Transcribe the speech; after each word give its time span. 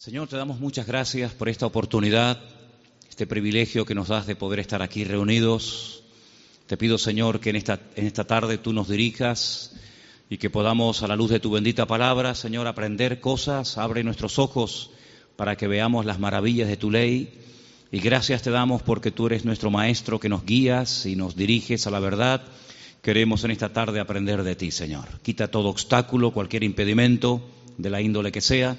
Señor, 0.00 0.28
te 0.28 0.36
damos 0.38 0.60
muchas 0.60 0.86
gracias 0.86 1.34
por 1.34 1.50
esta 1.50 1.66
oportunidad, 1.66 2.40
este 3.10 3.26
privilegio 3.26 3.84
que 3.84 3.94
nos 3.94 4.08
das 4.08 4.26
de 4.26 4.34
poder 4.34 4.58
estar 4.58 4.80
aquí 4.80 5.04
reunidos. 5.04 6.04
Te 6.66 6.78
pido, 6.78 6.96
Señor, 6.96 7.38
que 7.38 7.50
en 7.50 7.56
esta, 7.56 7.78
en 7.96 8.06
esta 8.06 8.24
tarde 8.24 8.56
tú 8.56 8.72
nos 8.72 8.88
dirijas 8.88 9.76
y 10.30 10.38
que 10.38 10.48
podamos, 10.48 11.02
a 11.02 11.06
la 11.06 11.16
luz 11.16 11.28
de 11.28 11.38
tu 11.38 11.50
bendita 11.50 11.86
palabra, 11.86 12.34
Señor, 12.34 12.66
aprender 12.66 13.20
cosas. 13.20 13.76
Abre 13.76 14.02
nuestros 14.02 14.38
ojos 14.38 14.88
para 15.36 15.56
que 15.56 15.68
veamos 15.68 16.06
las 16.06 16.18
maravillas 16.18 16.68
de 16.68 16.78
tu 16.78 16.90
ley. 16.90 17.34
Y 17.92 18.00
gracias 18.00 18.40
te 18.40 18.50
damos 18.50 18.80
porque 18.80 19.10
tú 19.10 19.26
eres 19.26 19.44
nuestro 19.44 19.70
Maestro 19.70 20.18
que 20.18 20.30
nos 20.30 20.46
guías 20.46 21.04
y 21.04 21.14
nos 21.14 21.36
diriges 21.36 21.86
a 21.86 21.90
la 21.90 22.00
verdad. 22.00 22.42
Queremos 23.02 23.44
en 23.44 23.50
esta 23.50 23.74
tarde 23.74 24.00
aprender 24.00 24.44
de 24.44 24.56
ti, 24.56 24.70
Señor. 24.70 25.20
Quita 25.22 25.48
todo 25.48 25.68
obstáculo, 25.68 26.32
cualquier 26.32 26.64
impedimento, 26.64 27.46
de 27.76 27.90
la 27.90 28.00
índole 28.00 28.32
que 28.32 28.40
sea 28.40 28.78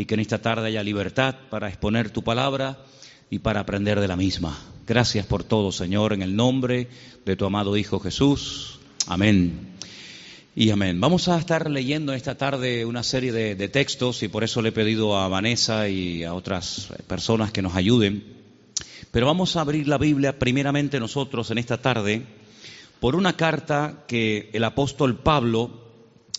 y 0.00 0.06
que 0.06 0.14
en 0.14 0.20
esta 0.20 0.40
tarde 0.40 0.68
haya 0.68 0.82
libertad 0.82 1.34
para 1.50 1.68
exponer 1.68 2.08
tu 2.08 2.24
palabra 2.24 2.78
y 3.28 3.40
para 3.40 3.60
aprender 3.60 4.00
de 4.00 4.08
la 4.08 4.16
misma. 4.16 4.58
Gracias 4.86 5.26
por 5.26 5.44
todo, 5.44 5.72
Señor, 5.72 6.14
en 6.14 6.22
el 6.22 6.34
nombre 6.34 6.88
de 7.26 7.36
tu 7.36 7.44
amado 7.44 7.76
Hijo 7.76 8.00
Jesús. 8.00 8.80
Amén. 9.06 9.76
Y 10.56 10.70
amén. 10.70 10.98
Vamos 11.02 11.28
a 11.28 11.38
estar 11.38 11.70
leyendo 11.70 12.14
esta 12.14 12.38
tarde 12.38 12.86
una 12.86 13.02
serie 13.02 13.30
de, 13.30 13.54
de, 13.56 13.68
textos 13.68 14.22
y 14.22 14.28
por 14.28 14.42
eso 14.42 14.62
le 14.62 14.70
he 14.70 14.72
pedido 14.72 15.18
a 15.18 15.28
Vanessa 15.28 15.86
y 15.90 16.24
a 16.24 16.32
otras 16.32 16.88
personas 17.06 17.52
que 17.52 17.60
nos 17.60 17.76
ayuden. 17.76 18.24
Pero 19.10 19.26
vamos 19.26 19.54
a 19.56 19.60
abrir 19.60 19.86
la 19.86 19.98
Biblia 19.98 20.38
primeramente 20.38 20.98
nosotros 20.98 21.50
en 21.50 21.58
esta 21.58 21.82
tarde 21.82 22.24
por 23.00 23.16
una 23.16 23.36
carta 23.36 24.04
que 24.08 24.48
el 24.54 24.64
apóstol 24.64 25.18
Pablo 25.18 25.92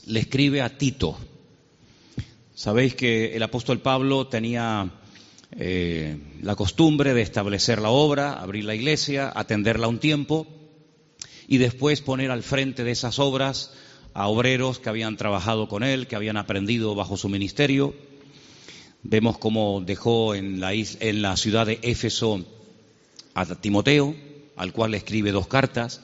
le 0.07 0.21
escribe 0.21 0.63
a 0.63 0.79
Tito. 0.79 1.15
Sabéis 2.61 2.93
que 2.93 3.35
el 3.35 3.41
apóstol 3.41 3.79
Pablo 3.79 4.27
tenía 4.27 4.91
eh, 5.57 6.15
la 6.43 6.55
costumbre 6.55 7.15
de 7.15 7.23
establecer 7.23 7.81
la 7.81 7.89
obra, 7.89 8.33
abrir 8.33 8.65
la 8.65 8.75
iglesia, 8.75 9.31
atenderla 9.33 9.87
un 9.87 9.97
tiempo 9.97 10.45
y 11.47 11.57
después 11.57 12.01
poner 12.01 12.29
al 12.29 12.43
frente 12.43 12.83
de 12.83 12.91
esas 12.91 13.17
obras 13.17 13.73
a 14.13 14.27
obreros 14.27 14.77
que 14.77 14.89
habían 14.89 15.17
trabajado 15.17 15.67
con 15.67 15.81
él, 15.81 16.05
que 16.05 16.15
habían 16.15 16.37
aprendido 16.37 16.93
bajo 16.93 17.17
su 17.17 17.29
ministerio. 17.29 17.95
Vemos 19.01 19.39
cómo 19.39 19.81
dejó 19.83 20.35
en 20.35 20.59
la, 20.59 20.71
en 20.71 21.21
la 21.23 21.37
ciudad 21.37 21.65
de 21.65 21.79
Éfeso 21.81 22.45
a 23.33 23.45
Timoteo, 23.55 24.15
al 24.55 24.71
cual 24.71 24.91
le 24.91 24.97
escribe 24.97 25.31
dos 25.31 25.47
cartas, 25.47 26.01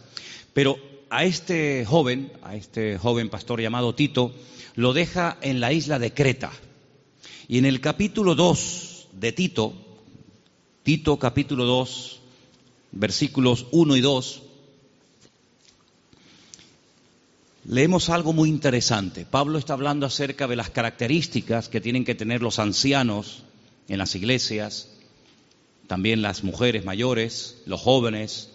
pero 0.55 0.79
a 1.11 1.23
este 1.23 1.85
joven, 1.85 2.31
a 2.41 2.55
este 2.55 2.97
joven 2.97 3.29
pastor 3.29 3.61
llamado 3.61 3.93
Tito, 3.93 4.33
lo 4.77 4.93
deja 4.93 5.37
en 5.41 5.59
la 5.59 5.73
isla 5.73 5.97
de 5.97 6.13
Creta. 6.13 6.51
Y 7.47 7.57
en 7.57 7.65
el 7.65 7.81
capítulo 7.81 8.35
2 8.35 9.07
de 9.13 9.31
Tito, 9.31 9.73
Tito 10.83 11.17
capítulo 11.17 11.65
2, 11.65 12.19
versículos 12.91 13.65
1 13.71 13.95
y 13.95 14.01
2, 14.01 14.43
leemos 17.65 18.09
algo 18.09 18.33
muy 18.33 18.49
interesante. 18.49 19.25
Pablo 19.25 19.57
está 19.57 19.73
hablando 19.73 20.05
acerca 20.05 20.47
de 20.47 20.55
las 20.55 20.69
características 20.69 21.69
que 21.69 21.81
tienen 21.81 22.05
que 22.05 22.13
tener 22.13 22.43
los 22.43 22.59
ancianos 22.59 23.41
en 23.87 23.97
las 23.97 24.13
iglesias, 24.13 24.91
también 25.87 26.21
las 26.21 26.43
mujeres 26.43 26.85
mayores, 26.85 27.63
los 27.65 27.81
jóvenes, 27.81 28.51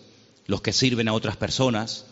los 0.46 0.62
que 0.62 0.72
sirven 0.72 1.08
a 1.08 1.14
otras 1.14 1.36
personas. 1.36 2.06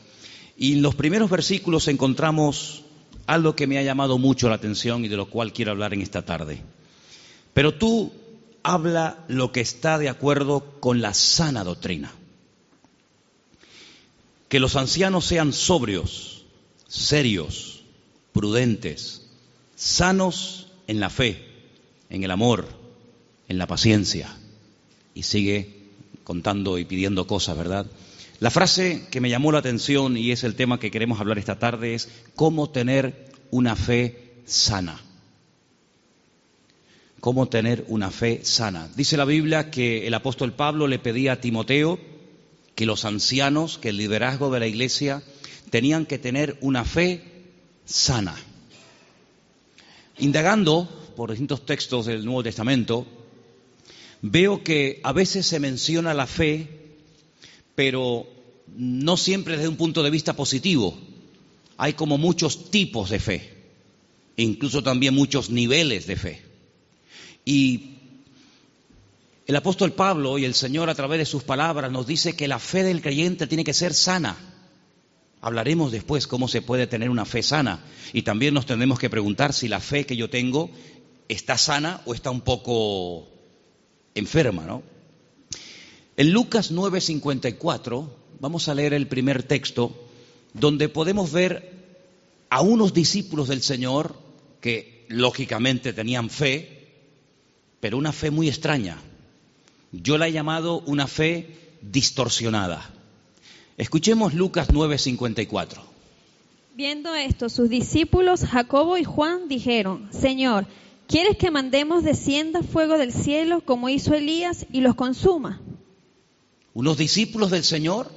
Y 0.58 0.72
en 0.72 0.82
los 0.82 0.96
primeros 0.96 1.30
versículos 1.30 1.86
encontramos 1.86 2.82
algo 3.30 3.54
que 3.54 3.68
me 3.68 3.78
ha 3.78 3.82
llamado 3.82 4.18
mucho 4.18 4.48
la 4.48 4.56
atención 4.56 5.04
y 5.04 5.08
de 5.08 5.16
lo 5.16 5.30
cual 5.30 5.52
quiero 5.52 5.70
hablar 5.70 5.94
en 5.94 6.02
esta 6.02 6.22
tarde. 6.22 6.62
Pero 7.54 7.74
tú 7.74 8.12
habla 8.64 9.24
lo 9.28 9.52
que 9.52 9.60
está 9.60 9.98
de 9.98 10.08
acuerdo 10.08 10.80
con 10.80 11.00
la 11.00 11.14
sana 11.14 11.62
doctrina. 11.62 12.12
Que 14.48 14.58
los 14.58 14.74
ancianos 14.74 15.26
sean 15.26 15.52
sobrios, 15.52 16.44
serios, 16.88 17.84
prudentes, 18.32 19.28
sanos 19.76 20.66
en 20.88 20.98
la 20.98 21.08
fe, 21.08 21.46
en 22.08 22.24
el 22.24 22.32
amor, 22.32 22.66
en 23.48 23.58
la 23.58 23.68
paciencia. 23.68 24.36
Y 25.14 25.22
sigue 25.22 25.86
contando 26.24 26.78
y 26.78 26.84
pidiendo 26.84 27.28
cosas, 27.28 27.56
¿verdad? 27.56 27.86
La 28.40 28.50
frase 28.50 29.06
que 29.10 29.20
me 29.20 29.28
llamó 29.28 29.52
la 29.52 29.58
atención 29.58 30.16
y 30.16 30.32
es 30.32 30.44
el 30.44 30.54
tema 30.54 30.80
que 30.80 30.90
queremos 30.90 31.20
hablar 31.20 31.38
esta 31.38 31.58
tarde 31.58 31.94
es 31.94 32.08
cómo 32.34 32.70
tener 32.70 33.29
una 33.50 33.76
fe 33.76 34.42
sana. 34.44 35.00
Cómo 37.20 37.48
tener 37.48 37.84
una 37.88 38.10
fe 38.10 38.40
sana. 38.44 38.88
Dice 38.96 39.16
la 39.16 39.24
Biblia 39.24 39.70
que 39.70 40.06
el 40.06 40.14
apóstol 40.14 40.52
Pablo 40.52 40.86
le 40.86 40.98
pedía 40.98 41.32
a 41.32 41.40
Timoteo 41.40 41.98
que 42.74 42.86
los 42.86 43.04
ancianos, 43.04 43.78
que 43.78 43.90
el 43.90 43.98
liderazgo 43.98 44.50
de 44.50 44.60
la 44.60 44.66
iglesia 44.66 45.22
tenían 45.70 46.06
que 46.06 46.18
tener 46.18 46.56
una 46.60 46.84
fe 46.84 47.22
sana. 47.84 48.34
Indagando 50.18 50.88
por 51.16 51.30
distintos 51.30 51.66
textos 51.66 52.06
del 52.06 52.24
Nuevo 52.24 52.42
Testamento, 52.42 53.06
veo 54.22 54.64
que 54.64 55.00
a 55.02 55.12
veces 55.12 55.46
se 55.46 55.60
menciona 55.60 56.14
la 56.14 56.26
fe 56.26 56.80
pero 57.80 58.26
no 58.76 59.16
siempre 59.16 59.56
desde 59.56 59.68
un 59.68 59.76
punto 59.76 60.02
de 60.02 60.10
vista 60.10 60.34
positivo. 60.34 60.94
Hay 61.82 61.94
como 61.94 62.18
muchos 62.18 62.70
tipos 62.70 63.08
de 63.08 63.18
fe, 63.18 63.54
e 64.36 64.42
incluso 64.42 64.82
también 64.82 65.14
muchos 65.14 65.48
niveles 65.48 66.06
de 66.06 66.14
fe. 66.14 66.42
Y 67.46 67.92
el 69.46 69.56
apóstol 69.56 69.94
Pablo 69.94 70.36
y 70.36 70.44
el 70.44 70.52
Señor 70.52 70.90
a 70.90 70.94
través 70.94 71.20
de 71.20 71.24
sus 71.24 71.42
palabras 71.42 71.90
nos 71.90 72.06
dice 72.06 72.36
que 72.36 72.48
la 72.48 72.58
fe 72.58 72.82
del 72.82 73.00
creyente 73.00 73.46
tiene 73.46 73.64
que 73.64 73.72
ser 73.72 73.94
sana. 73.94 74.36
Hablaremos 75.40 75.90
después 75.90 76.26
cómo 76.26 76.48
se 76.48 76.60
puede 76.60 76.86
tener 76.86 77.08
una 77.08 77.24
fe 77.24 77.42
sana. 77.42 77.82
Y 78.12 78.22
también 78.24 78.52
nos 78.52 78.66
tendremos 78.66 78.98
que 78.98 79.08
preguntar 79.08 79.54
si 79.54 79.66
la 79.66 79.80
fe 79.80 80.04
que 80.04 80.16
yo 80.16 80.28
tengo 80.28 80.70
está 81.28 81.56
sana 81.56 82.02
o 82.04 82.12
está 82.12 82.30
un 82.30 82.42
poco 82.42 83.26
enferma, 84.14 84.66
¿no? 84.66 84.82
En 86.18 86.30
Lucas 86.30 86.72
9:54 86.72 88.06
vamos 88.38 88.68
a 88.68 88.74
leer 88.74 88.92
el 88.92 89.06
primer 89.06 89.44
texto 89.44 90.08
donde 90.54 90.88
podemos 90.88 91.32
ver 91.32 91.69
a 92.50 92.60
unos 92.60 92.92
discípulos 92.92 93.48
del 93.48 93.62
Señor 93.62 94.16
que 94.60 95.06
lógicamente 95.08 95.92
tenían 95.92 96.28
fe, 96.28 96.88
pero 97.80 97.96
una 97.96 98.12
fe 98.12 98.30
muy 98.30 98.48
extraña. 98.48 98.98
Yo 99.92 100.18
la 100.18 100.28
he 100.28 100.32
llamado 100.32 100.80
una 100.80 101.06
fe 101.06 101.56
distorsionada. 101.80 102.90
Escuchemos 103.78 104.34
Lucas 104.34 104.68
9:54. 104.68 105.80
Viendo 106.76 107.14
esto, 107.14 107.48
sus 107.48 107.68
discípulos 107.68 108.44
Jacobo 108.44 108.96
y 108.96 109.04
Juan 109.04 109.48
dijeron, 109.48 110.08
Señor, 110.12 110.66
¿quieres 111.08 111.36
que 111.36 111.50
mandemos 111.50 112.04
descienda 112.04 112.62
fuego 112.62 112.98
del 112.98 113.12
cielo 113.12 113.62
como 113.62 113.88
hizo 113.88 114.14
Elías 114.14 114.66
y 114.72 114.80
los 114.80 114.94
consuma? 114.94 115.60
Unos 116.74 116.96
discípulos 116.96 117.50
del 117.50 117.64
Señor 117.64 118.10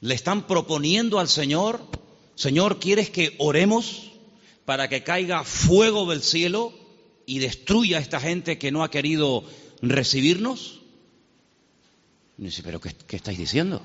le 0.00 0.14
están 0.14 0.46
proponiendo 0.46 1.18
al 1.18 1.28
Señor, 1.28 1.80
Señor, 2.34 2.80
¿quieres 2.80 3.10
que 3.10 3.34
oremos 3.38 4.12
para 4.64 4.88
que 4.88 5.02
caiga 5.02 5.44
fuego 5.44 6.08
del 6.10 6.22
cielo 6.22 6.72
y 7.26 7.38
destruya 7.38 7.98
a 7.98 8.00
esta 8.00 8.20
gente 8.20 8.58
que 8.58 8.72
no 8.72 8.82
ha 8.82 8.90
querido 8.90 9.44
recibirnos? 9.82 10.80
Y 12.38 12.44
dice, 12.44 12.62
pero 12.62 12.80
¿qué, 12.80 12.94
¿qué 13.06 13.16
estáis 13.16 13.38
diciendo? 13.38 13.82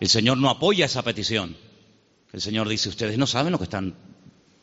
El 0.00 0.08
Señor 0.08 0.38
no 0.38 0.50
apoya 0.50 0.86
esa 0.86 1.02
petición. 1.02 1.56
El 2.32 2.40
Señor 2.40 2.68
dice, 2.68 2.88
ustedes 2.88 3.18
no 3.18 3.26
saben 3.26 3.52
lo 3.52 3.58
que 3.58 3.64
están 3.64 3.94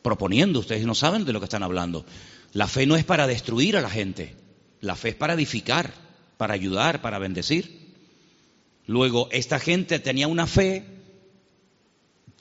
proponiendo, 0.02 0.60
ustedes 0.60 0.86
no 0.86 0.94
saben 0.94 1.24
de 1.24 1.32
lo 1.32 1.40
que 1.40 1.44
están 1.44 1.62
hablando. 1.62 2.04
La 2.52 2.68
fe 2.68 2.86
no 2.86 2.96
es 2.96 3.04
para 3.04 3.26
destruir 3.26 3.76
a 3.76 3.80
la 3.80 3.90
gente, 3.90 4.34
la 4.80 4.96
fe 4.96 5.10
es 5.10 5.14
para 5.14 5.34
edificar 5.34 5.92
para 6.40 6.54
ayudar, 6.54 7.02
para 7.02 7.18
bendecir. 7.18 7.92
Luego, 8.86 9.28
esta 9.30 9.60
gente 9.60 9.98
tenía 9.98 10.26
una 10.26 10.46
fe 10.46 10.99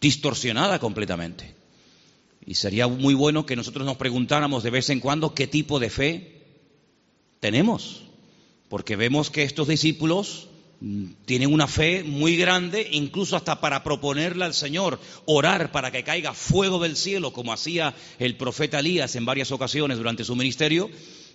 distorsionada 0.02 0.80
completamente. 0.80 1.56
Y 2.46 2.56
sería 2.56 2.88
muy 2.88 3.14
bueno 3.14 3.46
que 3.46 3.56
nosotros 3.56 3.86
nos 3.86 3.98
preguntáramos 3.98 4.64
de 4.64 4.70
vez 4.70 4.90
en 4.90 5.00
cuando 5.00 5.34
qué 5.34 5.48
tipo 5.48 5.80
de 5.80 5.90
fe 5.90 6.40
tenemos. 7.40 8.04
Porque 8.70 8.96
vemos 8.96 9.30
que 9.30 9.44
estos 9.44 9.68
discípulos 9.68 10.48
mm, 10.80 11.06
tienen 11.26 11.54
una 11.54 11.68
fe 11.68 12.04
muy 12.04 12.38
grande, 12.38 12.88
incluso 12.92 13.36
hasta 13.36 13.62
para 13.62 13.84
proponerle 13.84 14.46
al 14.46 14.54
Señor 14.54 15.00
orar 15.26 15.72
para 15.72 15.92
que 15.92 16.04
caiga 16.04 16.34
fuego 16.34 16.80
del 16.80 16.96
cielo, 16.96 17.34
como 17.34 17.54
hacía 17.54 17.94
el 18.20 18.36
profeta 18.36 18.80
Elías 18.80 19.16
en 19.16 19.26
varias 19.26 19.52
ocasiones 19.52 19.98
durante 19.98 20.24
su 20.24 20.36
ministerio, 20.36 20.90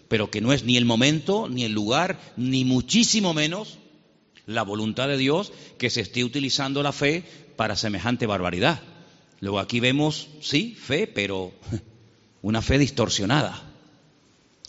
pero 0.08 0.30
que 0.30 0.40
no 0.40 0.52
es 0.52 0.64
ni 0.64 0.76
el 0.76 0.84
momento, 0.84 1.48
ni 1.48 1.64
el 1.64 1.72
lugar, 1.72 2.18
ni 2.36 2.64
muchísimo 2.64 3.34
menos 3.34 3.78
la 4.46 4.62
voluntad 4.62 5.08
de 5.08 5.16
Dios 5.16 5.52
que 5.78 5.90
se 5.90 6.02
esté 6.02 6.24
utilizando 6.24 6.82
la 6.82 6.92
fe 6.92 7.24
para 7.56 7.76
semejante 7.76 8.26
barbaridad. 8.26 8.82
Luego 9.40 9.58
aquí 9.58 9.80
vemos, 9.80 10.28
sí, 10.40 10.74
fe, 10.74 11.06
pero 11.06 11.52
una 12.42 12.62
fe 12.62 12.78
distorsionada. 12.78 13.62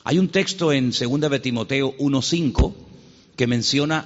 Hay 0.03 0.19
un 0.19 0.29
texto 0.29 0.71
en 0.71 0.91
2 0.91 1.29
de 1.31 1.39
Timoteo 1.39 1.97
1.5 1.97 2.73
que 3.35 3.47
menciona 3.47 4.05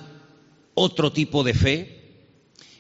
otro 0.74 1.12
tipo 1.12 1.44
de 1.44 1.54
fe 1.54 2.00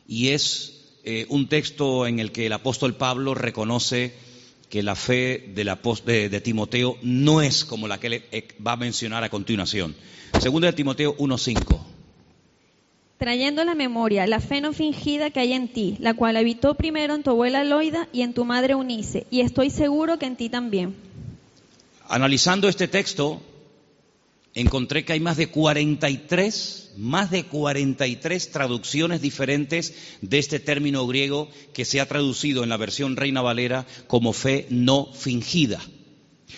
y 0.08 0.30
es 0.30 0.98
eh, 1.04 1.26
un 1.30 1.48
texto 1.48 2.08
en 2.08 2.20
el 2.20 2.32
que 2.32 2.46
el 2.46 2.54
apóstol 2.54 2.96
Pablo 2.96 3.34
reconoce 3.34 4.14
que 4.70 4.84
la 4.84 4.96
fe 4.96 5.52
de, 5.54 6.30
de, 6.30 6.42
Timoteo 6.42 6.98
no 7.02 7.42
es 7.42 7.66
como 7.66 7.88
la 7.88 8.00
que 8.00 8.28
eh, 8.32 8.48
va 8.66 8.74
a 8.74 8.78
mencionar 8.78 9.24
a 9.24 9.30
continuación. 9.30 9.96
Segunda 10.40 10.68
de 10.68 10.74
Timoteo 10.74 11.18
1.5. 11.18 11.89
Trayendo 13.20 13.66
la 13.66 13.76
memoria 13.76 14.26
la 14.28 14.40
fe 14.40 14.62
no 14.62 14.72
fingida 14.72 15.30
que 15.30 15.42
hay 15.42 15.52
en 15.52 15.68
ti, 15.68 15.98
la 16.00 16.14
cual 16.14 16.38
habitó 16.38 16.76
primero 16.76 17.16
en 17.16 17.22
tu 17.22 17.32
abuela 17.32 17.66
Loida 17.66 18.08
y 18.14 18.22
en 18.22 18.34
tu 18.34 18.46
madre 18.46 18.76
Unice, 18.76 19.28
y 19.30 19.42
estoy 19.42 19.72
seguro 19.72 20.18
que 20.18 20.26
en 20.26 20.38
ti 20.38 20.48
también. 20.48 20.96
Analizando 22.08 22.70
este 22.70 22.88
texto, 22.88 23.42
encontré 24.54 25.04
que 25.04 25.12
hay 25.12 25.20
más 25.20 25.36
de 25.36 25.48
43, 25.48 26.94
más 26.96 27.30
de 27.30 27.44
43 27.44 28.52
traducciones 28.52 29.22
diferentes 29.22 30.18
de 30.22 30.40
este 30.40 30.62
término 30.62 31.06
griego 31.06 31.50
que 31.74 31.84
se 31.84 32.00
ha 32.00 32.08
traducido 32.08 32.64
en 32.64 32.70
la 32.70 32.78
versión 32.78 33.18
Reina 33.18 33.42
Valera 33.42 33.86
como 34.08 34.32
fe 34.32 34.66
no 34.70 35.12
fingida. 35.12 35.82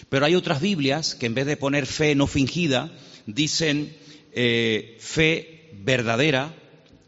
Pero 0.09 0.27
hay 0.27 0.35
otras 0.35 0.61
Biblias 0.61 1.15
que 1.15 1.25
en 1.25 1.33
vez 1.33 1.47
de 1.47 1.57
poner 1.57 1.87
fe 1.87 2.13
no 2.13 2.27
fingida, 2.27 2.91
dicen 3.25 3.95
eh, 4.33 4.97
fe 4.99 5.50
verdadera, 5.73 6.55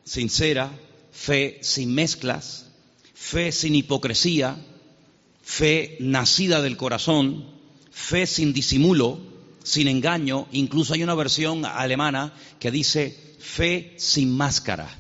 sincera, 0.03 0.71
fe 1.11 1.59
sin 1.61 1.93
mezclas, 1.93 2.67
fe 3.13 3.51
sin 3.51 3.75
hipocresía, 3.75 4.57
fe 5.41 5.97
nacida 5.99 6.61
del 6.61 6.77
corazón, 6.77 7.45
fe 7.91 8.25
sin 8.27 8.53
disimulo, 8.53 9.19
sin 9.63 9.87
engaño, 9.87 10.47
incluso 10.51 10.93
hay 10.93 11.03
una 11.03 11.15
versión 11.15 11.65
alemana 11.65 12.33
que 12.59 12.71
dice 12.71 13.35
fe 13.39 13.93
sin 13.97 14.35
máscara. 14.35 14.99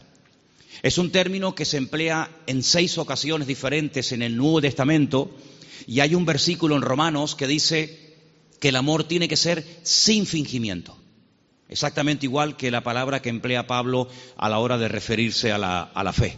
Es 0.81 0.97
un 0.97 1.11
término 1.11 1.55
que 1.55 1.65
se 1.65 1.77
emplea 1.77 2.29
en 2.45 2.61
seis 2.61 2.97
ocasiones 2.97 3.47
diferentes 3.47 4.11
en 4.11 4.21
el 4.21 4.35
Nuevo 4.35 4.61
Testamento 4.61 5.31
y 5.87 6.01
hay 6.01 6.13
un 6.13 6.25
versículo 6.25 6.75
en 6.75 6.81
Romanos 6.81 7.35
que 7.35 7.47
dice 7.47 8.15
que 8.59 8.69
el 8.69 8.75
amor 8.75 9.05
tiene 9.05 9.27
que 9.27 9.37
ser 9.37 9.65
sin 9.83 10.25
fingimiento. 10.25 10.97
Exactamente 11.73 12.27
igual 12.27 12.55
que 12.55 12.69
la 12.69 12.83
palabra 12.83 13.23
que 13.23 13.29
emplea 13.29 13.65
Pablo 13.65 14.07
a 14.37 14.47
la 14.47 14.59
hora 14.59 14.77
de 14.77 14.89
referirse 14.89 15.51
a 15.51 15.57
la, 15.57 16.13
fe. 16.13 16.37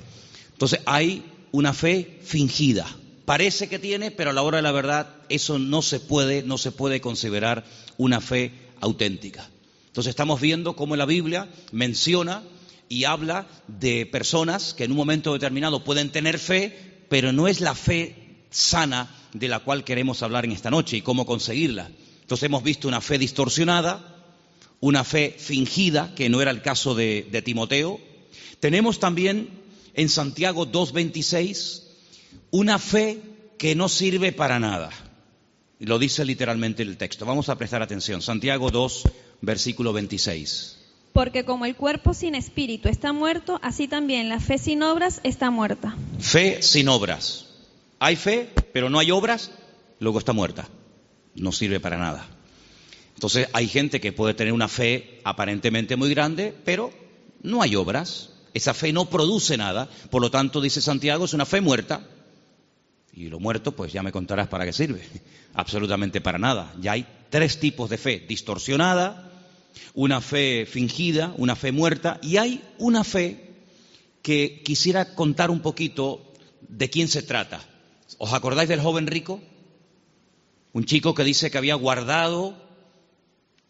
Entonces 0.53 0.79
hay 0.85 1.25
una 1.51 1.73
fe 1.73 2.21
fingida. 2.23 2.87
Parece 3.25 3.67
que 3.67 3.77
tiene, 3.77 4.11
pero 4.11 4.29
a 4.29 4.33
la 4.33 4.43
hora 4.43 4.59
de 4.59 4.61
la 4.61 4.71
verdad 4.71 5.09
eso 5.27 5.59
no 5.59 5.81
se 5.81 5.99
puede, 5.99 6.41
no 6.43 6.57
se 6.57 6.71
puede 6.71 7.01
considerar 7.01 7.65
una 7.97 8.21
fe 8.21 8.53
auténtica. 8.79 9.49
Entonces 9.87 10.11
estamos 10.11 10.39
viendo 10.39 10.77
cómo 10.77 10.95
la 10.95 11.05
Biblia 11.05 11.49
menciona 11.73 12.41
y 12.87 13.03
habla 13.03 13.45
de 13.67 14.05
personas 14.05 14.73
que 14.73 14.85
en 14.85 14.91
un 14.91 14.97
momento 14.97 15.33
determinado 15.33 15.83
pueden 15.83 16.11
tener 16.11 16.39
fe, 16.39 17.03
pero 17.09 17.33
no 17.33 17.49
es 17.49 17.59
la 17.59 17.75
fe 17.75 18.37
sana 18.51 19.13
de 19.33 19.49
la 19.49 19.59
cual 19.59 19.83
queremos 19.83 20.23
hablar 20.23 20.45
en 20.45 20.53
esta 20.53 20.71
noche 20.71 20.95
y 20.95 21.01
cómo 21.01 21.25
conseguirla. 21.25 21.91
Entonces 22.21 22.45
hemos 22.45 22.63
visto 22.63 22.87
una 22.87 23.01
fe 23.01 23.17
distorsionada, 23.17 24.14
una 24.79 25.03
fe 25.03 25.35
fingida, 25.37 26.13
que 26.15 26.29
no 26.29 26.41
era 26.41 26.51
el 26.51 26.61
caso 26.61 26.95
de, 26.95 27.27
de 27.31 27.41
Timoteo. 27.41 27.99
Tenemos 28.59 28.99
también 28.99 29.49
en 29.93 30.09
Santiago 30.09 30.67
2.26 30.67 31.83
una 32.51 32.79
fe 32.79 33.21
que 33.57 33.75
no 33.75 33.89
sirve 33.89 34.31
para 34.31 34.59
nada. 34.59 34.89
Lo 35.79 35.99
dice 35.99 36.23
literalmente 36.23 36.83
el 36.83 36.97
texto. 36.97 37.25
Vamos 37.25 37.49
a 37.49 37.57
prestar 37.57 37.81
atención. 37.81 38.21
Santiago 38.21 38.71
2, 38.71 39.03
versículo 39.41 39.93
26. 39.93 40.77
Porque 41.13 41.45
como 41.45 41.65
el 41.65 41.75
cuerpo 41.75 42.13
sin 42.13 42.35
espíritu 42.35 42.89
está 42.89 43.13
muerto, 43.13 43.59
así 43.61 43.87
también 43.87 44.27
la 44.27 44.39
fe 44.39 44.57
sin 44.57 44.83
obras 44.83 45.21
está 45.23 45.49
muerta. 45.49 45.95
Fe 46.19 46.61
sin 46.61 46.89
obras. 46.89 47.45
Hay 47.99 48.15
fe, 48.17 48.49
pero 48.73 48.89
no 48.89 48.99
hay 48.99 49.11
obras, 49.11 49.51
luego 49.99 50.19
está 50.19 50.33
muerta. 50.33 50.67
No 51.35 51.51
sirve 51.51 51.79
para 51.79 51.97
nada. 51.97 52.27
Entonces 53.15 53.47
hay 53.53 53.67
gente 53.67 53.99
que 53.99 54.11
puede 54.11 54.33
tener 54.33 54.53
una 54.53 54.67
fe 54.67 55.21
aparentemente 55.23 55.95
muy 55.95 56.09
grande, 56.09 56.53
pero 56.63 56.93
no 57.41 57.61
hay 57.61 57.75
obras. 57.75 58.29
Esa 58.53 58.73
fe 58.73 58.93
no 58.93 59.09
produce 59.09 59.57
nada. 59.57 59.89
Por 60.11 60.21
lo 60.21 60.29
tanto, 60.29 60.61
dice 60.61 60.81
Santiago, 60.81 61.25
es 61.25 61.33
una 61.33 61.45
fe 61.45 61.61
muerta. 61.61 62.07
Y 63.13 63.29
lo 63.29 63.39
muerto, 63.39 63.71
pues 63.71 63.93
ya 63.93 64.03
me 64.03 64.11
contarás 64.11 64.49
para 64.49 64.65
qué 64.65 64.73
sirve. 64.73 65.01
Absolutamente 65.53 66.19
para 66.19 66.37
nada. 66.37 66.73
Ya 66.81 66.91
hay 66.91 67.07
tres 67.29 67.59
tipos 67.59 67.89
de 67.89 67.97
fe. 67.97 68.25
Distorsionada, 68.27 69.31
una 69.93 70.19
fe 70.19 70.65
fingida, 70.69 71.33
una 71.37 71.55
fe 71.55 71.71
muerta, 71.71 72.19
y 72.21 72.37
hay 72.37 72.61
una 72.77 73.05
fe 73.05 73.49
que 74.21 74.61
quisiera 74.63 75.15
contar 75.15 75.51
un 75.51 75.61
poquito 75.61 76.33
de 76.67 76.89
quién 76.89 77.07
se 77.07 77.23
trata. 77.23 77.61
¿Os 78.17 78.33
acordáis 78.33 78.67
del 78.67 78.81
joven 78.81 79.07
rico? 79.07 79.41
Un 80.73 80.83
chico 80.83 81.13
que 81.13 81.23
dice 81.23 81.49
que 81.49 81.57
había 81.57 81.75
guardado 81.75 82.64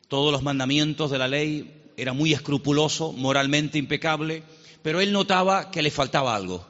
todos 0.07 0.31
los 0.31 0.43
mandamientos 0.43 1.11
de 1.11 1.17
la 1.17 1.27
ley, 1.27 1.71
era 1.97 2.13
muy 2.13 2.33
escrupuloso, 2.33 3.11
moralmente 3.11 3.77
impecable, 3.77 4.43
pero 4.81 5.01
él 5.01 5.11
notaba 5.11 5.71
que 5.71 5.81
le 5.81 5.91
faltaba 5.91 6.35
algo. 6.35 6.65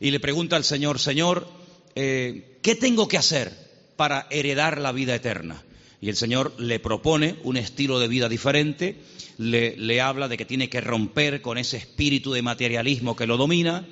Y 0.00 0.10
le 0.10 0.20
pregunta 0.20 0.56
al 0.56 0.64
Señor, 0.64 0.98
Señor, 0.98 1.48
eh, 1.94 2.58
¿qué 2.62 2.74
tengo 2.74 3.08
que 3.08 3.18
hacer 3.18 3.52
para 3.96 4.26
heredar 4.30 4.80
la 4.80 4.92
vida 4.92 5.14
eterna? 5.14 5.62
Y 6.00 6.10
el 6.10 6.16
Señor 6.16 6.54
le 6.58 6.78
propone 6.78 7.36
un 7.42 7.56
estilo 7.56 7.98
de 7.98 8.08
vida 8.08 8.28
diferente, 8.28 9.00
le, 9.38 9.76
le, 9.76 10.00
habla 10.00 10.28
de 10.28 10.36
que 10.36 10.44
tiene 10.44 10.68
que 10.68 10.80
romper 10.80 11.40
con 11.40 11.58
ese 11.58 11.78
espíritu 11.78 12.32
de 12.32 12.42
materialismo 12.42 13.16
que 13.16 13.26
lo 13.26 13.36
domina, 13.36 13.86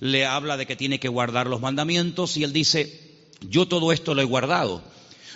le 0.00 0.24
habla 0.24 0.56
de 0.56 0.66
que 0.66 0.76
tiene 0.76 1.00
que 1.00 1.08
guardar 1.08 1.48
los 1.48 1.60
mandamientos 1.60 2.36
y 2.36 2.44
él 2.44 2.52
dice, 2.52 3.00
yo 3.48 3.66
todo 3.66 3.92
esto 3.92 4.14
lo 4.14 4.22
he 4.22 4.24
guardado. 4.24 4.82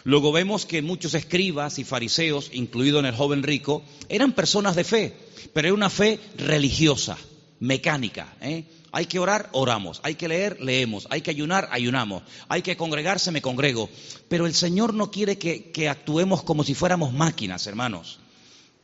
Luego 0.05 0.33
vemos 0.33 0.67
que 0.67 0.83
muchos 0.83 1.15
escribas 1.15 1.79
y 1.79 1.85
fariseos, 1.85 2.51
incluido 2.53 2.99
en 2.99 3.07
el 3.07 3.15
joven 3.15 3.43
rico, 3.43 3.83
eran 4.09 4.33
personas 4.33 4.75
de 4.75 4.85
fe, 4.85 5.17
pero 5.53 5.69
era 5.69 5.75
una 5.75 5.91
fe 5.91 6.19
religiosa, 6.37 7.17
mecánica. 7.61 8.35
¿eh? 8.41 8.65
Hay 8.91 9.07
que 9.07 9.19
orar, 9.19 9.49
oramos. 9.53 10.01
Hay 10.03 10.17
que 10.17 10.29
leer, 10.29 10.61
leemos. 10.61 11.07
Hay 11.11 11.23
que 11.23 11.31
ayunar, 11.31 11.69
ayunamos. 11.73 12.23
Hay 12.49 12.61
que 12.61 12.77
congregarse, 12.77 13.31
me 13.31 13.41
congrego. 13.41 13.89
Pero 14.29 14.47
el 14.47 14.55
Señor 14.55 14.93
no 14.93 15.11
quiere 15.11 15.39
que, 15.39 15.89
actuemos 15.89 16.43
como 16.43 16.63
si 16.63 16.75
fuéramos 16.75 17.13
máquinas, 17.13 17.67
hermanos. 17.67 18.19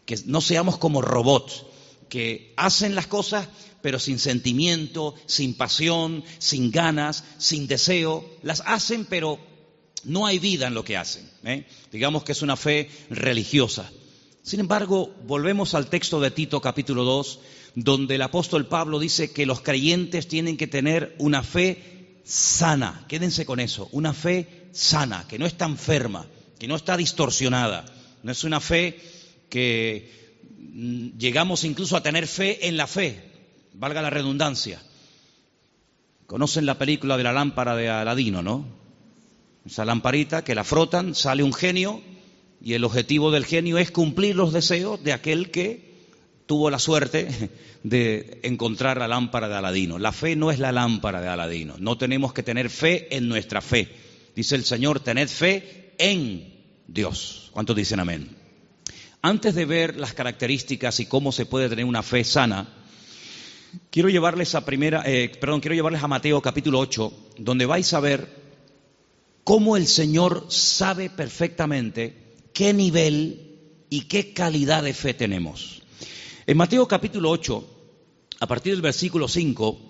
Que 0.06 0.18
no 0.24 0.40
seamos 0.40 0.78
como 0.78 1.02
robots, 1.02 1.64
que 2.08 2.54
hacen 2.56 2.94
las 2.94 3.06
cosas 3.06 3.48
pero 3.80 4.00
sin 4.00 4.18
sentimiento, 4.18 5.14
sin 5.26 5.54
pasión, 5.54 6.24
sin 6.38 6.72
ganas, 6.72 7.22
sin 7.38 7.68
deseo. 7.68 8.28
Las 8.42 8.62
hacen, 8.66 9.04
pero 9.04 9.38
no 10.04 10.26
hay 10.26 10.38
vida 10.38 10.66
en 10.66 10.74
lo 10.74 10.84
que 10.84 10.96
hacen. 10.96 11.28
¿eh? 11.44 11.66
Digamos 11.92 12.24
que 12.24 12.32
es 12.32 12.42
una 12.42 12.56
fe 12.56 12.90
religiosa. 13.10 13.90
Sin 14.42 14.60
embargo, 14.60 15.14
volvemos 15.26 15.74
al 15.74 15.88
texto 15.88 16.20
de 16.20 16.30
Tito 16.30 16.60
capítulo 16.60 17.04
2, 17.04 17.40
donde 17.74 18.14
el 18.14 18.22
apóstol 18.22 18.66
Pablo 18.66 18.98
dice 18.98 19.32
que 19.32 19.46
los 19.46 19.60
creyentes 19.60 20.28
tienen 20.28 20.56
que 20.56 20.66
tener 20.66 21.14
una 21.18 21.42
fe 21.42 22.20
sana. 22.24 23.04
Quédense 23.08 23.44
con 23.44 23.60
eso, 23.60 23.88
una 23.92 24.14
fe 24.14 24.68
sana, 24.72 25.26
que 25.28 25.38
no 25.38 25.46
está 25.46 25.66
enferma, 25.66 26.26
que 26.58 26.68
no 26.68 26.76
está 26.76 26.96
distorsionada. 26.96 27.84
No 28.22 28.32
es 28.32 28.44
una 28.44 28.60
fe 28.60 29.00
que 29.48 30.40
mm, 30.58 31.18
llegamos 31.18 31.64
incluso 31.64 31.96
a 31.96 32.02
tener 32.02 32.26
fe 32.26 32.68
en 32.68 32.76
la 32.76 32.86
fe, 32.86 33.30
valga 33.74 34.02
la 34.02 34.10
redundancia. 34.10 34.80
Conocen 36.26 36.66
la 36.66 36.78
película 36.78 37.16
de 37.16 37.22
la 37.22 37.32
lámpara 37.32 37.74
de 37.74 37.88
Aladino, 37.88 38.42
¿no? 38.42 38.77
Esa 39.68 39.84
lamparita 39.84 40.44
que 40.44 40.54
la 40.54 40.64
frotan, 40.64 41.14
sale 41.14 41.42
un 41.42 41.52
genio 41.52 42.00
y 42.58 42.72
el 42.72 42.84
objetivo 42.84 43.30
del 43.30 43.44
genio 43.44 43.76
es 43.76 43.90
cumplir 43.90 44.34
los 44.34 44.54
deseos 44.54 45.04
de 45.04 45.12
aquel 45.12 45.50
que 45.50 46.06
tuvo 46.46 46.70
la 46.70 46.78
suerte 46.78 47.50
de 47.82 48.40
encontrar 48.44 48.96
la 48.96 49.08
lámpara 49.08 49.46
de 49.46 49.56
Aladino. 49.56 49.98
La 49.98 50.12
fe 50.12 50.36
no 50.36 50.50
es 50.50 50.58
la 50.58 50.72
lámpara 50.72 51.20
de 51.20 51.28
Aladino. 51.28 51.74
No 51.78 51.98
tenemos 51.98 52.32
que 52.32 52.42
tener 52.42 52.70
fe 52.70 53.14
en 53.14 53.28
nuestra 53.28 53.60
fe. 53.60 53.94
Dice 54.34 54.54
el 54.54 54.64
Señor, 54.64 55.00
tened 55.00 55.28
fe 55.28 55.92
en 55.98 56.50
Dios. 56.86 57.50
¿Cuántos 57.52 57.76
dicen 57.76 58.00
amén? 58.00 58.34
Antes 59.20 59.54
de 59.54 59.66
ver 59.66 59.96
las 59.96 60.14
características 60.14 60.98
y 61.00 61.04
cómo 61.04 61.30
se 61.30 61.44
puede 61.44 61.68
tener 61.68 61.84
una 61.84 62.02
fe 62.02 62.24
sana, 62.24 62.68
quiero 63.90 64.08
llevarles 64.08 64.54
a 64.54 64.64
primera, 64.64 65.02
eh, 65.04 65.30
perdón, 65.38 65.60
quiero 65.60 65.74
llevarles 65.74 66.02
a 66.02 66.08
Mateo 66.08 66.40
capítulo 66.40 66.78
8, 66.78 67.12
donde 67.36 67.66
vais 67.66 67.92
a 67.92 68.00
ver 68.00 68.47
cómo 69.48 69.78
el 69.78 69.86
Señor 69.86 70.44
sabe 70.50 71.08
perfectamente 71.08 72.34
qué 72.52 72.74
nivel 72.74 73.86
y 73.88 74.02
qué 74.02 74.34
calidad 74.34 74.82
de 74.82 74.92
fe 74.92 75.14
tenemos. 75.14 75.80
En 76.46 76.58
Mateo 76.58 76.86
capítulo 76.86 77.30
8, 77.30 77.66
a 78.40 78.46
partir 78.46 78.74
del 78.74 78.82
versículo 78.82 79.26
5, 79.26 79.80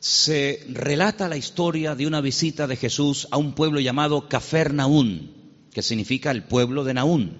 se 0.00 0.64
relata 0.70 1.28
la 1.28 1.36
historia 1.36 1.94
de 1.94 2.06
una 2.06 2.22
visita 2.22 2.66
de 2.66 2.76
Jesús 2.76 3.28
a 3.30 3.36
un 3.36 3.52
pueblo 3.52 3.80
llamado 3.80 4.30
Cafarnaún, 4.30 5.30
que 5.74 5.82
significa 5.82 6.30
el 6.30 6.44
pueblo 6.44 6.82
de 6.82 6.94
Naún. 6.94 7.36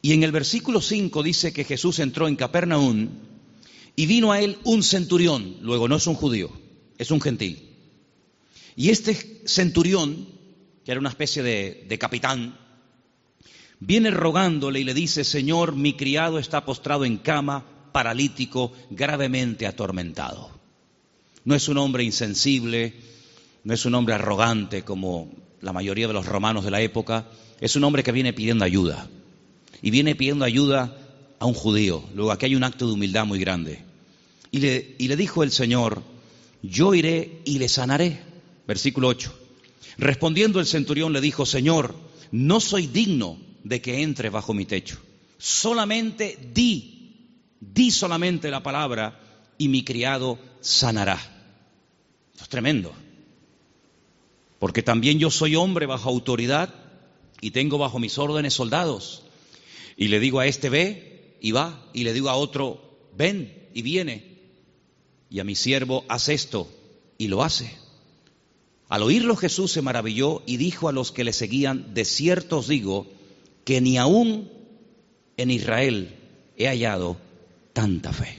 Y 0.00 0.14
en 0.14 0.22
el 0.22 0.32
versículo 0.32 0.80
5 0.80 1.22
dice 1.22 1.52
que 1.52 1.64
Jesús 1.64 1.98
entró 1.98 2.28
en 2.28 2.36
Capernaum 2.36 3.10
y 3.94 4.06
vino 4.06 4.32
a 4.32 4.40
él 4.40 4.56
un 4.64 4.82
centurión, 4.84 5.58
luego 5.60 5.86
no 5.86 5.96
es 5.96 6.06
un 6.06 6.14
judío, 6.14 6.50
es 6.96 7.10
un 7.10 7.20
gentil. 7.20 7.73
Y 8.76 8.90
este 8.90 9.42
centurión, 9.46 10.26
que 10.84 10.90
era 10.90 11.00
una 11.00 11.10
especie 11.10 11.42
de, 11.42 11.98
capitán, 11.98 12.58
viene 13.78 14.10
rogándole 14.10 14.80
y 14.80 14.84
le 14.84 14.94
dice, 14.94 15.24
Señor, 15.24 15.76
mi 15.76 15.94
criado 15.94 16.38
está 16.38 16.64
postrado 16.64 17.04
en 17.04 17.18
cama, 17.18 17.64
paralítico, 17.92 18.72
gravemente 18.90 19.66
atormentado. 19.66 20.50
No 21.44 21.54
es 21.54 21.68
un 21.68 21.78
hombre 21.78 22.02
insensible, 22.02 22.94
no 23.62 23.74
es 23.74 23.84
un 23.84 23.94
hombre 23.94 24.14
arrogante 24.14 24.82
como 24.82 25.30
la 25.60 25.72
mayoría 25.72 26.08
de 26.08 26.12
los 26.12 26.26
romanos 26.26 26.64
de 26.64 26.70
la 26.70 26.80
época, 26.80 27.28
es 27.60 27.76
un 27.76 27.84
hombre 27.84 28.02
que 28.02 28.12
viene 28.12 28.32
pidiendo 28.32 28.64
ayuda. 28.64 29.08
Y 29.82 29.90
viene 29.90 30.14
pidiendo 30.14 30.44
ayuda 30.44 30.96
a 31.38 31.46
un 31.46 31.54
judío. 31.54 32.02
Luego 32.14 32.32
aquí 32.32 32.46
hay 32.46 32.56
un 32.56 32.64
acto 32.64 32.86
de 32.86 32.94
humildad 32.94 33.26
muy 33.26 33.38
grande. 33.38 33.84
Y 34.50 34.58
le 34.60 35.16
dijo 35.16 35.42
el 35.42 35.50
Señor, 35.50 36.02
yo 36.62 36.94
iré 36.94 37.42
y 37.44 37.58
le 37.58 37.68
sanaré. 37.68 38.33
Versículo 38.66 39.08
8. 39.08 39.32
Respondiendo 39.98 40.60
el 40.60 40.66
centurión 40.66 41.12
le 41.12 41.20
dijo, 41.20 41.46
Señor, 41.46 41.94
no 42.30 42.60
soy 42.60 42.86
digno 42.86 43.38
de 43.62 43.80
que 43.80 44.02
entre 44.02 44.30
bajo 44.30 44.54
mi 44.54 44.64
techo. 44.64 44.98
Solamente 45.38 46.38
di, 46.52 47.28
di 47.60 47.90
solamente 47.90 48.50
la 48.50 48.62
palabra 48.62 49.20
y 49.58 49.68
mi 49.68 49.84
criado 49.84 50.38
sanará. 50.60 51.18
Esto 52.32 52.44
es 52.44 52.48
tremendo. 52.48 52.92
Porque 54.58 54.82
también 54.82 55.18
yo 55.18 55.30
soy 55.30 55.56
hombre 55.56 55.86
bajo 55.86 56.08
autoridad 56.08 56.74
y 57.40 57.50
tengo 57.50 57.78
bajo 57.78 57.98
mis 57.98 58.18
órdenes 58.18 58.54
soldados. 58.54 59.22
Y 59.96 60.08
le 60.08 60.18
digo 60.20 60.40
a 60.40 60.46
este 60.46 60.70
ve 60.70 61.36
y 61.40 61.52
va, 61.52 61.86
y 61.92 62.04
le 62.04 62.12
digo 62.12 62.30
a 62.30 62.36
otro 62.36 63.08
ven 63.16 63.68
y 63.74 63.82
viene. 63.82 64.38
Y 65.30 65.40
a 65.40 65.44
mi 65.44 65.54
siervo 65.54 66.04
haz 66.08 66.28
esto 66.28 66.68
y 67.18 67.28
lo 67.28 67.42
hace. 67.42 67.83
Al 68.94 69.02
oírlo 69.02 69.34
Jesús 69.34 69.72
se 69.72 69.82
maravilló 69.82 70.44
y 70.46 70.56
dijo 70.56 70.88
a 70.88 70.92
los 70.92 71.10
que 71.10 71.24
le 71.24 71.32
seguían, 71.32 71.94
de 71.94 72.04
cierto 72.04 72.58
os 72.58 72.68
digo 72.68 73.08
que 73.64 73.80
ni 73.80 73.98
aún 73.98 74.48
en 75.36 75.50
Israel 75.50 76.14
he 76.56 76.68
hallado 76.68 77.16
tanta 77.72 78.12
fe. 78.12 78.38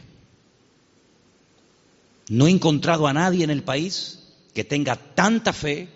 No 2.29 2.47
he 2.47 2.51
encontrado 2.51 3.05
a 3.05 3.11
nadie 3.11 3.43
en 3.43 3.49
el 3.49 3.63
país 3.63 4.29
que 4.53 4.63
tenga 4.63 4.95
tanta 4.95 5.51
fe 5.51 5.89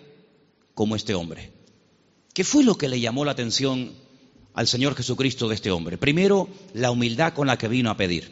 como 0.74 0.94
este 0.94 1.14
hombre. 1.14 1.52
¿Qué 2.34 2.44
fue 2.44 2.62
lo 2.62 2.76
que 2.76 2.90
le 2.90 3.00
llamó 3.00 3.24
la 3.24 3.32
atención 3.32 3.92
al 4.52 4.66
Señor 4.66 4.94
Jesucristo 4.94 5.48
de 5.48 5.54
este 5.54 5.70
hombre? 5.70 5.96
Primero, 5.96 6.50
la 6.74 6.90
humildad 6.90 7.32
con 7.32 7.46
la 7.46 7.56
que 7.56 7.66
vino 7.66 7.88
a 7.88 7.96
pedir. 7.96 8.30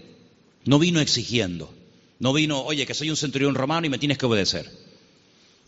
No 0.67 0.79
vino 0.79 1.01
exigiendo. 1.01 1.73
No 2.19 2.35
vino, 2.35 2.61
oye, 2.61 2.85
que 2.85 2.93
soy 2.93 3.09
un 3.09 3.17
centurión 3.17 3.55
romano 3.55 3.87
y 3.87 3.91
me 3.91 3.99
tienes 3.99 4.19
que 4.19 4.27
obedecer. 4.27 4.88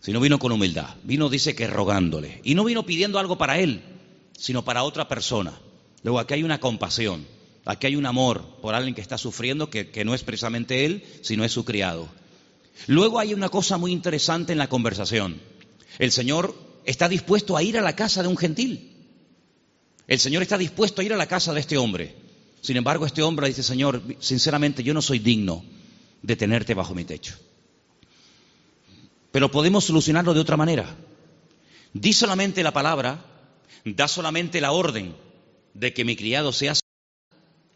Sino 0.01 0.21
vino 0.21 0.39
con 0.39 0.53
humildad. 0.53 0.97
Vino, 1.03 1.29
dice 1.29 1.55
que 1.55 1.67
rogándole. 1.67 2.41
Y 2.43 2.55
no 2.55 2.65
vino 2.65 2.87
pidiendo 2.87 3.19
algo 3.19 3.37
para 3.37 3.59
él, 3.59 3.83
sino 4.37 4.65
para 4.65 4.83
otra 4.83 5.09
persona. 5.09 5.61
Luego 6.03 6.19
aquí 6.19 6.35
hay 6.35 6.43
una 6.43 6.61
compasión. 6.61 7.27
Aquí 7.67 7.87
hay 7.87 7.97
un 7.97 8.07
amor 8.07 8.43
por 8.63 8.75
alguien 8.75 8.95
que 8.95 9.03
está 9.03 9.19
sufriendo, 9.19 9.69
que, 9.69 9.91
que 9.91 10.05
no 10.05 10.15
es 10.15 10.23
precisamente 10.23 10.87
él, 10.87 11.05
sino 11.23 11.45
es 11.45 11.53
su 11.53 11.65
criado. 11.65 12.09
Luego 12.87 13.19
hay 13.19 13.35
una 13.35 13.51
cosa 13.51 13.77
muy 13.77 13.93
interesante 13.93 14.53
en 14.53 14.59
la 14.59 14.69
conversación. 14.69 15.41
El 15.99 16.11
Señor 16.11 16.55
está 16.85 17.09
dispuesto 17.09 17.57
a 17.57 17.63
ir 17.63 17.77
a 17.77 17.83
la 17.83 17.95
casa 17.95 18.23
de 18.23 18.29
un 18.29 18.37
gentil. 18.37 18.91
El 20.07 20.19
Señor 20.19 20.43
está 20.43 20.57
dispuesto 20.59 21.01
a 21.01 21.05
ir 21.05 21.13
a 21.13 21.17
la 21.17 21.27
casa 21.27 21.53
de 21.53 21.61
este 21.61 21.77
hombre. 21.77 22.15
Sin 22.63 22.77
embargo, 22.77 23.07
este 23.07 23.23
hombre 23.23 23.49
dice, 23.49 23.63
Señor, 23.63 24.03
sinceramente 24.19 24.83
yo 24.83 24.95
no 24.95 25.03
soy 25.03 25.19
digno 25.19 25.65
de 26.23 26.37
tenerte 26.37 26.75
bajo 26.75 26.95
mi 26.95 27.05
techo. 27.05 27.35
Pero 29.33 29.51
podemos 29.51 29.85
solucionarlo 29.85 30.35
de 30.35 30.41
otra 30.41 30.57
manera. 30.57 30.97
Di 31.93 32.13
solamente 32.13 32.63
la 32.63 32.73
palabra, 32.73 33.25
da 33.85 34.09
solamente 34.09 34.61
la 34.61 34.73
orden 34.73 35.15
de 35.75 35.93
que 35.93 36.05
mi 36.05 36.17
criado 36.17 36.53
sea 36.53 36.75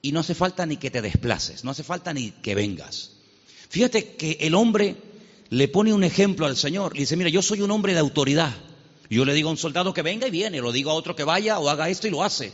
y 0.02 0.12
no 0.12 0.20
hace 0.20 0.34
falta 0.34 0.66
ni 0.66 0.76
que 0.76 0.90
te 0.90 1.00
desplaces, 1.00 1.64
no 1.64 1.70
hace 1.70 1.82
falta 1.82 2.12
ni 2.12 2.30
que 2.30 2.54
vengas. 2.54 3.12
Fíjate 3.70 4.16
que 4.16 4.36
el 4.40 4.54
hombre 4.54 4.96
le 5.50 5.68
pone 5.68 5.92
un 5.92 6.04
ejemplo 6.04 6.46
al 6.46 6.56
Señor. 6.56 6.94
Le 6.94 7.00
dice, 7.00 7.16
mira, 7.16 7.30
yo 7.30 7.42
soy 7.42 7.60
un 7.60 7.70
hombre 7.70 7.92
de 7.92 8.00
autoridad. 8.00 8.54
Yo 9.08 9.24
le 9.24 9.34
digo 9.34 9.48
a 9.48 9.52
un 9.52 9.58
soldado 9.58 9.94
que 9.94 10.02
venga 10.02 10.26
y 10.26 10.30
viene, 10.30 10.60
lo 10.60 10.72
digo 10.72 10.90
a 10.90 10.94
otro 10.94 11.14
que 11.14 11.24
vaya 11.24 11.58
o 11.58 11.68
haga 11.68 11.88
esto 11.88 12.06
y 12.06 12.10
lo 12.10 12.22
hace. 12.22 12.52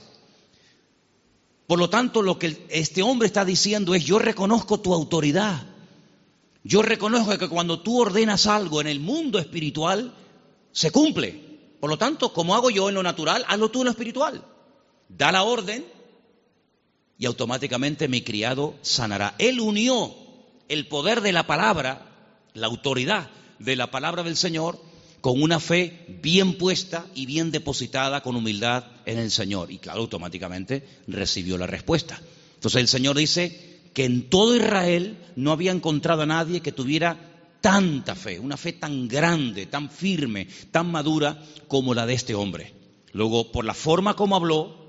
Por 1.66 1.78
lo 1.78 1.88
tanto, 1.88 2.22
lo 2.22 2.38
que 2.38 2.66
este 2.68 3.02
hombre 3.02 3.26
está 3.26 3.44
diciendo 3.44 3.94
es, 3.94 4.04
yo 4.04 4.18
reconozco 4.18 4.80
tu 4.80 4.92
autoridad. 4.92 5.66
Yo 6.62 6.82
reconozco 6.82 7.36
que 7.38 7.48
cuando 7.48 7.80
tú 7.80 8.00
ordenas 8.00 8.46
algo 8.46 8.80
en 8.80 8.86
el 8.86 9.00
mundo 9.00 9.38
espiritual, 9.38 10.14
se 10.72 10.90
cumple. 10.90 11.50
Por 11.80 11.88
lo 11.88 11.96
tanto, 11.96 12.32
como 12.32 12.54
hago 12.54 12.70
yo 12.70 12.88
en 12.88 12.94
lo 12.94 13.02
natural, 13.02 13.44
hazlo 13.48 13.70
tú 13.70 13.80
en 13.80 13.86
lo 13.86 13.90
espiritual. 13.90 14.44
Da 15.08 15.32
la 15.32 15.42
orden 15.42 15.84
y 17.18 17.26
automáticamente 17.26 18.08
mi 18.08 18.22
criado 18.22 18.74
sanará. 18.82 19.34
Él 19.38 19.60
unió 19.60 20.14
el 20.68 20.86
poder 20.86 21.22
de 21.22 21.32
la 21.32 21.46
palabra, 21.46 22.06
la 22.54 22.66
autoridad 22.66 23.30
de 23.58 23.76
la 23.76 23.90
palabra 23.90 24.22
del 24.22 24.36
Señor, 24.36 24.78
con 25.20 25.42
una 25.42 25.60
fe 25.60 26.04
bien 26.22 26.56
puesta 26.56 27.06
y 27.14 27.26
bien 27.26 27.50
depositada 27.50 28.22
con 28.22 28.36
humildad 28.36 28.84
en 29.06 29.18
el 29.18 29.30
Señor. 29.30 29.70
Y 29.70 29.78
claro, 29.78 30.00
automáticamente 30.00 30.86
recibió 31.06 31.58
la 31.58 31.66
respuesta. 31.66 32.20
Entonces 32.54 32.80
el 32.80 32.88
Señor 32.88 33.16
dice 33.16 33.69
que 33.92 34.04
en 34.04 34.28
todo 34.28 34.56
Israel 34.56 35.18
no 35.36 35.52
había 35.52 35.72
encontrado 35.72 36.22
a 36.22 36.26
nadie 36.26 36.60
que 36.60 36.72
tuviera 36.72 37.30
tanta 37.60 38.14
fe, 38.14 38.38
una 38.38 38.56
fe 38.56 38.72
tan 38.72 39.08
grande, 39.08 39.66
tan 39.66 39.90
firme, 39.90 40.48
tan 40.70 40.90
madura 40.90 41.42
como 41.68 41.94
la 41.94 42.06
de 42.06 42.14
este 42.14 42.34
hombre. 42.34 42.72
Luego, 43.12 43.52
por 43.52 43.64
la 43.64 43.74
forma 43.74 44.14
como 44.14 44.36
habló, 44.36 44.80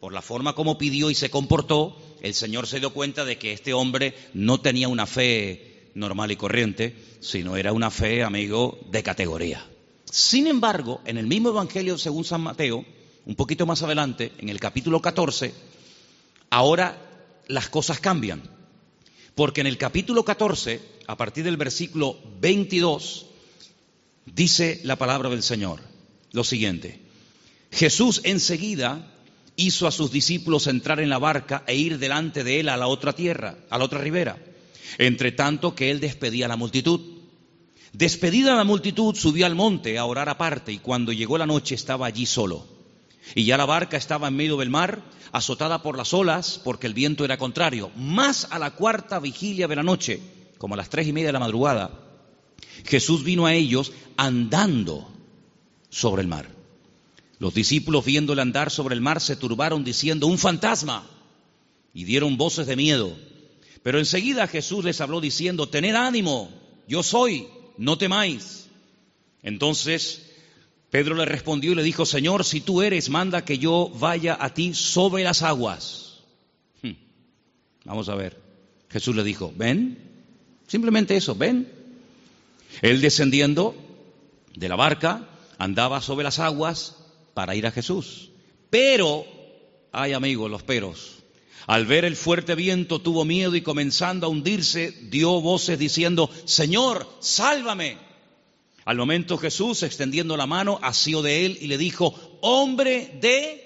por 0.00 0.12
la 0.12 0.22
forma 0.22 0.54
como 0.54 0.78
pidió 0.78 1.10
y 1.10 1.14
se 1.14 1.30
comportó, 1.30 1.96
el 2.22 2.34
Señor 2.34 2.66
se 2.66 2.80
dio 2.80 2.90
cuenta 2.90 3.24
de 3.24 3.38
que 3.38 3.52
este 3.52 3.72
hombre 3.72 4.14
no 4.32 4.60
tenía 4.60 4.88
una 4.88 5.06
fe 5.06 5.90
normal 5.94 6.30
y 6.30 6.36
corriente, 6.36 6.96
sino 7.20 7.56
era 7.56 7.72
una 7.72 7.90
fe, 7.90 8.22
amigo, 8.22 8.78
de 8.90 9.02
categoría. 9.02 9.66
Sin 10.04 10.46
embargo, 10.46 11.00
en 11.04 11.18
el 11.18 11.26
mismo 11.26 11.50
Evangelio 11.50 11.98
según 11.98 12.24
San 12.24 12.40
Mateo, 12.40 12.84
un 13.26 13.34
poquito 13.34 13.66
más 13.66 13.82
adelante, 13.82 14.32
en 14.38 14.48
el 14.48 14.60
capítulo 14.60 15.00
14, 15.00 15.52
ahora 16.50 17.13
las 17.48 17.68
cosas 17.68 18.00
cambian. 18.00 18.42
Porque 19.34 19.60
en 19.60 19.66
el 19.66 19.78
capítulo 19.78 20.24
14, 20.24 20.80
a 21.06 21.16
partir 21.16 21.44
del 21.44 21.56
versículo 21.56 22.18
22, 22.40 23.26
dice 24.26 24.80
la 24.84 24.96
palabra 24.96 25.28
del 25.28 25.42
Señor 25.42 25.80
lo 26.32 26.44
siguiente. 26.44 27.00
Jesús 27.70 28.20
enseguida 28.24 29.10
hizo 29.56 29.86
a 29.86 29.92
sus 29.92 30.10
discípulos 30.10 30.66
entrar 30.66 31.00
en 31.00 31.08
la 31.08 31.18
barca 31.18 31.64
e 31.66 31.76
ir 31.76 31.98
delante 31.98 32.44
de 32.44 32.60
él 32.60 32.68
a 32.68 32.76
la 32.76 32.86
otra 32.86 33.12
tierra, 33.12 33.56
a 33.70 33.78
la 33.78 33.84
otra 33.84 34.00
ribera, 34.00 34.36
entre 34.98 35.32
tanto 35.32 35.74
que 35.74 35.90
él 35.90 36.00
despedía 36.00 36.46
a 36.46 36.48
la 36.48 36.56
multitud. 36.56 37.00
Despedida 37.92 38.56
la 38.56 38.64
multitud, 38.64 39.14
subió 39.14 39.46
al 39.46 39.54
monte 39.54 39.98
a 39.98 40.04
orar 40.04 40.28
aparte 40.28 40.72
y 40.72 40.78
cuando 40.78 41.12
llegó 41.12 41.38
la 41.38 41.46
noche 41.46 41.76
estaba 41.76 42.06
allí 42.06 42.26
solo. 42.26 42.73
Y 43.34 43.44
ya 43.44 43.56
la 43.56 43.66
barca 43.66 43.96
estaba 43.96 44.28
en 44.28 44.36
medio 44.36 44.56
del 44.56 44.70
mar, 44.70 45.02
azotada 45.32 45.82
por 45.82 45.96
las 45.96 46.12
olas, 46.12 46.60
porque 46.62 46.86
el 46.86 46.94
viento 46.94 47.24
era 47.24 47.38
contrario. 47.38 47.90
Más 47.96 48.48
a 48.50 48.58
la 48.58 48.72
cuarta 48.72 49.18
vigilia 49.18 49.66
de 49.66 49.76
la 49.76 49.82
noche, 49.82 50.20
como 50.58 50.74
a 50.74 50.76
las 50.76 50.90
tres 50.90 51.06
y 51.06 51.12
media 51.12 51.28
de 51.28 51.32
la 51.32 51.40
madrugada, 51.40 51.90
Jesús 52.84 53.24
vino 53.24 53.46
a 53.46 53.54
ellos 53.54 53.92
andando 54.16 55.10
sobre 55.88 56.22
el 56.22 56.28
mar. 56.28 56.48
Los 57.38 57.54
discípulos 57.54 58.04
viéndole 58.04 58.42
andar 58.42 58.70
sobre 58.70 58.94
el 58.94 59.00
mar 59.00 59.20
se 59.20 59.36
turbaron 59.36 59.84
diciendo, 59.84 60.26
un 60.26 60.38
fantasma, 60.38 61.06
y 61.92 62.04
dieron 62.04 62.36
voces 62.36 62.66
de 62.66 62.76
miedo. 62.76 63.16
Pero 63.82 63.98
enseguida 63.98 64.46
Jesús 64.46 64.84
les 64.84 65.00
habló 65.00 65.20
diciendo, 65.20 65.68
tened 65.68 65.94
ánimo, 65.94 66.50
yo 66.88 67.02
soy, 67.02 67.46
no 67.76 67.98
temáis. 67.98 68.66
Entonces 69.42 70.30
Pedro 70.94 71.16
le 71.16 71.24
respondió 71.24 71.72
y 71.72 71.74
le 71.74 71.82
dijo, 71.82 72.06
Señor, 72.06 72.44
si 72.44 72.60
tú 72.60 72.80
eres, 72.80 73.10
manda 73.10 73.44
que 73.44 73.58
yo 73.58 73.90
vaya 73.98 74.38
a 74.40 74.54
ti 74.54 74.74
sobre 74.74 75.24
las 75.24 75.42
aguas. 75.42 76.20
Hmm. 76.82 76.92
Vamos 77.84 78.08
a 78.08 78.14
ver. 78.14 78.40
Jesús 78.88 79.16
le 79.16 79.24
dijo, 79.24 79.52
ven, 79.56 79.98
simplemente 80.68 81.16
eso, 81.16 81.34
ven. 81.34 81.68
Él 82.80 83.00
descendiendo 83.00 83.74
de 84.54 84.68
la 84.68 84.76
barca, 84.76 85.28
andaba 85.58 86.00
sobre 86.00 86.22
las 86.22 86.38
aguas 86.38 86.96
para 87.34 87.56
ir 87.56 87.66
a 87.66 87.72
Jesús. 87.72 88.30
Pero, 88.70 89.26
ay 89.90 90.12
amigos, 90.12 90.48
los 90.48 90.62
peros, 90.62 91.24
al 91.66 91.86
ver 91.86 92.04
el 92.04 92.14
fuerte 92.14 92.54
viento 92.54 93.00
tuvo 93.00 93.24
miedo 93.24 93.56
y 93.56 93.62
comenzando 93.62 94.28
a 94.28 94.30
hundirse 94.30 94.92
dio 95.10 95.40
voces 95.40 95.76
diciendo, 95.76 96.30
Señor, 96.44 97.04
sálvame. 97.18 97.98
Al 98.84 98.98
momento 98.98 99.38
Jesús, 99.38 99.82
extendiendo 99.82 100.36
la 100.36 100.46
mano, 100.46 100.78
asió 100.82 101.22
de 101.22 101.46
él 101.46 101.58
y 101.60 101.68
le 101.68 101.78
dijo, 101.78 102.38
hombre 102.42 103.18
de 103.20 103.64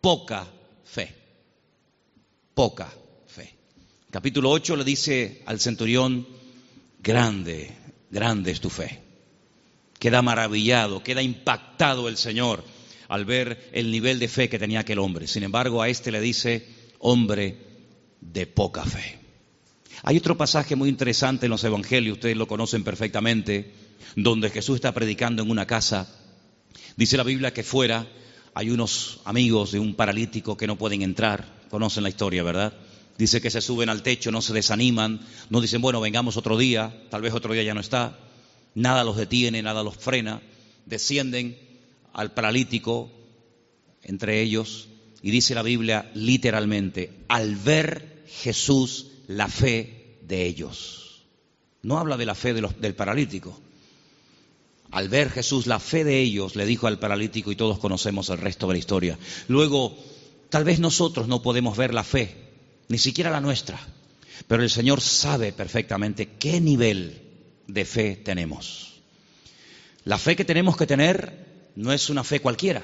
poca 0.00 0.46
fe. 0.84 1.14
poca 2.54 2.92
fe. 3.26 3.54
Capítulo 4.10 4.50
8 4.50 4.76
le 4.76 4.84
dice 4.84 5.42
al 5.46 5.60
centurión, 5.60 6.26
grande, 7.00 7.70
grande 8.10 8.50
es 8.50 8.60
tu 8.60 8.70
fe. 8.70 9.00
Queda 10.00 10.22
maravillado, 10.22 11.02
queda 11.02 11.22
impactado 11.22 12.08
el 12.08 12.16
Señor 12.16 12.64
al 13.08 13.24
ver 13.24 13.70
el 13.72 13.90
nivel 13.90 14.18
de 14.18 14.28
fe 14.28 14.48
que 14.48 14.58
tenía 14.58 14.80
aquel 14.80 14.98
hombre. 14.98 15.26
Sin 15.26 15.44
embargo, 15.44 15.80
a 15.80 15.88
este 15.88 16.10
le 16.10 16.20
dice, 16.20 16.66
hombre 16.98 17.56
de 18.20 18.46
poca 18.46 18.84
fe. 18.84 19.18
Hay 20.02 20.16
otro 20.16 20.36
pasaje 20.36 20.76
muy 20.76 20.88
interesante 20.88 21.46
en 21.46 21.50
los 21.50 21.64
Evangelios, 21.64 22.18
ustedes 22.18 22.36
lo 22.36 22.46
conocen 22.46 22.84
perfectamente, 22.84 23.87
donde 24.16 24.50
Jesús 24.50 24.76
está 24.76 24.92
predicando 24.92 25.42
en 25.42 25.50
una 25.50 25.66
casa. 25.66 26.08
Dice 26.96 27.16
la 27.16 27.22
Biblia 27.22 27.52
que 27.52 27.62
fuera 27.62 28.06
hay 28.54 28.70
unos 28.70 29.20
amigos 29.24 29.72
de 29.72 29.78
un 29.78 29.94
paralítico 29.94 30.56
que 30.56 30.66
no 30.66 30.76
pueden 30.76 31.02
entrar, 31.02 31.46
conocen 31.70 32.02
la 32.02 32.08
historia, 32.08 32.42
¿verdad? 32.42 32.72
Dice 33.16 33.40
que 33.40 33.50
se 33.50 33.60
suben 33.60 33.88
al 33.88 34.02
techo, 34.02 34.30
no 34.30 34.42
se 34.42 34.52
desaniman, 34.52 35.20
no 35.50 35.60
dicen, 35.60 35.80
bueno, 35.80 36.00
vengamos 36.00 36.36
otro 36.36 36.56
día, 36.56 37.04
tal 37.10 37.22
vez 37.22 37.34
otro 37.34 37.52
día 37.52 37.62
ya 37.62 37.74
no 37.74 37.80
está, 37.80 38.18
nada 38.74 39.04
los 39.04 39.16
detiene, 39.16 39.62
nada 39.62 39.82
los 39.82 39.96
frena, 39.96 40.40
descienden 40.86 41.58
al 42.12 42.32
paralítico 42.32 43.10
entre 44.02 44.40
ellos 44.40 44.88
y 45.22 45.30
dice 45.30 45.54
la 45.54 45.62
Biblia 45.62 46.10
literalmente, 46.14 47.12
al 47.28 47.56
ver 47.56 48.24
Jesús 48.26 49.06
la 49.26 49.48
fe 49.48 50.18
de 50.22 50.46
ellos. 50.46 51.22
No 51.82 51.98
habla 51.98 52.16
de 52.16 52.26
la 52.26 52.34
fe 52.34 52.54
del 52.54 52.94
paralítico. 52.94 53.60
Al 54.90 55.08
ver 55.08 55.30
Jesús 55.30 55.66
la 55.66 55.78
fe 55.78 56.04
de 56.04 56.18
ellos, 56.18 56.56
le 56.56 56.64
dijo 56.64 56.86
al 56.86 56.98
paralítico 56.98 57.52
y 57.52 57.56
todos 57.56 57.78
conocemos 57.78 58.30
el 58.30 58.38
resto 58.38 58.66
de 58.66 58.72
la 58.72 58.78
historia. 58.78 59.18
Luego, 59.46 59.96
tal 60.48 60.64
vez 60.64 60.80
nosotros 60.80 61.28
no 61.28 61.42
podemos 61.42 61.76
ver 61.76 61.92
la 61.92 62.04
fe, 62.04 62.34
ni 62.88 62.98
siquiera 62.98 63.30
la 63.30 63.40
nuestra, 63.40 63.78
pero 64.46 64.62
el 64.62 64.70
Señor 64.70 65.00
sabe 65.00 65.52
perfectamente 65.52 66.30
qué 66.38 66.60
nivel 66.60 67.20
de 67.66 67.84
fe 67.84 68.16
tenemos. 68.16 69.00
La 70.04 70.16
fe 70.16 70.36
que 70.36 70.46
tenemos 70.46 70.76
que 70.76 70.86
tener 70.86 71.46
no 71.76 71.92
es 71.92 72.08
una 72.08 72.24
fe 72.24 72.40
cualquiera, 72.40 72.82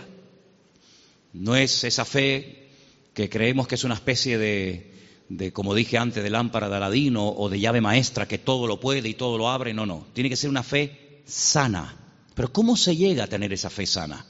no 1.32 1.56
es 1.56 1.84
esa 1.84 2.04
fe 2.04 2.68
que 3.14 3.30
creemos 3.30 3.66
que 3.66 3.76
es 3.76 3.84
una 3.84 3.94
especie 3.94 4.36
de, 4.36 4.92
de, 5.28 5.52
como 5.52 5.74
dije 5.74 5.96
antes, 5.96 6.22
de 6.22 6.30
lámpara 6.30 6.68
de 6.68 6.76
Aladino 6.76 7.28
o 7.28 7.48
de 7.48 7.60
llave 7.60 7.80
maestra 7.80 8.28
que 8.28 8.38
todo 8.38 8.66
lo 8.66 8.78
puede 8.78 9.08
y 9.08 9.14
todo 9.14 9.38
lo 9.38 9.48
abre. 9.48 9.72
No, 9.72 9.86
no. 9.86 10.06
Tiene 10.12 10.28
que 10.28 10.36
ser 10.36 10.50
una 10.50 10.62
fe 10.62 11.03
sana. 11.24 11.96
Pero 12.34 12.52
¿cómo 12.52 12.76
se 12.76 12.96
llega 12.96 13.24
a 13.24 13.28
tener 13.28 13.52
esa 13.52 13.70
fe 13.70 13.86
sana? 13.86 14.24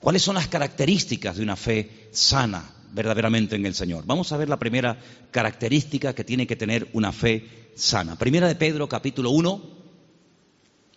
¿Cuáles 0.00 0.22
son 0.22 0.34
las 0.34 0.48
características 0.48 1.36
de 1.36 1.42
una 1.42 1.56
fe 1.56 2.08
sana 2.12 2.70
verdaderamente 2.92 3.56
en 3.56 3.64
el 3.64 3.74
Señor? 3.74 4.04
Vamos 4.06 4.30
a 4.32 4.36
ver 4.36 4.48
la 4.48 4.58
primera 4.58 4.98
característica 5.30 6.14
que 6.14 6.24
tiene 6.24 6.46
que 6.46 6.56
tener 6.56 6.88
una 6.92 7.12
fe 7.12 7.70
sana. 7.74 8.16
Primera 8.16 8.46
de 8.46 8.54
Pedro, 8.54 8.88
capítulo 8.88 9.30
1, 9.30 9.62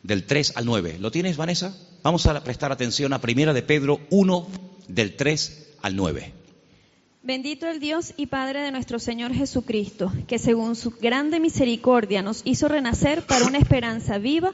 del 0.04 0.26
3 0.26 0.54
al 0.56 0.66
9. 0.66 0.98
¿Lo 1.00 1.12
tienes, 1.12 1.38
Vanessa? 1.38 1.76
Vamos 2.04 2.26
a 2.26 2.44
prestar 2.44 2.72
atención 2.72 3.14
a 3.14 3.22
Primera 3.22 3.54
de 3.54 3.64
Pedro 3.64 4.02
1, 4.10 4.48
del 4.88 5.16
3 5.16 5.68
al 5.82 5.96
9. 5.96 6.34
Bendito 7.24 7.68
el 7.68 7.80
Dios 7.80 8.14
y 8.16 8.28
Padre 8.28 8.62
de 8.62 8.72
nuestro 8.72 9.00
Señor 9.00 9.34
Jesucristo, 9.34 10.14
que 10.28 10.40
según 10.40 10.76
su 10.76 10.92
grande 10.92 11.40
misericordia 11.40 12.22
nos 12.22 12.42
hizo 12.46 12.70
renacer 12.70 13.26
para 13.26 13.46
una 13.46 13.58
esperanza 13.58 14.18
viva 14.18 14.54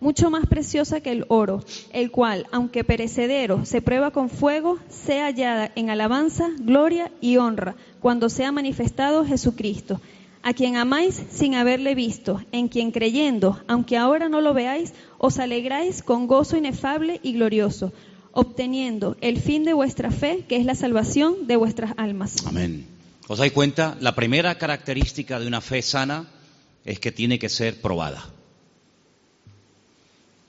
mucho 0.00 0.30
más 0.30 0.46
preciosa 0.46 1.00
que 1.00 1.10
el 1.10 1.24
oro, 1.28 1.64
el 1.92 2.10
cual, 2.10 2.46
aunque 2.52 2.84
perecedero, 2.84 3.64
se 3.64 3.82
prueba 3.82 4.10
con 4.10 4.30
fuego, 4.30 4.78
sea 4.88 5.26
hallada 5.26 5.72
en 5.74 5.90
alabanza, 5.90 6.50
gloria 6.58 7.10
y 7.20 7.36
honra, 7.36 7.74
cuando 8.00 8.28
sea 8.28 8.52
manifestado 8.52 9.24
Jesucristo, 9.24 10.00
a 10.42 10.52
quien 10.52 10.76
amáis 10.76 11.22
sin 11.30 11.54
haberle 11.54 11.94
visto, 11.94 12.42
en 12.52 12.68
quien 12.68 12.90
creyendo, 12.90 13.60
aunque 13.66 13.96
ahora 13.96 14.28
no 14.28 14.40
lo 14.40 14.54
veáis, 14.54 14.94
os 15.18 15.38
alegráis 15.38 16.02
con 16.02 16.26
gozo 16.26 16.56
inefable 16.56 17.20
y 17.22 17.32
glorioso 17.32 17.92
obteniendo 18.32 19.16
el 19.20 19.40
fin 19.40 19.64
de 19.64 19.72
vuestra 19.72 20.12
fe, 20.12 20.44
que 20.48 20.56
es 20.56 20.64
la 20.64 20.76
salvación 20.76 21.48
de 21.48 21.56
vuestras 21.56 21.94
almas. 21.96 22.46
Amén. 22.46 22.86
¿Os 23.26 23.38
dais 23.38 23.52
cuenta? 23.52 23.96
La 24.00 24.14
primera 24.14 24.56
característica 24.56 25.40
de 25.40 25.46
una 25.48 25.60
fe 25.60 25.82
sana 25.82 26.26
es 26.84 27.00
que 27.00 27.10
tiene 27.10 27.40
que 27.40 27.48
ser 27.48 27.80
probada. 27.80 28.24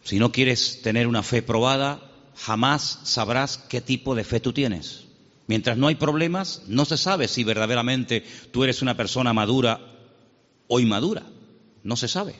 Si 0.09 0.17
no 0.17 0.31
quieres 0.31 0.81
tener 0.81 1.05
una 1.05 1.21
fe 1.21 1.43
probada, 1.43 2.01
jamás 2.35 3.01
sabrás 3.03 3.59
qué 3.59 3.79
tipo 3.79 4.15
de 4.15 4.23
fe 4.23 4.39
tú 4.39 4.53
tienes. 4.53 5.03
Mientras 5.45 5.77
no 5.77 5.85
hay 5.85 5.93
problemas, 5.93 6.63
no 6.65 6.83
se 6.85 6.97
sabe 6.97 7.27
si 7.27 7.43
verdaderamente 7.43 8.25
tú 8.49 8.63
eres 8.63 8.81
una 8.81 8.97
persona 8.97 9.33
madura 9.33 9.79
o 10.67 10.79
inmadura. 10.79 11.27
No 11.83 11.95
se 11.95 12.07
sabe. 12.07 12.33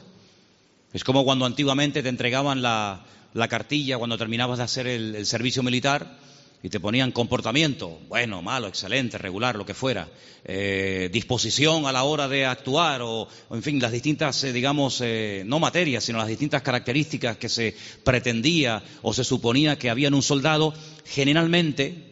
Es 0.94 1.04
como 1.04 1.24
cuando 1.24 1.46
antiguamente 1.46 2.02
te 2.02 2.10
entregaban 2.10 2.64
la, 2.64 3.06
la 3.36 3.48
cartilla 3.48 4.00
cuando 4.00 4.18
terminabas 4.18 4.58
de 4.58 4.64
hacer 4.64 4.88
el, 4.88 5.24
servicio 5.28 5.62
militar 5.62 6.18
y 6.62 6.70
te 6.70 6.80
ponían 6.80 7.12
comportamiento, 7.12 8.00
bueno, 8.10 8.42
malo, 8.42 8.68
excelente, 8.68 9.18
regular, 9.18 9.56
lo 9.56 9.66
que 9.66 9.74
fuera, 9.74 10.10
eh, 10.44 11.10
disposición 11.12 11.86
a 11.86 11.94
la 11.94 12.04
hora 12.04 12.28
de 12.28 12.46
actuar 12.46 13.02
o, 13.02 13.30
en 13.52 13.64
fin, 13.64 13.80
las 13.80 13.94
distintas, 13.94 14.44
eh, 14.44 14.52
digamos, 14.52 15.00
eh, 15.02 15.44
no 15.46 15.60
materias, 15.60 16.04
sino 16.04 16.18
las 16.18 16.28
distintas 16.28 16.62
características 16.62 17.38
que 17.38 17.48
se 17.48 17.76
pretendía 18.04 18.84
o 19.02 19.14
se 19.14 19.24
suponía 19.24 19.78
que 19.78 19.90
había 19.90 20.10
en 20.10 20.14
un 20.14 20.22
soldado, 20.22 20.74
generalmente, 21.06 22.12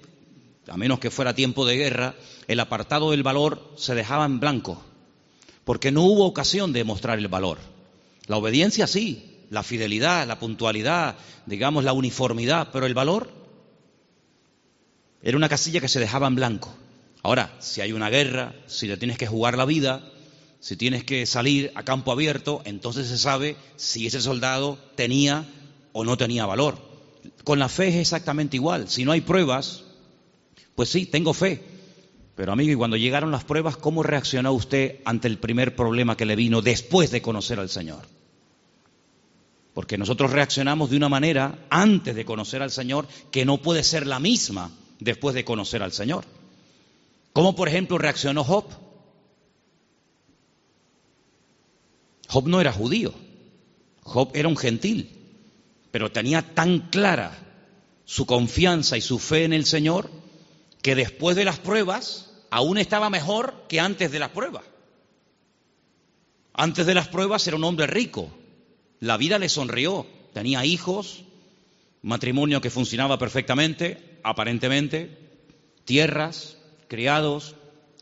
a 0.70 0.78
menos 0.78 1.00
que 1.00 1.12
fuera 1.12 1.36
tiempo 1.36 1.66
de 1.66 1.76
guerra, 1.76 2.16
el 2.48 2.62
apartado 2.62 3.12
del 3.12 3.24
valor 3.24 3.74
se 3.76 3.96
dejaba 3.96 4.26
en 4.26 4.40
blanco, 4.40 4.82
porque 5.66 5.92
no 5.92 6.04
hubo 6.04 6.26
ocasión 6.26 6.72
de 6.72 6.86
mostrar 6.86 7.20
el 7.20 7.28
valor. 7.28 7.58
La 8.28 8.38
obediencia 8.38 8.88
sí, 8.88 9.44
la 9.50 9.64
fidelidad, 9.64 10.26
la 10.26 10.40
puntualidad, 10.40 11.18
digamos 11.46 11.84
la 11.84 11.94
uniformidad, 11.94 12.70
pero 12.72 12.86
el 12.86 12.94
valor 12.94 13.37
era 15.22 15.38
una 15.38 15.50
casilla 15.50 15.82
que 15.82 15.88
se 15.88 16.00
dejaba 16.00 16.28
en 16.28 16.36
blanco. 16.36 16.74
Ahora, 17.24 17.56
si 17.60 17.82
hay 17.82 17.92
una 17.92 18.10
guerra, 18.10 18.54
si 18.68 18.88
le 18.88 18.98
tienes 18.98 19.18
que 19.18 19.28
jugar 19.28 19.58
la 19.58 19.66
vida, 19.66 20.02
si 20.60 20.76
tienes 20.76 21.04
que 21.04 21.26
salir 21.26 21.72
a 21.76 21.84
campo 21.84 22.12
abierto, 22.12 22.62
entonces 22.66 23.08
se 23.08 23.18
sabe 23.18 23.58
si 23.76 24.08
ese 24.08 24.22
soldado 24.22 24.78
tenía 24.96 25.46
o 25.94 26.04
no 26.04 26.18
tenía 26.18 26.46
valor. 26.46 26.78
Con 27.44 27.60
la 27.60 27.70
fe 27.70 27.90
es 27.90 27.96
exactamente 27.96 28.58
igual. 28.58 28.88
Si 28.88 29.04
no 29.04 29.12
hay 29.12 29.22
pruebas, 29.22 29.84
pues 30.76 30.90
sí, 30.90 31.06
tengo 31.06 31.34
fe. 31.34 31.64
Pero 32.36 32.52
amigo, 32.52 32.72
y 32.72 32.76
cuando 32.76 32.98
llegaron 32.98 33.32
las 33.32 33.44
pruebas, 33.44 33.78
¿cómo 33.78 34.04
reaccionó 34.04 34.54
usted 34.54 35.00
ante 35.06 35.28
el 35.28 35.40
primer 35.40 35.76
problema 35.76 36.16
que 36.16 36.26
le 36.26 36.36
vino 36.36 36.62
después 36.62 37.10
de 37.10 37.22
conocer 37.22 37.60
al 37.60 37.70
Señor? 37.70 38.04
Porque 39.74 39.98
nosotros 39.98 40.32
reaccionamos 40.32 40.90
de 40.90 40.98
una 40.98 41.10
manera 41.10 41.66
antes 41.70 42.16
de 42.16 42.26
conocer 42.26 42.62
al 42.62 42.72
Señor 42.72 43.08
que 43.32 43.46
no 43.46 43.58
puede 43.58 43.84
ser 43.84 44.06
la 44.06 44.20
misma 44.20 44.72
después 45.00 45.36
de 45.36 45.46
conocer 45.46 45.84
al 45.84 45.92
Señor. 45.92 46.26
¿Cómo, 47.34 47.56
por 47.56 47.68
ejemplo, 47.68 47.98
reaccionó 47.98 48.44
Job? 48.44 48.66
Job 52.28 52.48
no 52.48 52.60
era 52.60 52.74
judío, 52.74 53.14
Job 54.04 54.32
era 54.34 54.48
un 54.48 54.58
gentil, 54.58 55.10
pero 55.92 56.12
tenía 56.12 56.42
tan 56.42 56.90
clara 56.90 57.38
su 58.06 58.26
confianza 58.26 58.98
y 58.98 59.02
su 59.02 59.20
fe 59.20 59.44
en 59.44 59.54
el 59.54 59.66
Señor 59.66 60.10
que 60.82 60.96
después 60.96 61.36
de 61.36 61.46
las 61.46 61.60
pruebas 61.60 62.32
aún 62.50 62.78
estaba 62.78 63.10
mejor 63.10 63.66
que 63.68 63.80
antes 63.80 64.12
de 64.12 64.20
las 64.20 64.30
pruebas. 64.30 64.64
Antes 66.54 66.86
de 66.86 66.94
las 66.94 67.08
pruebas 67.08 67.46
era 67.48 67.56
un 67.56 67.64
hombre 67.64 67.88
rico, 67.88 68.30
la 69.00 69.18
vida 69.18 69.38
le 69.38 69.50
sonrió, 69.50 70.08
tenía 70.34 70.66
hijos, 70.66 71.24
matrimonio 72.02 72.62
que 72.62 72.70
funcionaba 72.70 73.20
perfectamente, 73.20 74.07
aparentemente, 74.24 75.18
tierras, 75.86 76.58
criados, 76.88 77.56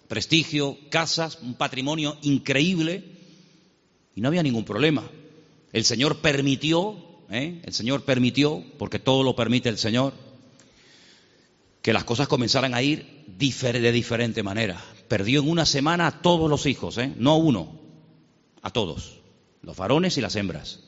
prestigio, 0.07 0.77
casas, 0.89 1.39
un 1.41 1.55
patrimonio 1.55 2.17
increíble 2.21 3.03
y 4.15 4.21
no 4.21 4.27
había 4.27 4.43
ningún 4.43 4.65
problema. 4.65 5.03
El 5.73 5.83
Señor 5.83 6.19
permitió, 6.19 6.95
¿eh? 7.29 7.61
el 7.63 7.73
Señor 7.73 8.03
permitió, 8.03 8.63
porque 8.77 8.99
todo 8.99 9.23
lo 9.23 9.35
permite 9.35 9.69
el 9.69 9.77
Señor, 9.77 10.13
que 11.81 11.93
las 11.93 12.05
cosas 12.05 12.27
comenzaran 12.27 12.73
a 12.73 12.81
ir 12.81 13.25
de 13.27 13.91
diferente 13.91 14.41
manera. 14.41 14.81
perdió 15.07 15.41
en 15.41 15.49
una 15.49 15.65
semana 15.65 16.07
a 16.07 16.21
todos 16.21 16.49
los 16.49 16.65
hijos, 16.65 16.97
¿eh? 16.97 17.13
no 17.17 17.31
a 17.31 17.37
uno, 17.37 17.79
a 18.61 18.71
todos, 18.71 19.19
los 19.61 19.77
varones 19.77 20.17
y 20.17 20.21
las 20.21 20.35
hembras. 20.35 20.79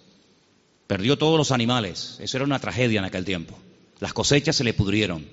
Perdió 0.88 1.18
todos 1.18 1.38
los 1.38 1.52
animales, 1.52 2.18
eso 2.20 2.38
era 2.38 2.46
una 2.46 2.60
tragedia 2.60 3.00
en 3.00 3.06
aquel 3.06 3.26
tiempo. 3.26 3.60
Las 4.00 4.14
cosechas 4.14 4.56
se 4.56 4.64
le 4.64 4.74
pudrieron, 4.74 5.28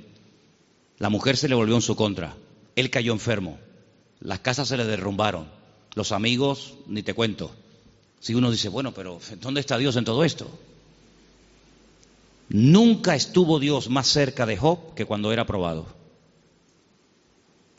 la 0.99 1.11
mujer 1.11 1.37
se 1.37 1.49
le 1.49 1.55
volvió 1.55 1.75
en 1.75 1.83
su 1.83 1.97
contra, 1.97 2.37
él 2.77 2.91
cayó 2.91 3.13
enfermo, 3.13 3.59
las 4.21 4.41
casas 4.41 4.69
se 4.69 4.77
le 4.77 4.85
derrumbaron, 4.85 5.49
los 5.95 6.13
amigos, 6.13 6.75
ni 6.87 7.03
te 7.03 7.15
cuento. 7.15 7.51
Si 8.21 8.35
uno 8.35 8.51
dice, 8.51 8.69
bueno, 8.69 8.93
pero 8.93 9.21
¿dónde 9.41 9.61
está 9.61 9.77
Dios 9.77 9.97
en 9.97 10.05
todo 10.05 10.25
esto? 10.25 10.49
Nunca 12.49 13.15
estuvo 13.15 13.59
Dios 13.59 13.91
más 13.91 14.07
cerca 14.07 14.47
de 14.47 14.57
Job 14.57 14.95
que 14.95 15.05
cuando 15.05 15.33
era 15.33 15.47
probado. 15.47 15.87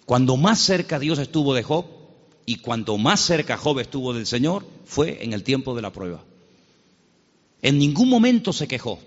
Cuando 0.06 0.38
más 0.38 0.60
cerca 0.60 1.00
Dios 1.00 1.18
estuvo 1.18 1.54
de 1.56 1.64
Job 1.64 1.86
y 2.46 2.58
cuando 2.58 2.98
más 2.98 3.22
cerca 3.22 3.58
Job 3.58 3.80
estuvo 3.80 4.14
del 4.14 4.28
Señor 4.28 4.66
fue 4.86 5.24
en 5.24 5.34
el 5.34 5.44
tiempo 5.44 5.76
de 5.76 5.82
la 5.82 5.92
prueba. 5.92 6.24
En 7.62 7.80
ningún 7.80 8.10
momento 8.10 8.54
se 8.54 8.68
quejó. 8.68 9.00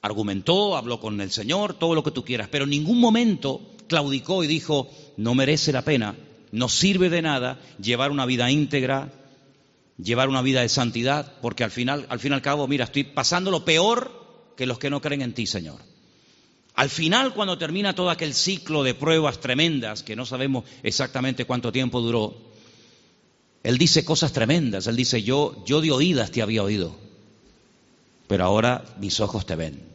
Argumentó, 0.00 0.76
habló 0.76 1.00
con 1.00 1.20
el 1.20 1.30
Señor, 1.30 1.74
todo 1.74 1.94
lo 1.94 2.02
que 2.02 2.10
tú 2.10 2.24
quieras, 2.24 2.48
pero 2.50 2.64
en 2.64 2.70
ningún 2.70 3.00
momento 3.00 3.60
claudicó 3.88 4.44
y 4.44 4.46
dijo, 4.46 4.88
no 5.16 5.34
merece 5.34 5.72
la 5.72 5.82
pena, 5.82 6.14
no 6.52 6.68
sirve 6.68 7.10
de 7.10 7.22
nada 7.22 7.58
llevar 7.82 8.10
una 8.10 8.26
vida 8.26 8.50
íntegra, 8.50 9.12
llevar 10.02 10.28
una 10.28 10.42
vida 10.42 10.62
de 10.62 10.68
santidad, 10.68 11.34
porque 11.42 11.64
al 11.64 11.70
final, 11.70 12.06
al 12.08 12.20
fin 12.20 12.32
y 12.32 12.34
al 12.34 12.42
cabo, 12.42 12.68
mira, 12.68 12.84
estoy 12.84 13.04
pasando 13.04 13.50
lo 13.50 13.64
peor 13.64 14.52
que 14.56 14.66
los 14.66 14.78
que 14.78 14.90
no 14.90 15.00
creen 15.00 15.22
en 15.22 15.34
ti, 15.34 15.46
Señor. 15.46 15.80
Al 16.74 16.90
final, 16.90 17.34
cuando 17.34 17.58
termina 17.58 17.94
todo 17.94 18.08
aquel 18.08 18.34
ciclo 18.34 18.84
de 18.84 18.94
pruebas 18.94 19.40
tremendas, 19.40 20.04
que 20.04 20.14
no 20.14 20.24
sabemos 20.24 20.64
exactamente 20.84 21.44
cuánto 21.44 21.72
tiempo 21.72 22.00
duró, 22.00 22.36
Él 23.64 23.78
dice 23.78 24.04
cosas 24.04 24.32
tremendas. 24.32 24.86
Él 24.86 24.94
dice, 24.94 25.24
yo, 25.24 25.64
yo 25.66 25.80
de 25.80 25.90
oídas 25.90 26.30
te 26.30 26.40
había 26.40 26.62
oído, 26.62 26.94
pero 28.28 28.44
ahora 28.44 28.84
mis 29.00 29.18
ojos 29.18 29.44
te 29.44 29.56
ven. 29.56 29.87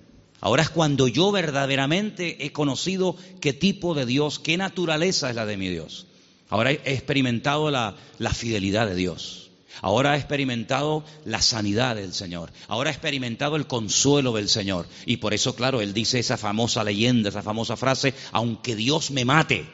Ahora 0.43 0.63
es 0.63 0.69
cuando 0.69 1.07
yo 1.07 1.31
verdaderamente 1.31 2.45
he 2.45 2.51
conocido 2.51 3.15
qué 3.39 3.53
tipo 3.53 3.93
de 3.93 4.05
Dios, 4.05 4.39
qué 4.39 4.57
naturaleza 4.57 5.29
es 5.29 5.37
la 5.37 5.45
de 5.45 5.55
mi 5.55 5.69
Dios. 5.69 6.05
Ahora 6.49 6.71
he 6.71 6.81
experimentado 6.93 7.71
la, 7.71 7.95
fidelidad 8.33 8.85
de 8.85 8.95
Dios. 8.95 9.51
Ahora 9.81 10.11
ha 10.11 10.17
experimentado 10.17 11.05
la 11.23 11.41
sanidad 11.41 11.95
del 11.95 12.13
Señor. 12.13 12.51
Ahora 12.67 12.89
ha 12.89 12.93
experimentado 12.93 13.55
el 13.55 13.67
consuelo 13.67 14.33
del 14.33 14.49
Señor. 14.49 14.85
Y 15.05 15.17
por 15.17 15.33
eso, 15.33 15.55
claro, 15.55 15.79
Él 15.79 15.93
dice 15.93 16.19
esa 16.19 16.35
famosa 16.35 16.83
leyenda, 16.83 17.29
esa 17.29 17.41
famosa 17.41 17.77
frase, 17.77 18.13
aunque 18.33 18.75
Dios 18.75 19.11
me 19.11 19.23
mate, 19.23 19.65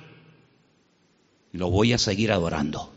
lo 1.52 1.72
voy 1.72 1.94
a 1.94 1.98
seguir 1.98 2.32
adorando. 2.32 2.94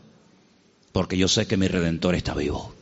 Porque 0.91 1.17
yo 1.17 1.27
sé 1.27 1.47
que 1.47 1.57
mi 1.57 1.67
Redentor 1.67 2.13
está 2.13 2.35
vivo. 2.35 2.72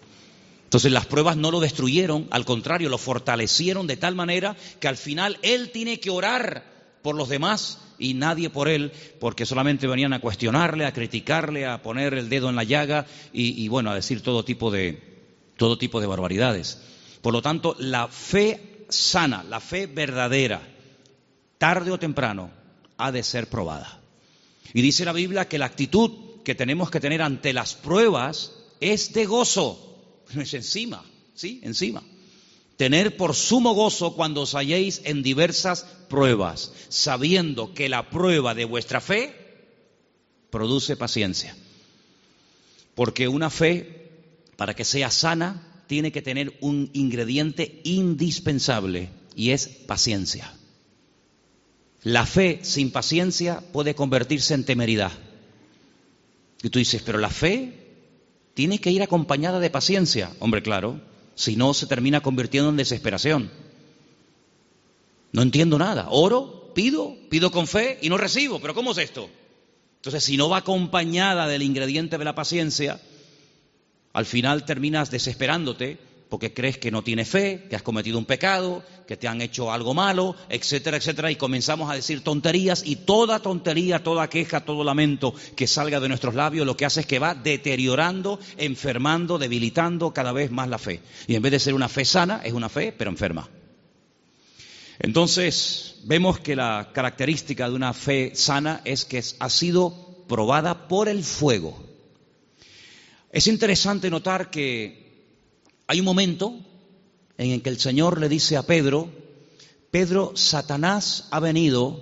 Entonces 0.72 0.94
las 0.94 1.06
pruebas 1.06 1.36
no 1.36 1.52
lo 1.52 1.60
destruyeron, 1.60 2.30
al 2.32 2.46
contrario, 2.46 2.88
lo 2.88 2.98
fortalecieron 2.98 3.88
de 3.88 3.98
tal 3.98 4.16
manera 4.16 4.56
que 4.80 4.88
al 4.88 4.96
final 4.96 5.38
Él 5.42 5.70
tiene 5.72 6.00
que 6.00 6.10
orar 6.10 6.64
por 7.02 7.14
los 7.14 7.28
demás 7.28 7.80
y 8.00 8.14
nadie 8.14 8.50
por 8.50 8.70
él, 8.70 8.94
porque 9.20 9.46
solamente 9.46 9.86
venían 9.86 10.14
a 10.14 10.22
cuestionarle, 10.22 10.86
a 10.86 10.94
criticarle, 10.94 11.66
a 11.66 11.82
poner 11.82 12.14
el 12.14 12.30
dedo 12.30 12.50
en 12.50 12.56
la 12.56 12.64
llaga 12.64 13.06
y, 13.34 13.68
bueno, 13.68 13.92
a 13.92 13.96
decir 13.96 14.22
todo 14.22 14.46
tipo 14.46 14.72
de 14.72 15.12
todo 15.58 15.78
tipo 15.78 16.00
de 16.00 16.08
barbaridades. 16.08 16.80
Por 17.22 17.34
lo 17.34 17.42
tanto, 17.42 17.76
la 17.78 18.08
fe 18.08 18.86
sana, 18.88 19.44
la 19.44 19.60
fe 19.60 19.88
verdadera, 19.88 20.62
tarde 21.58 21.92
o 21.92 22.00
temprano, 22.00 22.50
ha 22.96 23.12
de 23.12 23.24
ser 23.24 23.50
probada. 23.50 24.00
Y 24.74 24.82
dice 24.82 25.04
la 25.04 25.12
Biblia 25.12 25.50
que 25.50 25.60
la 25.60 25.66
actitud 25.66 26.12
que 26.46 26.56
tenemos 26.56 26.90
que 26.90 27.02
tener 27.02 27.22
ante 27.22 27.52
las 27.52 27.74
pruebas 27.74 28.54
es 28.80 29.12
de 29.12 29.26
gozo, 29.26 29.91
encima, 30.36 31.04
¿sí? 31.36 31.60
Encima 31.64 32.04
tener 32.82 33.16
por 33.16 33.36
sumo 33.36 33.76
gozo 33.76 34.16
cuando 34.16 34.42
os 34.42 34.56
halléis 34.56 35.02
en 35.04 35.22
diversas 35.22 35.86
pruebas, 36.10 36.74
sabiendo 36.90 37.76
que 37.76 37.90
la 37.90 38.10
prueba 38.10 38.56
de 38.56 38.66
vuestra 38.66 39.00
fe 39.00 39.36
produce 40.50 40.98
paciencia. 40.98 41.56
Porque 42.96 43.28
una 43.28 43.52
fe, 43.52 44.10
para 44.56 44.74
que 44.74 44.84
sea 44.84 45.12
sana, 45.12 45.84
tiene 45.86 46.12
que 46.12 46.24
tener 46.24 46.58
un 46.60 46.90
ingrediente 46.94 47.82
indispensable 47.84 49.10
y 49.36 49.52
es 49.52 49.68
paciencia. 49.68 50.52
La 52.02 52.26
fe 52.26 52.62
sin 52.64 52.90
paciencia 52.90 53.62
puede 53.72 53.94
convertirse 53.94 54.56
en 54.56 54.66
temeridad. 54.66 55.12
Y 56.64 56.70
tú 56.72 56.80
dices, 56.80 57.04
pero 57.04 57.20
la 57.20 57.30
fe 57.30 57.81
tiene 58.54 58.80
que 58.80 58.92
ir 58.92 59.02
acompañada 59.02 59.60
de 59.60 59.70
paciencia. 59.70 60.32
Hombre, 60.40 60.62
claro, 60.62 61.00
si 61.36 61.56
no, 61.56 61.74
se 61.74 61.88
termina 61.88 62.22
convirtiendo 62.22 62.70
en 62.70 62.78
desesperación. 62.78 63.50
No 65.32 65.42
entiendo 65.42 65.78
nada. 65.78 66.08
Oro, 66.10 66.72
pido, 66.76 67.16
pido 67.30 67.52
con 67.52 67.68
fe 67.68 67.98
y 68.02 68.10
no 68.10 68.18
recibo. 68.18 68.60
¿Pero 68.60 68.74
cómo 68.74 68.92
es 68.92 68.98
esto? 68.98 69.30
Entonces, 69.98 70.24
si 70.24 70.36
no 70.36 70.50
va 70.50 70.58
acompañada 70.58 71.48
del 71.48 71.62
ingrediente 71.62 72.18
de 72.18 72.26
la 72.26 72.36
paciencia, 72.36 73.00
al 74.14 74.26
final 74.26 74.66
terminas 74.66 75.12
desesperándote 75.12 76.00
porque 76.32 76.54
crees 76.54 76.78
que 76.78 76.92
no 76.92 77.04
tienes 77.04 77.28
fe, 77.28 77.68
que 77.70 77.76
has 77.76 77.82
cometido 77.82 78.18
un 78.18 78.24
pecado, 78.24 78.86
que 79.06 79.18
te 79.18 79.28
han 79.28 79.42
hecho 79.42 79.70
algo 79.70 79.94
malo, 79.94 80.38
etcétera, 80.48 80.96
etcétera, 80.96 81.30
y 81.30 81.36
comenzamos 81.36 81.92
a 81.92 81.94
decir 81.94 82.24
tonterías 82.24 82.84
y 82.86 82.96
toda 82.96 83.40
tontería, 83.40 84.02
toda 84.02 84.30
queja, 84.30 84.62
todo 84.62 84.86
lamento 84.86 85.36
que 85.58 85.68
salga 85.68 86.00
de 86.00 86.08
nuestros 86.08 86.34
labios 86.34 86.66
lo 86.66 86.78
que 86.78 86.86
hace 86.86 87.02
es 87.02 87.06
que 87.06 87.20
va 87.20 87.36
deteriorando, 87.36 88.40
enfermando, 88.56 89.40
debilitando 89.40 90.14
cada 90.14 90.32
vez 90.32 90.52
más 90.52 90.70
la 90.70 90.78
fe. 90.78 91.02
Y 91.28 91.36
en 91.36 91.42
vez 91.42 91.52
de 91.52 91.60
ser 91.60 91.74
una 91.74 91.90
fe 91.90 92.06
sana, 92.06 92.40
es 92.46 92.54
una 92.54 92.70
fe, 92.70 92.96
pero 92.98 93.12
enferma. 93.12 93.50
Entonces, 95.00 95.98
vemos 96.06 96.40
que 96.40 96.56
la 96.56 96.92
característica 96.94 97.68
de 97.68 97.76
una 97.76 97.92
fe 97.92 98.32
sana 98.36 98.80
es 98.86 99.04
que 99.04 99.22
ha 99.38 99.50
sido 99.50 100.24
probada 100.30 100.88
por 100.88 101.10
el 101.10 101.26
fuego. 101.26 101.78
Es 103.34 103.48
interesante 103.48 104.10
notar 104.10 104.50
que 104.50 105.01
hay 105.92 106.00
un 106.00 106.06
momento 106.06 106.58
en 107.38 107.52
el 107.52 107.62
que 107.62 107.68
el 107.68 107.78
Señor 107.78 108.18
le 108.18 108.30
dice 108.30 108.56
a 108.56 108.64
Pedro, 108.64 109.12
Pedro, 109.92 110.32
Satanás 110.36 111.28
ha 111.32 111.42
venido 111.42 112.00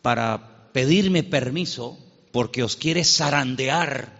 para 0.00 0.70
pedirme 0.72 1.24
permiso 1.24 1.98
porque 2.30 2.62
os 2.62 2.76
quiere 2.76 3.02
zarandear 3.02 4.12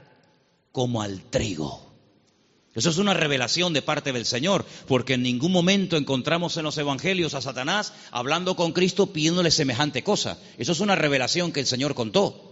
como 0.73 1.03
al 1.03 1.23
trigo. 1.23 1.87
Eso 2.75 2.91
es 2.91 2.99
una 2.99 3.15
revelación 3.15 3.73
de 3.75 3.83
parte 3.83 4.13
del 4.13 4.27
Señor, 4.27 4.67
porque 4.89 5.15
en 5.15 5.23
ningún 5.23 5.53
momento 5.53 5.97
encontramos 5.97 6.57
en 6.57 6.65
los 6.65 6.77
evangelios 6.79 7.35
a 7.35 7.43
Satanás 7.43 7.93
hablando 8.11 8.57
con 8.57 8.73
Cristo 8.73 9.13
pidiéndole 9.13 9.53
semejante 9.53 10.03
cosa. 10.03 10.37
Eso 10.59 10.73
es 10.73 10.81
una 10.81 10.97
revelación 10.97 11.53
que 11.53 11.61
el 11.61 11.67
Señor 11.67 11.95
contó 11.95 12.52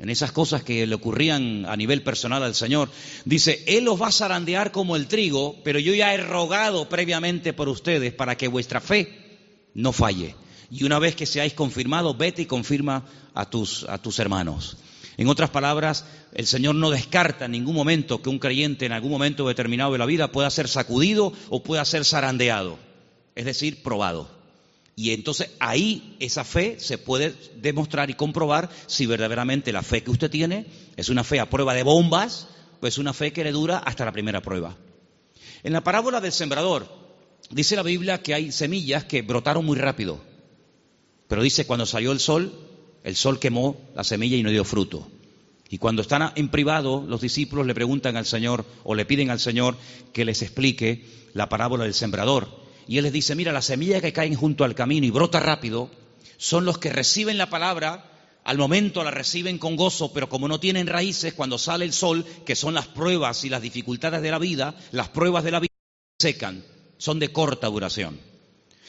en 0.00 0.08
esas 0.08 0.32
cosas 0.32 0.62
que 0.62 0.86
le 0.86 0.94
ocurrían 0.94 1.66
a 1.66 1.76
nivel 1.76 2.02
personal 2.02 2.42
al 2.42 2.54
Señor. 2.54 2.90
Dice, 3.26 3.62
Él 3.66 3.86
os 3.86 4.00
va 4.00 4.08
a 4.08 4.12
zarandear 4.12 4.72
como 4.72 4.96
el 4.96 5.06
trigo, 5.06 5.60
pero 5.62 5.78
yo 5.78 5.94
ya 5.94 6.14
he 6.14 6.16
rogado 6.16 6.88
previamente 6.88 7.52
por 7.52 7.68
ustedes 7.68 8.14
para 8.14 8.36
que 8.36 8.48
vuestra 8.48 8.80
fe 8.80 9.12
no 9.74 9.92
falle. 9.92 10.34
Y 10.70 10.84
una 10.84 10.98
vez 10.98 11.14
que 11.14 11.26
seáis 11.26 11.52
confirmados, 11.52 12.16
vete 12.16 12.42
y 12.42 12.46
confirma 12.46 13.04
a 13.34 13.50
tus, 13.50 13.84
a 13.84 13.98
tus 13.98 14.18
hermanos. 14.18 14.78
En 15.18 15.28
otras 15.28 15.50
palabras, 15.50 16.06
el 16.32 16.46
Señor 16.46 16.76
no 16.76 16.88
descarta 16.88 17.44
en 17.44 17.52
ningún 17.52 17.74
momento 17.74 18.22
que 18.22 18.30
un 18.30 18.38
creyente 18.38 18.86
en 18.86 18.92
algún 18.92 19.10
momento 19.10 19.46
determinado 19.46 19.92
de 19.92 19.98
la 19.98 20.06
vida 20.06 20.32
pueda 20.32 20.48
ser 20.48 20.66
sacudido 20.66 21.34
o 21.50 21.62
pueda 21.62 21.84
ser 21.84 22.06
zarandeado, 22.06 22.78
es 23.34 23.44
decir, 23.44 23.82
probado. 23.82 24.39
Y 25.00 25.14
entonces 25.14 25.48
ahí 25.60 26.14
esa 26.20 26.44
fe 26.44 26.78
se 26.78 26.98
puede 26.98 27.34
demostrar 27.56 28.10
y 28.10 28.14
comprobar 28.14 28.68
si 28.86 29.06
verdaderamente 29.06 29.72
la 29.72 29.82
fe 29.82 30.02
que 30.02 30.10
usted 30.10 30.30
tiene 30.30 30.66
es 30.94 31.08
una 31.08 31.24
fe 31.24 31.40
a 31.40 31.48
prueba 31.48 31.72
de 31.72 31.82
bombas 31.82 32.48
o 32.82 32.86
es 32.86 32.98
una 32.98 33.14
fe 33.14 33.32
que 33.32 33.42
le 33.42 33.50
dura 33.50 33.78
hasta 33.78 34.04
la 34.04 34.12
primera 34.12 34.42
prueba. 34.42 34.76
En 35.62 35.72
la 35.72 35.82
parábola 35.82 36.20
del 36.20 36.32
sembrador 36.32 36.86
dice 37.48 37.76
la 37.76 37.82
Biblia 37.82 38.20
que 38.20 38.34
hay 38.34 38.52
semillas 38.52 39.04
que 39.04 39.22
brotaron 39.22 39.64
muy 39.64 39.78
rápido, 39.78 40.20
pero 41.28 41.42
dice 41.42 41.66
cuando 41.66 41.86
salió 41.86 42.12
el 42.12 42.20
sol, 42.20 42.52
el 43.02 43.16
sol 43.16 43.38
quemó 43.38 43.80
la 43.94 44.04
semilla 44.04 44.36
y 44.36 44.42
no 44.42 44.50
dio 44.50 44.66
fruto. 44.66 45.08
Y 45.70 45.78
cuando 45.78 46.02
están 46.02 46.30
en 46.36 46.50
privado, 46.50 47.02
los 47.08 47.22
discípulos 47.22 47.66
le 47.66 47.74
preguntan 47.74 48.18
al 48.18 48.26
Señor 48.26 48.66
o 48.84 48.94
le 48.94 49.06
piden 49.06 49.30
al 49.30 49.40
Señor 49.40 49.78
que 50.12 50.26
les 50.26 50.42
explique 50.42 51.06
la 51.32 51.48
parábola 51.48 51.84
del 51.84 51.94
sembrador. 51.94 52.59
Y 52.90 52.98
Él 52.98 53.04
les 53.04 53.12
dice, 53.12 53.36
mira, 53.36 53.52
las 53.52 53.66
semillas 53.66 54.02
que 54.02 54.12
caen 54.12 54.34
junto 54.34 54.64
al 54.64 54.74
camino 54.74 55.06
y 55.06 55.12
brota 55.12 55.38
rápido 55.38 55.92
son 56.38 56.64
los 56.64 56.78
que 56.78 56.90
reciben 56.90 57.38
la 57.38 57.48
palabra, 57.48 58.40
al 58.42 58.58
momento 58.58 59.04
la 59.04 59.12
reciben 59.12 59.58
con 59.58 59.76
gozo, 59.76 60.12
pero 60.12 60.28
como 60.28 60.48
no 60.48 60.58
tienen 60.58 60.88
raíces, 60.88 61.32
cuando 61.32 61.56
sale 61.56 61.84
el 61.84 61.92
sol, 61.92 62.26
que 62.44 62.56
son 62.56 62.74
las 62.74 62.88
pruebas 62.88 63.44
y 63.44 63.48
las 63.48 63.62
dificultades 63.62 64.22
de 64.22 64.32
la 64.32 64.40
vida, 64.40 64.74
las 64.90 65.08
pruebas 65.08 65.44
de 65.44 65.52
la 65.52 65.60
vida 65.60 65.72
secan, 66.18 66.64
son 66.98 67.20
de 67.20 67.30
corta 67.30 67.68
duración. 67.68 68.29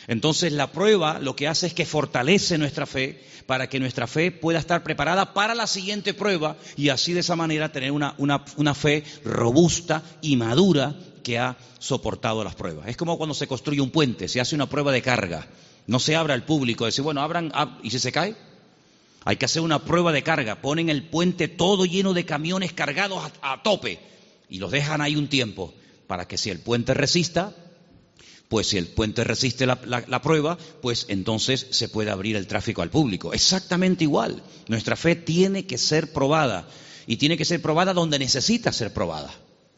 Entonces 0.08 0.52
la 0.54 0.72
prueba 0.72 1.20
lo 1.20 1.36
que 1.36 1.48
hace 1.48 1.68
es 1.68 1.74
que 1.74 1.86
fortalece 1.86 2.58
nuestra 2.58 2.86
fe 2.86 3.24
para 3.46 3.68
que 3.68 3.80
nuestra 3.80 4.08
fe 4.08 4.32
pueda 4.32 4.60
estar 4.60 4.84
preparada 4.84 5.34
para 5.34 5.56
la 5.56 5.68
siguiente 5.68 6.14
prueba 6.14 6.58
y 6.78 6.90
así 6.90 7.14
de 7.14 7.20
esa 7.20 7.36
manera 7.36 7.72
tener 7.72 7.92
una, 7.92 8.16
una 8.18 8.76
fe 8.76 9.04
robusta 9.24 10.04
y 10.22 10.38
madura 10.38 10.96
que 11.24 11.38
ha 11.38 11.58
soportado 11.80 12.44
las 12.44 12.56
pruebas. 12.56 12.88
Es 12.88 12.98
como 12.98 13.18
cuando 13.18 13.34
se 13.34 13.48
construye 13.48 13.82
un 13.82 13.92
puente, 13.92 14.28
se 14.28 14.42
hace 14.42 14.56
una 14.56 14.70
prueba 14.70 14.92
de 14.92 15.02
carga. 15.02 15.48
No 15.88 16.00
se 16.00 16.16
abra 16.16 16.34
al 16.34 16.46
público, 16.46 16.86
decir, 16.86 17.04
bueno, 17.04 17.22
abran, 17.22 17.52
¿y 17.84 17.92
si 17.92 18.00
se 18.00 18.12
cae? 18.12 18.36
Hay 19.24 19.38
que 19.38 19.46
hacer 19.46 19.62
una 19.62 19.80
prueba 19.80 20.12
de 20.12 20.24
carga. 20.24 20.62
Ponen 20.62 20.90
el 20.90 21.04
puente 21.04 21.48
todo 21.48 21.86
lleno 21.86 22.14
de 22.14 22.26
camiones 22.26 22.74
cargados 22.74 23.32
a, 23.42 23.62
tope 23.64 24.00
y 24.50 24.60
los 24.60 24.72
dejan 24.72 25.02
ahí 25.02 25.16
un 25.16 25.28
tiempo 25.28 25.74
para 26.08 26.28
que 26.28 26.38
si 26.38 26.50
el 26.50 26.60
puente 26.60 26.94
resista, 26.94 27.54
pues 28.52 28.68
si 28.68 28.78
el 28.78 28.88
puente 28.88 29.24
resiste 29.24 29.66
la, 29.66 30.22
prueba, 30.22 30.58
pues 30.82 31.06
entonces 31.08 31.68
se 31.70 31.88
puede 31.88 32.12
abrir 32.12 32.36
el 32.36 32.48
tráfico 32.48 32.82
al 32.82 32.90
público. 32.90 33.32
Exactamente 33.32 34.04
igual. 34.04 34.44
Nuestra 34.68 34.98
fe 34.98 35.16
tiene 35.16 35.66
que 35.66 35.78
ser 35.78 36.12
probada 36.12 36.68
y 37.08 37.16
tiene 37.16 37.38
que 37.38 37.46
ser 37.46 37.62
probada 37.62 37.94
donde 37.94 38.20
necesita 38.20 38.74
ser 38.74 38.92
probada. 38.92 39.34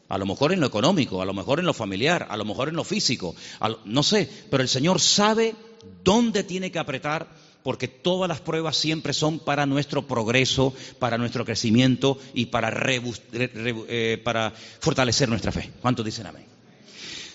A 0.08 0.18
lo 0.18 0.26
mejor 0.26 0.52
en 0.52 0.58
lo 0.58 0.66
económico, 0.66 1.22
a 1.22 1.24
lo 1.24 1.32
mejor 1.32 1.60
en 1.60 1.66
lo 1.66 1.72
familiar, 1.72 2.26
a 2.28 2.36
lo 2.36 2.44
mejor 2.44 2.68
en 2.68 2.74
lo 2.74 2.82
físico, 2.82 3.36
no 3.84 4.02
sé, 4.02 4.28
pero 4.50 4.64
el 4.64 4.68
Señor 4.68 4.98
sabe 4.98 5.54
dónde 6.02 6.42
tiene 6.42 6.72
que 6.72 6.80
apretar 6.80 7.28
porque 7.62 7.86
todas 7.86 8.28
las 8.28 8.40
pruebas 8.40 8.76
siempre 8.76 9.12
son 9.12 9.38
para 9.38 9.66
nuestro 9.66 10.08
progreso, 10.08 10.74
para 10.98 11.16
nuestro 11.16 11.44
crecimiento 11.44 12.18
y 12.34 12.46
para, 12.46 12.72
eh, 12.90 14.20
para 14.24 14.52
fortalecer 14.80 15.28
nuestra 15.28 15.52
fe. 15.52 15.70
¿Cuántos 15.80 16.04
dicen 16.04 16.26
amén? 16.26 16.53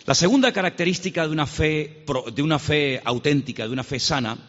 La 0.09 0.15
segunda 0.15 0.51
característica 0.51 1.27
de 1.27 1.31
una, 1.31 1.45
fe, 1.45 2.03
de 2.33 2.41
una 2.41 2.57
fe 2.57 2.99
auténtica, 3.05 3.67
de 3.67 3.73
una 3.73 3.83
fe 3.83 3.99
sana, 3.99 4.39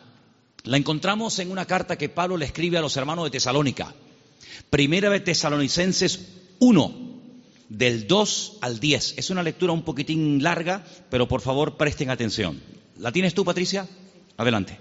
la 0.65 0.79
encontramos 0.79 1.39
en 1.39 1.51
una 1.51 1.67
carta 1.67 1.99
que 1.99 2.09
Pablo 2.09 2.39
le 2.39 2.47
escribe 2.47 2.79
a 2.79 2.81
los 2.81 2.97
hermanos 2.97 3.25
de 3.25 3.31
Tesalónica. 3.33 3.95
Primera 4.71 5.11
de 5.11 5.21
Tesalonicenses 5.21 6.29
1, 6.61 6.95
del 7.69 8.07
2 8.07 8.59
al 8.63 8.81
10. 8.81 9.19
Es 9.19 9.29
una 9.29 9.43
lectura 9.43 9.75
un 9.75 9.83
poquitín 9.83 10.43
larga, 10.43 10.83
pero 11.11 11.29
por 11.29 11.43
favor 11.43 11.77
presten 11.77 12.09
atención. 12.09 12.59
¿La 12.97 13.13
tienes 13.13 13.35
tú, 13.35 13.45
Patricia? 13.45 13.87
Adelante. 14.39 14.79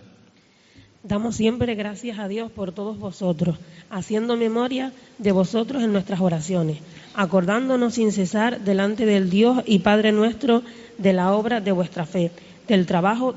Damos 1.03 1.35
siempre 1.35 1.75
gracias 1.75 2.19
a 2.19 2.29
Dios 2.29 2.53
por 2.53 2.71
todos 2.71 2.97
vosotros, 2.97 3.57
haciendo 3.89 4.37
memoria 4.37 4.93
de 5.17 5.33
vosotros 5.33 5.83
en 5.83 5.91
nuestras 5.91 6.21
oraciones, 6.21 6.77
acordándonos 7.13 7.95
sin 7.95 8.11
cesar 8.11 8.61
delante 8.61 9.05
del 9.05 9.29
Dios 9.29 9.63
y 9.65 9.79
Padre 9.79 10.11
nuestro 10.11 10.63
de 10.97 11.13
la 11.13 11.33
obra 11.33 11.61
de 11.61 11.71
vuestra 11.71 12.05
fe, 12.05 12.31
del 12.67 12.85
trabajo, 12.85 13.35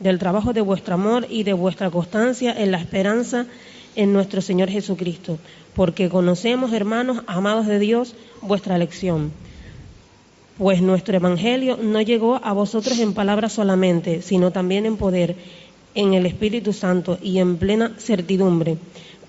del 0.00 0.18
trabajo 0.18 0.52
de 0.52 0.60
vuestro 0.60 0.94
amor 0.94 1.26
y 1.28 1.42
de 1.42 1.52
vuestra 1.52 1.90
constancia 1.90 2.52
en 2.52 2.70
la 2.70 2.78
esperanza 2.78 3.46
en 3.96 4.12
nuestro 4.12 4.40
Señor 4.40 4.70
Jesucristo, 4.70 5.38
porque 5.74 6.08
conocemos, 6.08 6.72
hermanos 6.72 7.22
amados 7.26 7.66
de 7.66 7.78
Dios, 7.78 8.14
vuestra 8.40 8.76
elección. 8.76 9.32
Pues 10.58 10.80
nuestro 10.82 11.16
Evangelio 11.16 11.78
no 11.80 12.00
llegó 12.00 12.40
a 12.42 12.52
vosotros 12.52 12.98
en 12.98 13.14
palabras 13.14 13.52
solamente, 13.52 14.22
sino 14.22 14.50
también 14.50 14.86
en 14.86 14.96
poder, 14.96 15.36
en 15.94 16.14
el 16.14 16.26
Espíritu 16.26 16.72
Santo 16.72 17.18
y 17.22 17.38
en 17.38 17.56
plena 17.56 17.92
certidumbre. 17.98 18.76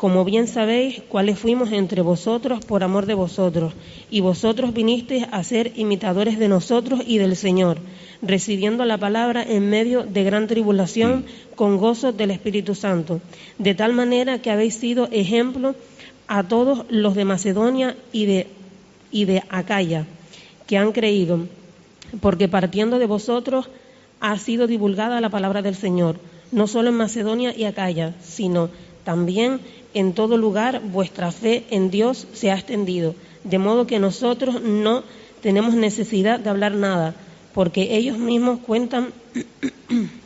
Como 0.04 0.26
bien 0.26 0.48
sabéis, 0.48 1.02
cuáles 1.08 1.39
fuimos 1.39 1.72
entre 1.72 2.02
vosotros 2.02 2.66
por 2.66 2.84
amor 2.84 3.06
de 3.06 3.13
vosotros, 3.13 3.72
y 4.12 4.20
vosotros 4.20 4.74
vinisteis 4.74 5.26
a 5.32 5.42
ser 5.46 5.72
imitadores 5.78 6.38
de 6.38 6.50
nosotros 6.50 7.00
y 7.08 7.20
del 7.20 7.38
Señor, 7.38 7.78
recibiendo 8.22 8.84
la 8.84 8.98
palabra 8.98 9.42
en 9.44 9.70
medio 9.70 10.04
de 10.04 10.26
gran 10.26 10.48
tribulación 10.48 11.24
con 11.56 11.78
gozo 11.78 12.12
del 12.12 12.32
Espíritu 12.32 12.76
Santo, 12.76 13.22
de 13.60 13.76
tal 13.76 13.94
manera 13.94 14.39
que 14.39 14.52
habéis 14.52 14.74
sido 14.74 15.08
ejemplo 15.10 15.74
a 16.28 16.44
todos 16.50 16.86
los 16.89 17.16
de 17.16 17.24
Macedonia 17.24 17.96
y 18.12 18.26
de, 18.26 18.48
y 19.10 19.24
de 19.24 19.42
Acaya 19.48 20.06
que 20.68 20.78
han 20.78 20.92
creído, 20.92 21.48
porque 22.20 22.50
partiendo 22.50 23.00
de 23.00 23.08
vosotros 23.08 23.70
ha 24.20 24.38
sido 24.38 24.68
divulgada 24.68 25.22
la 25.22 25.30
palabra 25.30 25.62
del 25.62 25.76
Señor, 25.76 26.20
no 26.52 26.68
solo 26.68 26.89
en 26.89 26.96
Macedonia 26.96 27.56
y 27.56 27.63
Acaya, 27.63 28.16
sino 28.22 28.70
también 29.04 29.60
en 29.94 30.13
todo 30.13 30.38
lugar 30.38 30.82
vuestra 30.82 31.32
fe 31.32 31.66
en 31.70 31.92
Dios 31.92 32.28
se 32.34 32.52
ha 32.52 32.56
extendido, 32.56 33.16
de 33.44 33.58
modo 33.58 33.88
que 33.88 34.00
nosotros 34.00 34.62
no 34.62 35.04
tenemos 35.42 35.74
necesidad 35.76 36.39
de 36.39 36.50
hablar 36.50 36.74
nada, 36.74 37.16
porque 37.54 37.96
ellos 37.96 38.18
mismos 38.18 38.60
cuentan 38.60 39.13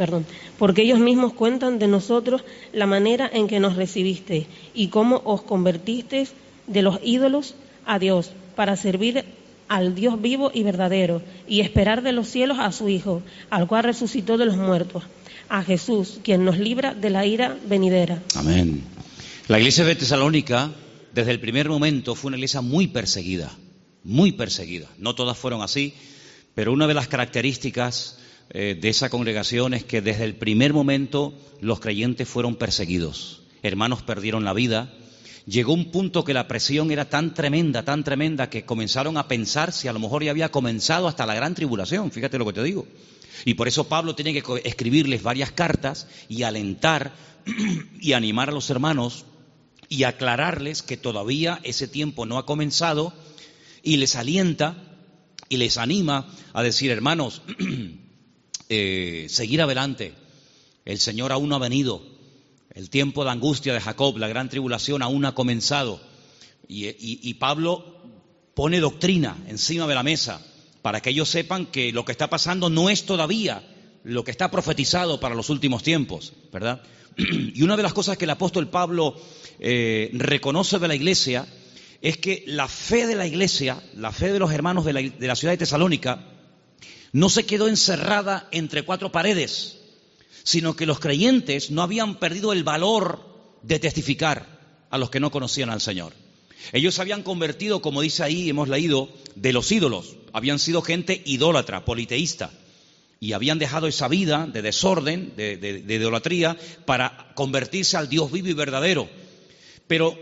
perdón, 0.00 0.24
porque 0.58 0.80
ellos 0.80 0.98
mismos 0.98 1.34
cuentan 1.34 1.78
de 1.78 1.86
nosotros 1.86 2.42
la 2.72 2.86
manera 2.86 3.28
en 3.30 3.46
que 3.48 3.60
nos 3.60 3.76
recibisteis 3.76 4.46
y 4.72 4.88
cómo 4.88 5.20
os 5.24 5.42
convertisteis 5.42 6.32
de 6.66 6.80
los 6.80 6.98
ídolos 7.02 7.54
a 7.84 7.98
Dios 7.98 8.32
para 8.56 8.76
servir 8.76 9.26
al 9.68 9.94
Dios 9.94 10.20
vivo 10.20 10.50
y 10.54 10.62
verdadero 10.62 11.20
y 11.46 11.60
esperar 11.60 12.02
de 12.02 12.12
los 12.12 12.28
cielos 12.28 12.58
a 12.58 12.72
su 12.72 12.88
Hijo, 12.88 13.20
al 13.50 13.68
cual 13.68 13.84
resucitó 13.84 14.38
de 14.38 14.46
los 14.46 14.56
muertos, 14.56 15.04
a 15.50 15.62
Jesús, 15.64 16.20
quien 16.22 16.44
nos 16.44 16.58
libra 16.58 16.94
de 16.94 17.10
la 17.10 17.26
ira 17.26 17.58
venidera. 17.66 18.22
Amén. 18.36 18.82
La 19.48 19.58
iglesia 19.58 19.84
de 19.84 19.96
Tesalónica, 19.96 20.70
desde 21.12 21.32
el 21.32 21.40
primer 21.40 21.68
momento, 21.68 22.14
fue 22.14 22.28
una 22.28 22.36
iglesia 22.36 22.60
muy 22.60 22.86
perseguida, 22.86 23.50
muy 24.04 24.32
perseguida. 24.32 24.86
No 24.96 25.16
todas 25.16 25.36
fueron 25.36 25.60
así, 25.60 25.92
pero 26.54 26.72
una 26.72 26.86
de 26.86 26.94
las 26.94 27.08
características 27.08 28.18
eh, 28.50 28.78
de 28.80 28.88
esa 28.88 29.10
congregación 29.10 29.74
es 29.74 29.84
que 29.84 30.00
desde 30.00 30.24
el 30.24 30.36
primer 30.36 30.72
momento 30.72 31.34
los 31.60 31.80
creyentes 31.80 32.28
fueron 32.28 32.54
perseguidos. 32.54 33.42
Hermanos 33.62 34.02
perdieron 34.02 34.44
la 34.44 34.52
vida. 34.52 34.94
Llegó 35.50 35.72
un 35.72 35.90
punto 35.90 36.22
que 36.22 36.32
la 36.32 36.46
presión 36.46 36.92
era 36.92 37.10
tan 37.10 37.34
tremenda, 37.34 37.84
tan 37.84 38.04
tremenda, 38.04 38.48
que 38.48 38.64
comenzaron 38.64 39.16
a 39.16 39.26
pensar 39.26 39.72
si 39.72 39.88
a 39.88 39.92
lo 39.92 39.98
mejor 39.98 40.22
ya 40.22 40.30
había 40.30 40.52
comenzado 40.52 41.08
hasta 41.08 41.26
la 41.26 41.34
gran 41.34 41.56
tribulación. 41.56 42.12
Fíjate 42.12 42.38
lo 42.38 42.46
que 42.46 42.52
te 42.52 42.62
digo. 42.62 42.86
Y 43.44 43.54
por 43.54 43.66
eso 43.66 43.88
Pablo 43.88 44.14
tiene 44.14 44.32
que 44.32 44.42
escribirles 44.64 45.24
varias 45.24 45.50
cartas 45.50 46.06
y 46.28 46.44
alentar 46.44 47.12
y 48.00 48.12
animar 48.12 48.50
a 48.50 48.52
los 48.52 48.70
hermanos 48.70 49.24
y 49.88 50.04
aclararles 50.04 50.82
que 50.82 50.96
todavía 50.96 51.58
ese 51.64 51.88
tiempo 51.88 52.26
no 52.26 52.38
ha 52.38 52.46
comenzado 52.46 53.12
y 53.82 53.96
les 53.96 54.14
alienta 54.14 54.76
y 55.48 55.56
les 55.56 55.78
anima 55.78 56.32
a 56.52 56.62
decir, 56.62 56.92
hermanos, 56.92 57.42
Eh, 58.72 59.26
seguir 59.28 59.60
adelante. 59.60 60.14
El 60.84 61.00
Señor 61.00 61.32
aún 61.32 61.48
no 61.48 61.56
ha 61.56 61.58
venido. 61.58 62.00
El 62.74 62.88
tiempo 62.88 63.24
de 63.24 63.30
angustia 63.30 63.74
de 63.74 63.80
Jacob, 63.80 64.16
la 64.18 64.28
gran 64.28 64.48
tribulación 64.48 65.02
aún 65.02 65.24
ha 65.24 65.34
comenzado. 65.34 66.00
Y, 66.68 67.34
Pablo 67.34 67.96
pone 68.54 68.78
doctrina 68.78 69.36
encima 69.48 69.88
de 69.88 69.94
la 69.94 70.04
mesa 70.04 70.40
para 70.82 71.00
que 71.00 71.10
ellos 71.10 71.28
sepan 71.28 71.66
que 71.66 71.92
lo 71.92 72.04
que 72.04 72.12
está 72.12 72.30
pasando 72.30 72.70
no 72.70 72.88
es 72.90 73.04
todavía 73.04 73.62
lo 74.04 74.22
que 74.22 74.30
está 74.30 74.50
profetizado 74.50 75.18
para 75.18 75.34
los 75.34 75.50
últimos 75.50 75.82
tiempos, 75.82 76.32
¿verdad? 76.52 76.82
Y 77.16 77.62
una 77.62 77.76
de 77.76 77.82
las 77.82 77.92
cosas 77.92 78.16
que 78.16 78.24
el 78.24 78.30
apóstol 78.30 78.68
Pablo 78.68 79.16
eh, 79.58 80.10
reconoce 80.12 80.78
de 80.78 80.88
la 80.88 80.94
iglesia 80.94 81.46
es 82.02 82.16
que 82.18 82.44
la 82.46 82.68
fe 82.68 83.06
de 83.06 83.16
la 83.16 83.26
iglesia, 83.26 83.82
la 83.94 84.12
fe 84.12 84.32
de 84.32 84.38
los 84.38 84.52
hermanos 84.52 84.84
de 84.84 84.92
la 85.26 85.36
ciudad 85.36 85.52
de 85.52 85.58
Tesalónica, 85.58 86.24
no 87.12 87.28
se 87.28 87.44
quedó 87.44 87.68
encerrada 87.68 88.48
entre 88.52 88.84
cuatro 88.84 89.10
paredes, 89.10 89.79
sino 90.42 90.76
que 90.76 90.86
los 90.86 91.00
creyentes 91.00 91.70
no 91.70 91.82
habían 91.82 92.18
perdido 92.18 92.52
el 92.52 92.64
valor 92.64 93.20
de 93.62 93.78
testificar 93.78 94.86
a 94.90 94.98
los 94.98 95.10
que 95.10 95.20
no 95.20 95.30
conocían 95.30 95.70
al 95.70 95.80
Señor. 95.80 96.12
Ellos 96.72 96.98
habían 96.98 97.22
convertido, 97.22 97.80
como 97.80 98.02
dice 98.02 98.22
ahí, 98.22 98.48
hemos 98.48 98.68
leído, 98.68 99.08
de 99.34 99.52
los 99.52 99.70
ídolos. 99.72 100.16
Habían 100.32 100.58
sido 100.58 100.82
gente 100.82 101.22
idólatra, 101.24 101.84
politeísta. 101.84 102.50
Y 103.18 103.32
habían 103.32 103.58
dejado 103.58 103.86
esa 103.86 104.08
vida 104.08 104.46
de 104.50 104.62
desorden, 104.62 105.34
de, 105.36 105.56
de 105.56 105.94
idolatría, 105.94 106.56
para 106.86 107.32
convertirse 107.34 107.96
al 107.96 108.08
Dios 108.08 108.32
vivo 108.32 108.48
y 108.48 108.54
verdadero. 108.54 109.08
Pero 109.86 110.18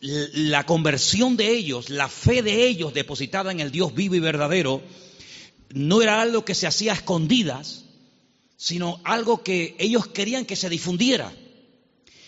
la 0.00 0.66
conversión 0.66 1.36
de 1.36 1.50
ellos, 1.50 1.88
la 1.88 2.08
fe 2.08 2.42
de 2.42 2.66
ellos 2.66 2.92
depositada 2.92 3.50
en 3.52 3.60
el 3.60 3.70
Dios 3.70 3.94
vivo 3.94 4.14
y 4.14 4.20
verdadero, 4.20 4.82
no 5.70 6.02
era 6.02 6.20
algo 6.20 6.44
que 6.44 6.54
se 6.54 6.66
hacía 6.66 6.92
a 6.92 6.96
escondidas, 6.96 7.83
sino 8.56 9.00
algo 9.04 9.42
que 9.42 9.76
ellos 9.78 10.06
querían 10.06 10.44
que 10.44 10.56
se 10.56 10.68
difundiera. 10.68 11.32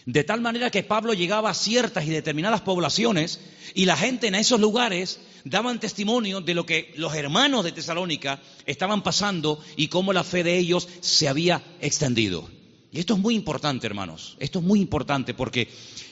De 0.07 0.23
tal 0.23 0.41
manera 0.41 0.71
que 0.71 0.85
Pablo 0.85 1.15
llegaba 1.15 1.51
a 1.51 1.55
ciertas 1.55 2.07
y 2.07 2.11
determinadas 2.11 2.61
poblaciones 2.61 3.41
y 3.75 3.87
la 3.87 3.97
gente 3.97 4.29
en 4.29 4.37
esos 4.37 4.61
lugares 4.61 5.19
daban 5.45 5.81
testimonio 5.81 6.41
de 6.41 6.55
lo 6.55 6.65
que 6.65 6.93
los 6.97 7.15
hermanos 7.15 7.65
de 7.65 7.73
Tesalónica 7.73 8.41
estaban 8.67 9.03
pasando 9.03 9.61
y 9.77 9.89
cómo 9.89 10.13
la 10.13 10.25
fe 10.25 10.45
de 10.45 10.59
ellos 10.59 10.89
se 11.01 11.29
había 11.29 11.63
extendido. 11.81 12.49
Y 12.93 13.01
esto 13.01 13.15
es 13.15 13.21
muy 13.21 13.35
importante, 13.35 13.87
hermanos. 13.87 14.37
Esto 14.39 14.61
es 14.61 14.65
muy 14.65 14.81
importante 14.81 15.35
porque 15.35 15.69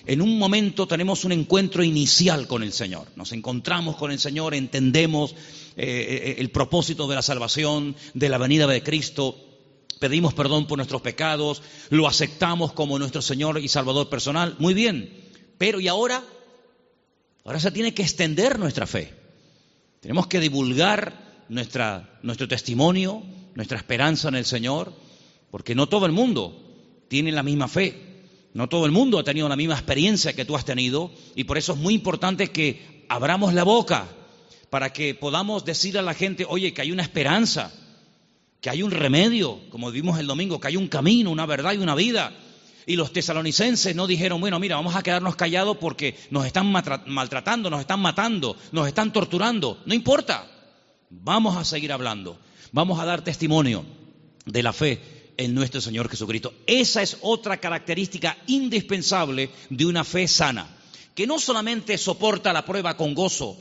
en 0.06 0.20
un 0.20 0.38
momento 0.38 0.86
tenemos 0.86 1.24
un 1.24 1.32
encuentro 1.32 1.82
inicial 1.82 2.46
con 2.46 2.62
el 2.62 2.72
Señor. 2.72 3.06
Nos 3.16 3.32
encontramos 3.32 3.96
con 3.96 4.10
el 4.10 4.18
Señor, 4.18 4.54
entendemos 4.54 5.32
eh, 5.32 5.36
eh, 5.76 6.34
el 6.38 6.50
propósito 6.50 7.06
de 7.08 7.14
la 7.14 7.22
salvación, 7.22 7.96
de 8.12 8.28
la 8.28 8.38
venida 8.38 8.66
de 8.66 8.82
Cristo. 8.82 9.36
Pedimos 9.98 10.34
perdón 10.34 10.66
por 10.66 10.78
nuestros 10.78 11.02
pecados, 11.02 11.62
lo 11.90 12.06
aceptamos 12.06 12.72
como 12.72 12.98
nuestro 12.98 13.22
Señor 13.22 13.58
y 13.58 13.68
Salvador 13.68 14.08
personal. 14.08 14.56
Muy 14.58 14.74
bien, 14.74 15.30
pero 15.58 15.80
¿y 15.80 15.88
ahora? 15.88 16.22
Ahora 17.44 17.60
se 17.60 17.70
tiene 17.70 17.94
que 17.94 18.02
extender 18.02 18.58
nuestra 18.58 18.86
fe. 18.86 19.14
Tenemos 20.00 20.26
que 20.26 20.40
divulgar 20.40 21.44
nuestra, 21.48 22.18
nuestro 22.22 22.48
testimonio, 22.48 23.22
nuestra 23.54 23.78
esperanza 23.78 24.28
en 24.28 24.34
el 24.36 24.44
Señor, 24.44 24.92
porque 25.50 25.74
no 25.74 25.88
todo 25.88 26.06
el 26.06 26.12
mundo 26.12 26.60
tiene 27.08 27.32
la 27.32 27.42
misma 27.42 27.68
fe. 27.68 28.14
No 28.54 28.68
todo 28.68 28.86
el 28.86 28.92
mundo 28.92 29.18
ha 29.18 29.24
tenido 29.24 29.48
la 29.48 29.56
misma 29.56 29.74
experiencia 29.74 30.32
que 30.32 30.44
tú 30.44 30.54
has 30.54 30.64
tenido 30.64 31.10
y 31.34 31.44
por 31.44 31.58
eso 31.58 31.72
es 31.72 31.78
muy 31.78 31.94
importante 31.94 32.50
que 32.52 33.04
abramos 33.08 33.52
la 33.52 33.64
boca 33.64 34.06
para 34.70 34.92
que 34.92 35.14
podamos 35.14 35.64
decir 35.64 35.98
a 35.98 36.02
la 36.02 36.14
gente, 36.14 36.46
oye, 36.48 36.72
que 36.72 36.82
hay 36.82 36.92
una 36.92 37.02
esperanza, 37.02 37.72
que 38.64 38.70
hay 38.70 38.82
un 38.82 38.92
remedio, 38.92 39.60
como 39.68 39.90
vimos 39.90 40.18
el 40.18 40.26
domingo, 40.26 40.58
que 40.58 40.68
hay 40.68 40.78
un 40.78 40.88
camino, 40.88 41.30
una 41.30 41.44
verdad 41.44 41.74
y 41.74 41.76
una 41.76 41.94
vida. 41.94 42.32
Y 42.86 42.96
los 42.96 43.12
tesalonicenses 43.12 43.94
no 43.94 44.06
dijeron, 44.06 44.40
bueno, 44.40 44.58
mira, 44.58 44.76
vamos 44.76 44.96
a 44.96 45.02
quedarnos 45.02 45.36
callados 45.36 45.76
porque 45.76 46.16
nos 46.30 46.46
están 46.46 46.72
maltratando, 46.72 47.68
nos 47.68 47.80
están 47.80 48.00
matando, 48.00 48.56
nos 48.72 48.88
están 48.88 49.12
torturando. 49.12 49.82
No 49.84 49.92
importa, 49.92 50.50
vamos 51.10 51.58
a 51.58 51.64
seguir 51.66 51.92
hablando, 51.92 52.38
vamos 52.72 52.98
a 52.98 53.04
dar 53.04 53.20
testimonio 53.20 53.84
de 54.46 54.62
la 54.62 54.72
fe 54.72 54.98
en 55.36 55.54
nuestro 55.54 55.82
Señor 55.82 56.08
Jesucristo. 56.08 56.54
Esa 56.66 57.02
es 57.02 57.18
otra 57.20 57.58
característica 57.58 58.38
indispensable 58.46 59.50
de 59.68 59.84
una 59.84 60.04
fe 60.04 60.26
sana, 60.26 60.74
que 61.14 61.26
no 61.26 61.38
solamente 61.38 61.98
soporta 61.98 62.50
la 62.54 62.64
prueba 62.64 62.96
con 62.96 63.12
gozo 63.12 63.58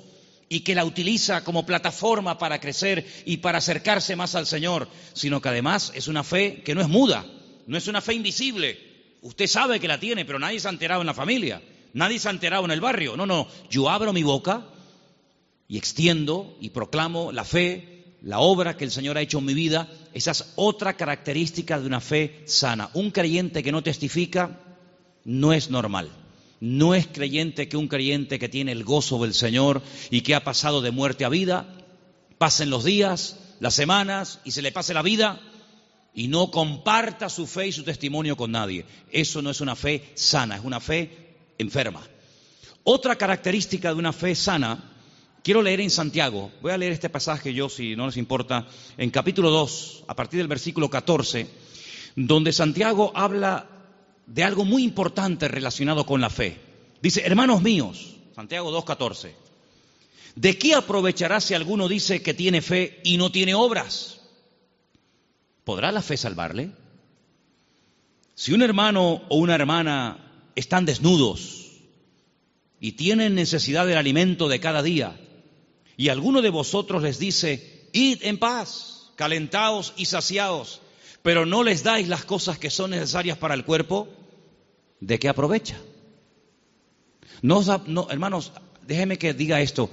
y 0.50 0.62
que 0.62 0.76
la 0.76 0.86
utiliza 0.86 1.44
como 1.44 1.66
plataforma 1.66 2.38
para 2.38 2.60
crecer 2.60 3.06
y 3.26 3.38
para 3.38 3.58
acercarse 3.58 4.16
más 4.16 4.36
al 4.36 4.46
Señor, 4.46 4.88
sino 5.14 5.42
que 5.42 5.50
además 5.50 5.92
es 5.96 6.08
una 6.08 6.24
fe 6.24 6.62
que 6.64 6.76
no 6.76 6.82
es 6.82 6.90
muda, 6.90 7.26
no 7.68 7.78
es 7.78 7.88
una 7.88 8.02
fe 8.02 8.14
invisible. 8.14 8.80
Usted 9.22 9.48
sabe 9.48 9.80
que 9.80 9.88
la 9.88 10.00
tiene, 10.00 10.26
pero 10.26 10.40
nadie 10.40 10.60
se 10.60 10.68
ha 10.68 10.72
enterado 10.72 11.02
en 11.02 11.08
la 11.08 11.14
familia, 11.14 11.62
nadie 11.94 12.20
se 12.20 12.28
ha 12.28 12.32
enterado 12.32 12.66
en 12.66 12.72
el 12.72 12.82
barrio. 12.82 13.16
No, 13.18 13.26
no, 13.26 13.48
yo 13.70 13.90
abro 13.90 14.14
mi 14.14 14.24
boca 14.24 14.66
y 15.68 15.78
extiendo 15.78 16.58
y 16.60 16.70
proclamo 16.70 17.32
la 17.32 17.46
fe 17.46 17.94
la 18.24 18.40
obra 18.40 18.78
que 18.78 18.86
el 18.86 18.92
Señor 18.92 19.18
ha 19.18 19.22
hecho 19.22 19.40
en 19.40 19.46
mi 19.46 19.54
vida, 19.54 19.90
esa 20.14 20.32
es 20.32 20.54
otra 20.56 20.96
característica 20.96 21.78
de 21.80 21.86
una 21.86 22.00
fe 22.00 22.44
sana. 22.46 22.90
Un 22.94 23.12
creyente 23.12 23.62
que 23.62 23.72
no 23.72 23.84
testifica 23.84 24.62
no 25.26 25.52
es 25.52 25.70
normal. 25.70 26.10
No 26.66 26.96
es 26.96 27.08
creyente 27.08 27.68
que 27.68 27.76
un 27.76 27.90
creyente 27.90 28.40
que 28.40 28.48
tiene 28.48 28.72
el 28.72 28.86
gozo 28.86 29.22
del 29.22 29.34
Señor 29.34 29.82
y 30.10 30.22
que 30.22 30.34
ha 30.34 30.46
pasado 30.46 30.82
de 30.82 30.92
muerte 30.92 31.26
a 31.26 31.30
vida, 31.30 31.68
pasen 32.38 32.70
los 32.70 32.86
días, 32.86 33.38
las 33.60 33.74
semanas 33.74 34.40
y 34.46 34.52
se 34.52 34.62
le 34.62 34.72
pase 34.72 34.94
la 34.94 35.02
vida 35.02 35.42
y 36.14 36.30
no 36.30 36.52
comparta 36.52 37.28
su 37.28 37.48
fe 37.48 37.68
y 37.68 37.74
su 37.74 37.84
testimonio 37.84 38.38
con 38.38 38.54
nadie. 38.54 38.86
Eso 39.12 39.42
no 39.42 39.50
es 39.50 39.60
una 39.60 39.76
fe 39.76 40.10
sana, 40.14 40.56
es 40.56 40.64
una 40.64 40.80
fe 40.80 41.36
enferma. 41.58 42.02
Otra 42.86 43.18
característica 43.18 43.90
de 43.90 44.00
una 44.00 44.14
fe 44.14 44.34
sana 44.34 44.92
Quiero 45.44 45.62
leer 45.62 45.82
en 45.82 45.90
Santiago, 45.90 46.50
voy 46.62 46.72
a 46.72 46.78
leer 46.78 46.94
este 46.94 47.10
pasaje 47.10 47.54
yo, 47.54 47.68
si 47.68 47.98
no 47.98 48.06
les 48.06 48.16
importa, 48.16 48.66
en 48.98 49.10
capítulo 49.10 49.50
2, 49.50 50.06
a 50.08 50.16
partir 50.16 50.38
del 50.38 50.48
versículo 50.48 50.90
14, 50.90 51.46
donde 52.16 52.54
Santiago 52.54 53.12
habla 53.14 53.73
de 54.26 54.44
algo 54.44 54.66
muy 54.66 54.84
importante 54.84 55.48
relacionado 55.48 56.06
con 56.06 56.22
la 56.22 56.30
fe. 56.30 56.60
Dice, 57.02 57.22
hermanos 57.26 57.62
míos, 57.62 58.16
Santiago 58.36 58.72
2.14, 58.72 59.32
¿de 60.36 60.58
qué 60.58 60.76
aprovechará 60.76 61.42
si 61.42 61.54
alguno 61.54 61.88
dice 61.88 62.22
que 62.22 62.34
tiene 62.34 62.62
fe 62.62 63.02
y 63.04 63.18
no 63.18 63.32
tiene 63.32 63.54
obras? 63.56 64.22
¿Podrá 65.64 65.92
la 65.92 66.02
fe 66.02 66.18
salvarle? 66.18 66.72
Si 68.36 68.54
un 68.54 68.62
hermano 68.62 69.24
o 69.30 69.38
una 69.38 69.56
hermana 69.56 70.50
están 70.56 70.86
desnudos 70.86 71.72
y 72.80 72.94
tienen 72.94 73.36
necesidad 73.36 73.86
del 73.86 73.98
alimento 73.98 74.48
de 74.48 74.60
cada 74.60 74.82
día, 74.82 75.20
y 75.96 76.10
alguno 76.10 76.42
de 76.42 76.50
vosotros 76.50 77.04
les 77.04 77.20
dice, 77.20 77.90
id 77.94 78.20
en 78.24 78.40
paz, 78.40 79.12
calentaos 79.16 79.94
y 79.96 80.06
saciaos, 80.06 80.82
pero 81.24 81.46
no 81.48 81.64
les 81.64 81.84
dais 81.84 82.08
las 82.08 82.26
cosas 82.26 82.60
que 82.60 82.70
son 82.70 82.92
necesarias 82.92 83.38
para 83.38 83.56
el 83.56 83.66
cuerpo, 83.66 84.08
¿de 85.00 85.18
qué 85.18 85.30
aprovecha? 85.30 85.78
No, 87.42 87.64
no, 87.88 88.08
hermanos, 88.12 88.52
déjeme 88.86 89.18
que 89.18 89.34
diga 89.34 89.62
esto. 89.62 89.90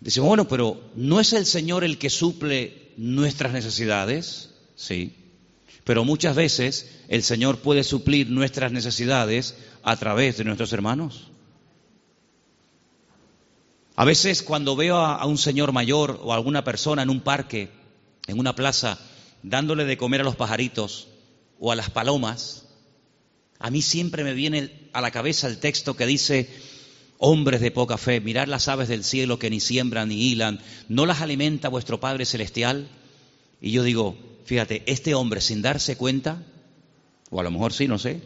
Dice, 0.00 0.20
bueno, 0.20 0.46
pero 0.46 0.80
¿no 0.94 1.18
es 1.20 1.32
el 1.32 1.46
Señor 1.46 1.82
el 1.82 1.98
que 1.98 2.10
suple 2.10 2.92
nuestras 2.96 3.52
necesidades? 3.52 4.54
Sí. 4.76 5.14
Pero 5.84 6.04
muchas 6.04 6.36
veces 6.36 6.90
el 7.08 7.22
Señor 7.22 7.58
puede 7.58 7.82
suplir 7.82 8.30
nuestras 8.30 8.70
necesidades 8.72 9.56
a 9.82 9.96
través 9.96 10.36
de 10.36 10.44
nuestros 10.44 10.72
hermanos. 10.72 11.30
A 13.96 14.04
veces 14.04 14.42
cuando 14.42 14.76
veo 14.76 14.96
a, 14.98 15.24
un 15.24 15.38
señor 15.38 15.72
mayor 15.72 16.20
o 16.22 16.32
a 16.32 16.36
alguna 16.36 16.62
persona 16.64 17.02
en 17.02 17.08
un 17.08 17.20
parque, 17.20 17.70
en 18.26 18.38
una 18.38 18.54
plaza, 18.54 18.98
dándole 19.46 19.84
de 19.84 19.96
comer 19.96 20.22
a 20.22 20.24
los 20.24 20.34
pajaritos 20.34 21.06
o 21.60 21.70
a 21.70 21.76
las 21.76 21.88
palomas, 21.88 22.64
a 23.60 23.70
mí 23.70 23.80
siempre 23.80 24.24
me 24.24 24.34
viene 24.34 24.72
a 24.92 25.00
la 25.00 25.12
cabeza 25.12 25.46
el 25.46 25.58
texto 25.58 25.94
que 25.94 26.04
dice, 26.04 26.50
hombres 27.18 27.60
de 27.60 27.70
poca 27.70 27.96
fe, 27.96 28.20
mirad 28.20 28.48
las 28.48 28.66
aves 28.66 28.88
del 28.88 29.04
cielo 29.04 29.38
que 29.38 29.48
ni 29.48 29.60
siembran 29.60 30.08
ni 30.08 30.16
hilan, 30.16 30.58
¿no 30.88 31.06
las 31.06 31.20
alimenta 31.20 31.68
vuestro 31.68 32.00
Padre 32.00 32.26
Celestial? 32.26 32.88
Y 33.60 33.70
yo 33.70 33.84
digo, 33.84 34.18
fíjate, 34.44 34.82
este 34.86 35.14
hombre 35.14 35.40
sin 35.40 35.62
darse 35.62 35.96
cuenta, 35.96 36.42
o 37.30 37.38
a 37.38 37.44
lo 37.44 37.52
mejor 37.52 37.72
sí, 37.72 37.86
no 37.86 38.00
sé, 38.00 38.22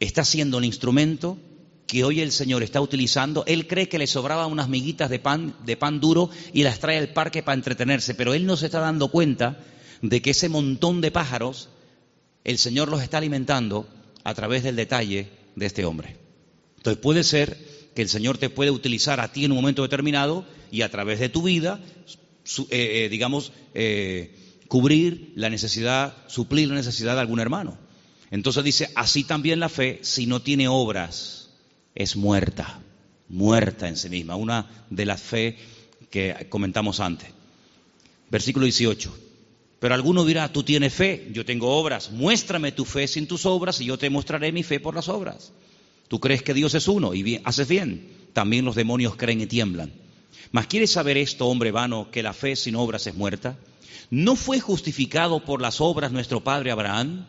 está 0.00 0.22
siendo 0.22 0.58
un 0.58 0.64
instrumento 0.64 1.38
que 1.86 2.04
hoy 2.04 2.20
el 2.20 2.30
Señor 2.30 2.62
está 2.62 2.82
utilizando, 2.82 3.42
él 3.46 3.66
cree 3.66 3.88
que 3.88 3.98
le 3.98 4.06
sobraban 4.06 4.52
unas 4.52 4.68
miguitas 4.68 5.08
de 5.08 5.18
pan, 5.18 5.56
de 5.64 5.78
pan 5.78 5.98
duro 5.98 6.28
y 6.52 6.62
las 6.62 6.78
trae 6.78 6.98
al 6.98 7.08
parque 7.08 7.42
para 7.42 7.54
entretenerse, 7.54 8.14
pero 8.14 8.34
él 8.34 8.44
no 8.44 8.58
se 8.58 8.66
está 8.66 8.80
dando 8.80 9.08
cuenta 9.08 9.58
de 10.02 10.20
que 10.20 10.30
ese 10.30 10.48
montón 10.48 11.00
de 11.00 11.10
pájaros, 11.10 11.68
el 12.44 12.58
Señor 12.58 12.88
los 12.88 13.02
está 13.02 13.18
alimentando 13.18 13.88
a 14.24 14.34
través 14.34 14.64
del 14.64 14.76
detalle 14.76 15.30
de 15.54 15.66
este 15.66 15.84
hombre. 15.84 16.16
Entonces 16.76 17.00
puede 17.00 17.24
ser 17.24 17.56
que 17.94 18.02
el 18.02 18.08
Señor 18.08 18.38
te 18.38 18.50
puede 18.50 18.70
utilizar 18.70 19.20
a 19.20 19.32
ti 19.32 19.44
en 19.44 19.52
un 19.52 19.58
momento 19.58 19.82
determinado 19.82 20.44
y 20.70 20.82
a 20.82 20.90
través 20.90 21.20
de 21.20 21.28
tu 21.28 21.42
vida, 21.42 21.80
eh, 22.14 22.66
eh, 22.70 23.08
digamos, 23.08 23.52
eh, 23.74 24.34
cubrir 24.66 25.32
la 25.36 25.50
necesidad, 25.50 26.16
suplir 26.26 26.68
la 26.68 26.74
necesidad 26.74 27.14
de 27.14 27.20
algún 27.20 27.40
hermano. 27.40 27.78
Entonces 28.30 28.64
dice, 28.64 28.90
así 28.96 29.24
también 29.24 29.60
la 29.60 29.68
fe, 29.68 30.00
si 30.02 30.26
no 30.26 30.42
tiene 30.42 30.66
obras, 30.66 31.50
es 31.94 32.16
muerta, 32.16 32.80
muerta 33.28 33.88
en 33.88 33.96
sí 33.96 34.08
misma, 34.08 34.34
una 34.34 34.86
de 34.90 35.04
las 35.04 35.20
fe 35.20 35.58
que 36.10 36.46
comentamos 36.48 36.98
antes. 36.98 37.28
Versículo 38.30 38.64
18. 38.64 39.31
Pero 39.82 39.96
alguno 39.96 40.24
dirá, 40.24 40.52
tú 40.52 40.62
tienes 40.62 40.94
fe, 40.94 41.28
yo 41.32 41.44
tengo 41.44 41.76
obras, 41.76 42.12
muéstrame 42.12 42.70
tu 42.70 42.84
fe 42.84 43.08
sin 43.08 43.26
tus 43.26 43.46
obras 43.46 43.80
y 43.80 43.86
yo 43.86 43.98
te 43.98 44.10
mostraré 44.10 44.52
mi 44.52 44.62
fe 44.62 44.78
por 44.78 44.94
las 44.94 45.08
obras. 45.08 45.50
Tú 46.06 46.20
crees 46.20 46.40
que 46.44 46.54
Dios 46.54 46.74
es 46.74 46.86
uno 46.86 47.14
y 47.14 47.40
haces 47.42 47.66
bien, 47.66 48.08
también 48.32 48.64
los 48.64 48.76
demonios 48.76 49.16
creen 49.16 49.40
y 49.40 49.46
tiemblan. 49.46 49.92
Mas 50.52 50.68
¿quieres 50.68 50.92
saber 50.92 51.16
esto, 51.16 51.48
hombre 51.48 51.72
vano, 51.72 52.12
que 52.12 52.22
la 52.22 52.32
fe 52.32 52.54
sin 52.54 52.76
obras 52.76 53.08
es 53.08 53.16
muerta? 53.16 53.58
¿No 54.08 54.36
fue 54.36 54.60
justificado 54.60 55.44
por 55.44 55.60
las 55.60 55.80
obras 55.80 56.12
nuestro 56.12 56.44
padre 56.44 56.70
Abraham 56.70 57.26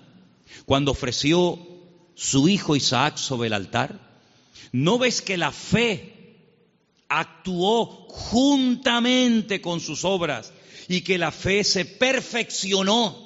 cuando 0.68 0.92
ofreció 0.92 1.58
su 2.14 2.48
hijo 2.50 2.76
Isaac 2.76 3.18
sobre 3.18 3.48
el 3.48 3.54
altar? 3.54 4.00
¿No 4.72 5.00
ves 5.00 5.24
que 5.24 5.38
la 5.38 5.52
fe 5.52 6.38
actuó 7.10 7.88
juntamente 8.10 9.60
con 9.60 9.80
sus 9.80 10.06
obras 10.06 10.54
y 10.88 11.02
que 11.02 11.18
la 11.18 11.32
fe 11.32 11.64
se 11.64 11.86
perfeccionó 11.86 13.18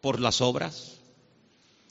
por 0.00 0.20
las 0.20 0.40
obras? 0.40 0.98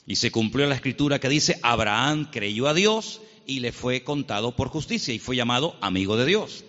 Y 0.05 0.15
se 0.15 0.31
cumplió 0.31 0.65
la 0.67 0.75
escritura 0.75 1.19
que 1.19 1.29
dice, 1.29 1.59
Abraham 1.61 2.29
creyó 2.31 2.67
a 2.67 2.73
Dios 2.73 3.21
y 3.45 3.59
le 3.59 3.71
fue 3.71 4.03
contado 4.03 4.55
por 4.55 4.69
justicia 4.69 5.13
y 5.13 5.19
fue 5.19 5.35
llamado 5.35 5.75
amigo 5.81 6.15
de 6.15 6.25
Dios. 6.25 6.63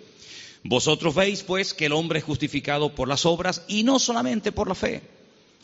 Vosotros 0.64 1.14
veis 1.14 1.44
pues 1.44 1.72
que 1.72 1.86
el 1.86 1.92
hombre 1.92 2.18
es 2.18 2.24
justificado 2.24 2.94
por 2.94 3.08
las 3.08 3.26
obras 3.26 3.64
y 3.68 3.84
no 3.84 3.98
solamente 3.98 4.50
por 4.50 4.68
la 4.68 4.74
fe. 4.74 5.02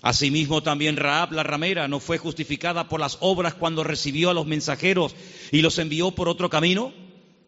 Asimismo 0.03 0.63
también 0.63 0.97
Raab 0.97 1.33
la 1.33 1.43
ramera 1.43 1.89
no 1.89 1.99
fue 1.99 2.19
justificada 2.19 2.89
por 2.89 3.01
las 3.01 3.19
obras 3.21 3.55
cuando 3.55 3.83
recibió 3.83 4.31
a 4.31 4.35
los 4.35 4.47
mensajeros 4.47 5.17
y 5.51 5.63
los 5.63 5.79
envió 5.79 6.13
por 6.13 6.29
otro 6.29 6.51
camino, 6.51 6.93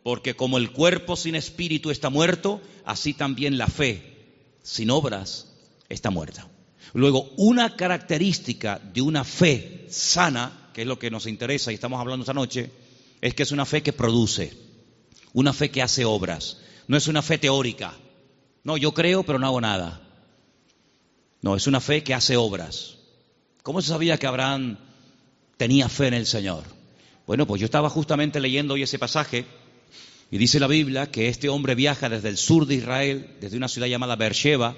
porque 0.03 0.35
como 0.35 0.59
el 0.59 0.73
cuerpo 0.73 1.17
sin 1.17 1.35
espíritu 1.35 1.91
está 1.91 2.11
muerto, 2.11 2.61
así 2.85 3.13
también 3.15 3.59
la 3.59 3.69
fe 3.69 4.16
sin 4.67 4.91
obras 4.91 5.47
está 5.89 6.11
muerta. 6.11 6.49
Luego, 6.93 7.31
una 7.37 7.77
característica 7.77 8.81
de 8.81 9.01
una 9.01 9.23
fe 9.23 9.87
sana, 9.89 10.71
que 10.75 10.83
es 10.83 10.89
lo 10.89 10.99
que 10.99 11.09
nos 11.09 11.27
interesa 11.27 11.71
y 11.71 11.77
estamos 11.77 12.01
hablando 12.01 12.25
esta 12.25 12.35
noche, 12.35 12.71
es 13.21 13.33
que 13.35 13.45
es 13.45 13.53
una 13.53 13.65
fe 13.65 13.85
que 13.85 13.93
produce, 13.93 14.53
una 15.33 15.53
fe 15.53 15.71
que 15.71 15.83
hace 15.83 16.05
obras, 16.05 16.59
no 16.89 16.97
es 16.97 17.07
una 17.07 17.23
fe 17.23 17.39
teórica. 17.39 17.95
No, 18.65 18.77
yo 18.77 18.93
creo 18.93 19.23
pero 19.23 19.39
no 19.39 19.47
hago 19.47 19.61
nada. 19.61 20.03
No, 21.43 21.55
es 21.55 21.69
una 21.69 21.81
fe 21.81 22.03
que 22.03 22.15
hace 22.15 22.37
obras. 22.37 22.97
¿Cómo 23.63 23.81
se 23.81 23.89
sabía 23.89 24.19
que 24.19 24.27
Abraham 24.27 24.79
tenía 25.57 25.89
fe 25.89 26.09
en 26.09 26.15
el 26.15 26.27
Señor? 26.27 26.65
Bueno, 27.25 27.47
pues 27.47 27.61
yo 27.61 27.67
estaba 27.67 27.89
justamente 27.89 28.41
leyendo 28.41 28.75
hoy 28.75 28.83
ese 28.83 28.99
pasaje 28.99 29.47
y 30.31 30.39
dice 30.39 30.59
la 30.59 30.67
Biblia 30.67 31.11
que 31.11 31.29
este 31.29 31.49
hombre 31.49 31.75
viaja 31.75 32.09
desde 32.09 32.29
el 32.29 32.37
sur 32.37 32.67
de 32.67 32.75
Israel, 32.75 33.37
desde 33.41 33.57
una 33.57 33.69
ciudad 33.69 33.87
llamada 33.87 34.17
Beersheba, 34.17 34.77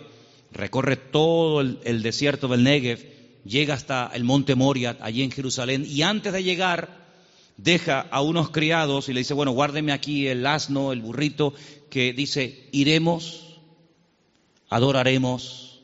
recorre 0.52 0.96
todo 0.96 1.60
el, 1.60 2.02
desierto 2.02 2.48
del 2.48 2.64
Negev, 2.64 2.98
llega 3.44 3.74
hasta 3.74 4.10
el 4.12 4.24
monte 4.24 4.54
Moria, 4.54 4.98
allí 5.00 5.22
en 5.22 5.30
Jerusalén, 5.30 5.86
y 5.88 6.02
antes 6.02 6.32
de 6.32 6.42
llegar 6.42 7.08
deja 7.56 8.00
a 8.00 8.20
unos 8.20 8.50
criados 8.50 9.08
y 9.08 9.14
le 9.14 9.20
dice, 9.20 9.34
bueno, 9.34 9.52
guárdeme 9.52 9.92
aquí 9.92 10.26
el 10.26 10.46
asno, 10.46 10.92
el 10.92 11.00
burrito, 11.00 11.54
que 11.88 12.12
dice, 12.12 12.68
iremos, 12.72 13.60
adoraremos 14.68 15.80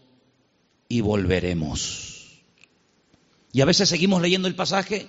y 0.88 1.00
volveremos. 1.00 2.42
Y 3.52 3.62
a 3.62 3.64
veces 3.64 3.88
seguimos 3.88 4.20
leyendo 4.20 4.46
el 4.46 4.54
pasaje 4.54 5.06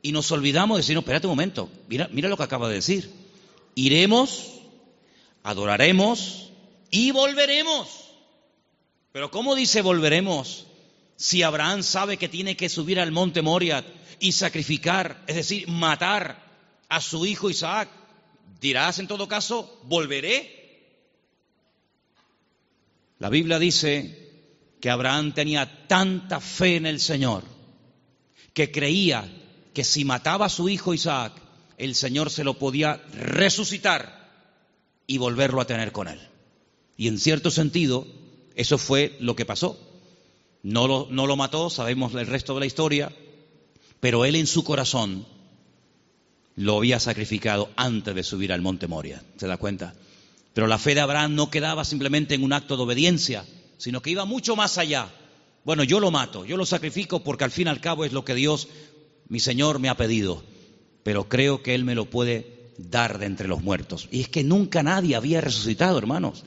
y 0.00 0.12
nos 0.12 0.30
olvidamos 0.30 0.76
de 0.76 0.82
decir, 0.82 0.94
no, 0.94 1.00
espérate 1.00 1.26
un 1.26 1.32
momento, 1.32 1.68
mira, 1.88 2.08
mira 2.12 2.28
lo 2.28 2.36
que 2.36 2.44
acaba 2.44 2.68
de 2.68 2.76
decir. 2.76 3.25
Iremos, 3.76 4.54
adoraremos 5.42 6.50
y 6.90 7.10
volveremos. 7.10 8.10
Pero 9.12 9.30
¿cómo 9.30 9.54
dice 9.54 9.82
volveremos 9.82 10.66
si 11.16 11.42
Abraham 11.42 11.82
sabe 11.82 12.16
que 12.16 12.30
tiene 12.30 12.56
que 12.56 12.70
subir 12.70 12.98
al 12.98 13.12
monte 13.12 13.42
Moria 13.42 13.84
y 14.18 14.32
sacrificar, 14.32 15.22
es 15.26 15.36
decir, 15.36 15.68
matar 15.68 16.42
a 16.88 17.02
su 17.02 17.26
hijo 17.26 17.50
Isaac? 17.50 17.90
Dirás 18.62 18.98
en 18.98 19.08
todo 19.08 19.28
caso, 19.28 19.78
volveré. 19.84 20.96
La 23.18 23.28
Biblia 23.28 23.58
dice 23.58 24.40
que 24.80 24.88
Abraham 24.88 25.34
tenía 25.34 25.86
tanta 25.86 26.40
fe 26.40 26.76
en 26.76 26.86
el 26.86 26.98
Señor 26.98 27.44
que 28.54 28.72
creía 28.72 29.30
que 29.74 29.84
si 29.84 30.06
mataba 30.06 30.46
a 30.46 30.48
su 30.48 30.70
hijo 30.70 30.94
Isaac, 30.94 31.34
el 31.78 31.94
Señor 31.94 32.30
se 32.30 32.44
lo 32.44 32.58
podía 32.58 33.02
resucitar 33.12 34.26
y 35.06 35.18
volverlo 35.18 35.60
a 35.60 35.66
tener 35.66 35.92
con 35.92 36.08
él. 36.08 36.20
Y 36.96 37.08
en 37.08 37.18
cierto 37.18 37.50
sentido, 37.50 38.06
eso 38.54 38.78
fue 38.78 39.16
lo 39.20 39.36
que 39.36 39.44
pasó. 39.44 39.78
No 40.62 40.88
lo, 40.88 41.06
no 41.10 41.26
lo 41.26 41.36
mató, 41.36 41.70
sabemos 41.70 42.14
el 42.14 42.26
resto 42.26 42.54
de 42.54 42.60
la 42.60 42.66
historia, 42.66 43.12
pero 44.00 44.24
él 44.24 44.34
en 44.36 44.46
su 44.46 44.64
corazón 44.64 45.26
lo 46.56 46.78
había 46.78 46.98
sacrificado 46.98 47.70
antes 47.76 48.14
de 48.14 48.22
subir 48.22 48.52
al 48.52 48.62
monte 48.62 48.88
Moria. 48.88 49.22
¿Se 49.36 49.46
da 49.46 49.58
cuenta? 49.58 49.94
Pero 50.54 50.66
la 50.66 50.78
fe 50.78 50.94
de 50.94 51.02
Abraham 51.02 51.34
no 51.34 51.50
quedaba 51.50 51.84
simplemente 51.84 52.34
en 52.34 52.42
un 52.42 52.54
acto 52.54 52.76
de 52.76 52.82
obediencia, 52.82 53.44
sino 53.76 54.00
que 54.00 54.10
iba 54.10 54.24
mucho 54.24 54.56
más 54.56 54.78
allá. 54.78 55.12
Bueno, 55.64 55.84
yo 55.84 56.00
lo 56.00 56.10
mato, 56.10 56.46
yo 56.46 56.56
lo 56.56 56.64
sacrifico 56.64 57.22
porque 57.22 57.44
al 57.44 57.50
fin 57.50 57.66
y 57.66 57.70
al 57.70 57.80
cabo 57.80 58.04
es 58.04 58.12
lo 58.12 58.24
que 58.24 58.34
Dios, 58.34 58.68
mi 59.28 59.38
Señor, 59.38 59.78
me 59.78 59.90
ha 59.90 59.96
pedido. 59.96 60.42
Pero 61.06 61.28
creo 61.28 61.62
que 61.62 61.76
Él 61.76 61.84
me 61.84 61.94
lo 61.94 62.06
puede 62.06 62.72
dar 62.78 63.18
de 63.20 63.26
entre 63.26 63.46
los 63.46 63.62
muertos. 63.62 64.08
Y 64.10 64.22
es 64.22 64.28
que 64.28 64.42
nunca 64.42 64.82
nadie 64.82 65.14
había 65.14 65.40
resucitado, 65.40 65.98
hermanos. 65.98 66.42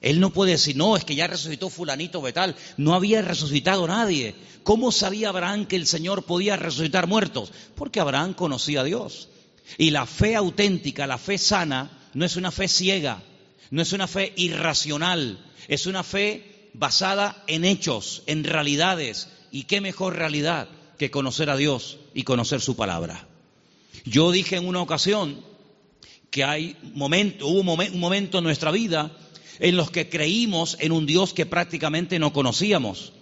Él 0.00 0.20
no 0.20 0.32
puede 0.32 0.52
decir, 0.52 0.74
no, 0.74 0.96
es 0.96 1.04
que 1.04 1.14
ya 1.14 1.26
resucitó 1.26 1.68
fulanito 1.68 2.22
tal. 2.32 2.56
No 2.78 2.94
había 2.94 3.20
resucitado 3.20 3.86
nadie. 3.86 4.36
¿Cómo 4.62 4.90
sabía 4.90 5.28
Abraham 5.28 5.66
que 5.66 5.76
el 5.76 5.86
Señor 5.86 6.22
podía 6.22 6.56
resucitar 6.56 7.06
muertos? 7.06 7.52
Porque 7.74 8.00
Abraham 8.00 8.32
conocía 8.32 8.80
a 8.80 8.84
Dios. 8.84 9.28
Y 9.76 9.90
la 9.90 10.06
fe 10.06 10.34
auténtica, 10.34 11.06
la 11.06 11.18
fe 11.18 11.36
sana, 11.36 12.08
no 12.14 12.24
es 12.24 12.36
una 12.36 12.52
fe 12.52 12.68
ciega, 12.68 13.22
no 13.70 13.82
es 13.82 13.92
una 13.92 14.06
fe 14.06 14.32
irracional, 14.36 15.44
es 15.68 15.84
una 15.84 16.02
fe 16.02 16.70
basada 16.72 17.44
en 17.48 17.66
hechos, 17.66 18.22
en 18.24 18.44
realidades. 18.44 19.28
¿Y 19.52 19.64
qué 19.64 19.82
mejor 19.82 20.16
realidad 20.16 20.70
que 20.98 21.10
conocer 21.10 21.50
a 21.50 21.58
Dios 21.58 21.98
y 22.14 22.22
conocer 22.22 22.62
su 22.62 22.76
palabra? 22.76 23.28
Yo 24.04 24.32
dije 24.32 24.56
en 24.56 24.66
una 24.66 24.82
ocasión 24.82 25.44
que 26.30 26.44
hay 26.44 26.76
momento, 26.94 27.46
hubo 27.46 27.60
un 27.60 28.00
momento 28.00 28.38
en 28.38 28.44
nuestra 28.44 28.70
vida 28.70 29.16
en 29.60 29.76
los 29.76 29.90
que 29.90 30.08
creímos 30.08 30.76
en 30.80 30.92
un 30.92 31.06
Dios 31.06 31.32
que 31.32 31.46
prácticamente 31.46 32.18
no 32.18 32.32
conocíamos. 32.32 33.12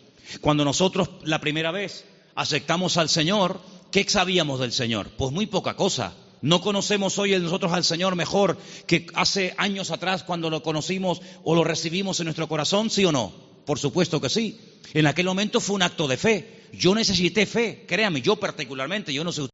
Cuando 0.41 0.64
nosotros 0.64 1.11
la 1.25 1.41
primera 1.41 1.70
vez 1.70 2.05
aceptamos 2.35 2.97
al 2.97 3.09
Señor, 3.09 3.61
¿qué 3.91 4.05
sabíamos 4.09 4.61
del 4.61 4.73
Señor? 4.73 5.11
Pues 5.11 5.33
muy 5.33 5.47
poca 5.47 5.75
cosa. 5.75 6.14
No 6.41 6.61
conocemos 6.61 7.18
hoy 7.18 7.39
nosotros 7.39 7.73
al 7.73 7.85
Señor 7.85 8.16
mejor 8.16 8.59
que 8.87 9.07
hace 9.14 9.55
años 9.59 9.91
atrás 9.91 10.25
cuando 10.25 10.51
lo 10.51 10.62
conocimos 10.62 11.20
o 11.45 11.55
lo 11.55 11.62
recibimos 11.62 12.18
en 12.18 12.25
nuestro 12.25 12.49
corazón, 12.49 12.91
¿sí 12.91 13.05
o 13.05 13.12
no? 13.12 13.33
Por 13.64 13.79
supuesto 13.79 14.20
que 14.20 14.29
sí. 14.29 14.59
En 14.95 15.07
aquel 15.07 15.27
momento 15.27 15.61
fue 15.61 15.77
un 15.77 15.83
acto 15.83 16.09
de 16.09 16.16
fe. 16.16 16.62
Yo 16.73 16.95
necesité 16.95 17.47
fe, 17.47 17.85
créame, 17.87 18.23
yo 18.23 18.37
particularmente, 18.37 19.12
yo 19.12 19.23
no 19.23 19.31
sé 19.31 19.43
usted, 19.43 19.53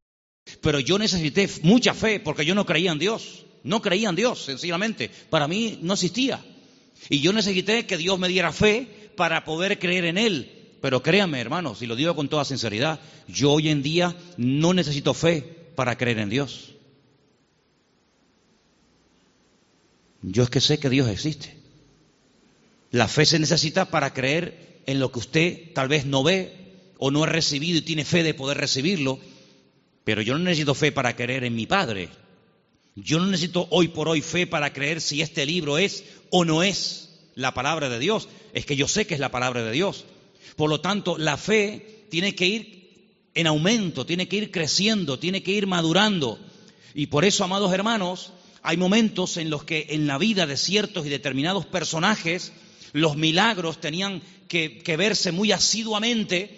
pero 0.60 0.80
yo 0.80 0.98
necesité 0.98 1.48
mucha 1.62 1.94
fe 1.94 2.20
porque 2.20 2.44
yo 2.44 2.54
no 2.54 2.66
creía 2.66 2.92
en 2.92 2.98
Dios. 2.98 3.44
No 3.64 3.82
creía 3.82 4.08
en 4.08 4.16
Dios, 4.16 4.44
sencillamente. 4.44 5.10
Para 5.30 5.48
mí 5.48 5.78
no 5.82 5.94
existía. 5.94 6.44
Y 7.10 7.20
yo 7.20 7.32
necesité 7.32 7.86
que 7.86 7.96
Dios 7.96 8.18
me 8.18 8.28
diera 8.28 8.52
fe 8.52 9.10
para 9.16 9.44
poder 9.44 9.78
creer 9.78 10.04
en 10.04 10.18
Él. 10.18 10.54
Pero 10.80 11.02
créanme, 11.02 11.40
hermanos, 11.40 11.82
y 11.82 11.86
lo 11.86 11.96
digo 11.96 12.14
con 12.14 12.28
toda 12.28 12.44
sinceridad, 12.44 13.00
yo 13.26 13.52
hoy 13.52 13.68
en 13.68 13.82
día 13.82 14.16
no 14.36 14.72
necesito 14.74 15.12
fe 15.12 15.42
para 15.74 15.98
creer 15.98 16.18
en 16.18 16.30
Dios. 16.30 16.74
Yo 20.22 20.42
es 20.42 20.50
que 20.50 20.60
sé 20.60 20.78
que 20.78 20.90
Dios 20.90 21.08
existe. 21.08 21.56
La 22.90 23.08
fe 23.08 23.26
se 23.26 23.38
necesita 23.38 23.86
para 23.90 24.14
creer 24.14 24.80
en 24.86 25.00
lo 25.00 25.12
que 25.12 25.18
usted 25.18 25.72
tal 25.74 25.88
vez 25.88 26.06
no 26.06 26.22
ve 26.22 26.52
o 26.98 27.10
no 27.10 27.24
ha 27.24 27.26
recibido 27.26 27.78
y 27.78 27.82
tiene 27.82 28.04
fe 28.04 28.22
de 28.22 28.34
poder 28.34 28.58
recibirlo. 28.58 29.20
Pero 30.08 30.22
yo 30.22 30.38
no 30.38 30.44
necesito 30.44 30.74
fe 30.74 30.90
para 30.90 31.14
creer 31.14 31.44
en 31.44 31.54
mi 31.54 31.66
Padre. 31.66 32.08
Yo 32.94 33.18
no 33.18 33.26
necesito 33.26 33.68
hoy 33.70 33.88
por 33.88 34.08
hoy 34.08 34.22
fe 34.22 34.46
para 34.46 34.72
creer 34.72 35.02
si 35.02 35.20
este 35.20 35.44
libro 35.44 35.76
es 35.76 36.02
o 36.30 36.46
no 36.46 36.62
es 36.62 37.10
la 37.34 37.52
palabra 37.52 37.90
de 37.90 37.98
Dios. 37.98 38.26
Es 38.54 38.64
que 38.64 38.74
yo 38.74 38.88
sé 38.88 39.06
que 39.06 39.12
es 39.12 39.20
la 39.20 39.30
palabra 39.30 39.62
de 39.62 39.70
Dios. 39.70 40.06
Por 40.56 40.70
lo 40.70 40.80
tanto, 40.80 41.18
la 41.18 41.36
fe 41.36 42.06
tiene 42.08 42.34
que 42.34 42.46
ir 42.46 43.18
en 43.34 43.48
aumento, 43.48 44.06
tiene 44.06 44.28
que 44.28 44.36
ir 44.36 44.50
creciendo, 44.50 45.18
tiene 45.18 45.42
que 45.42 45.50
ir 45.50 45.66
madurando. 45.66 46.38
Y 46.94 47.08
por 47.08 47.26
eso, 47.26 47.44
amados 47.44 47.70
hermanos, 47.74 48.32
hay 48.62 48.78
momentos 48.78 49.36
en 49.36 49.50
los 49.50 49.64
que 49.64 49.88
en 49.90 50.06
la 50.06 50.16
vida 50.16 50.46
de 50.46 50.56
ciertos 50.56 51.04
y 51.04 51.10
determinados 51.10 51.66
personajes 51.66 52.54
los 52.94 53.18
milagros 53.18 53.78
tenían 53.78 54.22
que, 54.48 54.82
verse 54.96 55.32
muy 55.32 55.52
asiduamente 55.52 56.57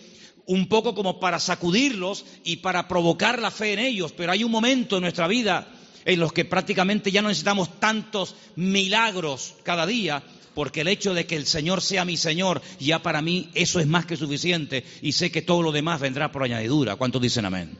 un 0.50 0.66
poco 0.66 0.96
como 0.96 1.20
para 1.20 1.38
sacudirlos 1.38 2.24
y 2.42 2.56
para 2.56 2.88
provocar 2.88 3.40
la 3.40 3.52
fe 3.52 3.72
en 3.72 3.78
ellos. 3.78 4.10
Pero 4.10 4.32
hay 4.32 4.42
un 4.42 4.50
momento 4.50 4.96
en 4.96 5.02
nuestra 5.02 5.28
vida 5.28 5.68
en 6.04 6.18
los 6.18 6.32
que 6.32 6.44
prácticamente 6.44 7.12
ya 7.12 7.22
no 7.22 7.28
necesitamos 7.28 7.78
tantos 7.78 8.34
milagros 8.56 9.54
cada 9.62 9.86
día, 9.86 10.24
porque 10.54 10.80
el 10.80 10.88
hecho 10.88 11.14
de 11.14 11.24
que 11.24 11.36
el 11.36 11.46
Señor 11.46 11.82
sea 11.82 12.04
mi 12.04 12.16
Señor, 12.16 12.62
ya 12.80 13.00
para 13.00 13.22
mí 13.22 13.48
eso 13.54 13.78
es 13.78 13.86
más 13.86 14.06
que 14.06 14.16
suficiente 14.16 14.84
y 15.02 15.12
sé 15.12 15.30
que 15.30 15.40
todo 15.40 15.62
lo 15.62 15.70
demás 15.70 16.00
vendrá 16.00 16.32
por 16.32 16.42
añadidura. 16.42 16.96
¿Cuántos 16.96 17.22
dicen 17.22 17.44
amén? 17.44 17.78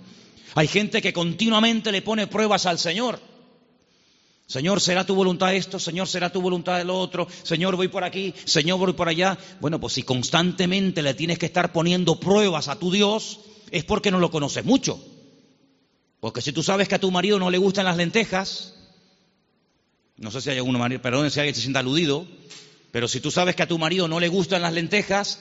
Hay 0.54 0.68
gente 0.68 1.02
que 1.02 1.12
continuamente 1.12 1.90
le 1.90 2.02
pone 2.02 2.28
pruebas 2.28 2.66
al 2.66 2.78
Señor. 2.78 3.18
Señor, 4.51 4.80
¿será 4.80 5.07
tu 5.07 5.14
voluntad 5.14 5.55
esto? 5.55 5.78
Señor, 5.78 6.09
¿será 6.09 6.32
tu 6.32 6.42
voluntad 6.42 6.82
lo 6.84 6.98
otro? 6.98 7.28
Señor, 7.44 7.76
voy 7.76 7.86
por 7.86 8.03
aquí, 8.03 8.34
Señor, 8.46 8.80
voy 8.80 8.94
por 8.94 9.09
allá. 9.09 9.38
Bueno, 9.61 9.78
pues 9.78 9.92
si 9.92 10.03
constantemente 10.03 11.03
le 11.03 11.14
tienes 11.14 11.38
que 11.38 11.46
estar 11.46 11.70
poniendo 11.70 12.18
pruebas 12.18 12.66
a 12.66 12.76
tu 12.76 12.90
Dios, 12.90 13.38
es 13.70 13.84
porque 13.84 14.11
no 14.11 14.18
lo 14.18 14.32
conoces 14.32 14.64
mucho. 14.64 15.01
Porque 16.18 16.42
si 16.42 16.51
tú 16.51 16.64
sabes 16.64 16.88
que 16.88 16.96
a 16.96 16.98
tu 16.98 17.12
marido 17.12 17.38
no 17.38 17.48
le 17.48 17.59
gustan 17.59 17.84
las 17.84 17.96
lentejas, 17.96 18.74
no 20.16 20.32
sé 20.32 20.40
si 20.40 20.51
hay 20.51 20.61
marido, 20.61 21.01
perdón 21.01 21.30
si 21.30 21.38
alguien 21.38 21.55
se 21.55 21.61
sienta 21.61 21.78
aludido, 21.78 22.26
pero 22.90 23.07
si 23.07 23.20
tú 23.20 23.30
sabes 23.30 23.55
que 23.55 23.62
a 23.62 23.68
tu 23.68 23.78
marido 23.78 24.09
no 24.09 24.18
le 24.18 24.26
gustan 24.26 24.62
las 24.62 24.72
lentejas, 24.72 25.38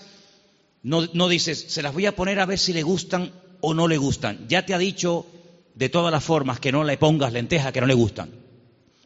no, 0.83 1.07
no 1.13 1.27
dices, 1.29 1.65
se 1.69 1.81
las 1.81 1.95
voy 1.95 2.05
a 2.05 2.15
poner 2.15 2.39
a 2.39 2.45
ver 2.45 2.59
si 2.59 2.73
le 2.73 2.83
gustan 2.83 3.31
o 3.59 3.73
no 3.73 3.87
le 3.87 3.97
gustan. 3.97 4.45
Ya 4.47 4.67
te 4.67 4.75
ha 4.75 4.77
dicho 4.77 5.25
de 5.73 5.89
todas 5.89 6.11
las 6.11 6.23
formas 6.23 6.59
que 6.59 6.71
no 6.71 6.83
le 6.83 6.99
pongas 6.99 7.33
lentejas 7.33 7.73
que 7.73 7.81
no 7.81 7.87
le 7.87 7.95
gustan. 7.95 8.38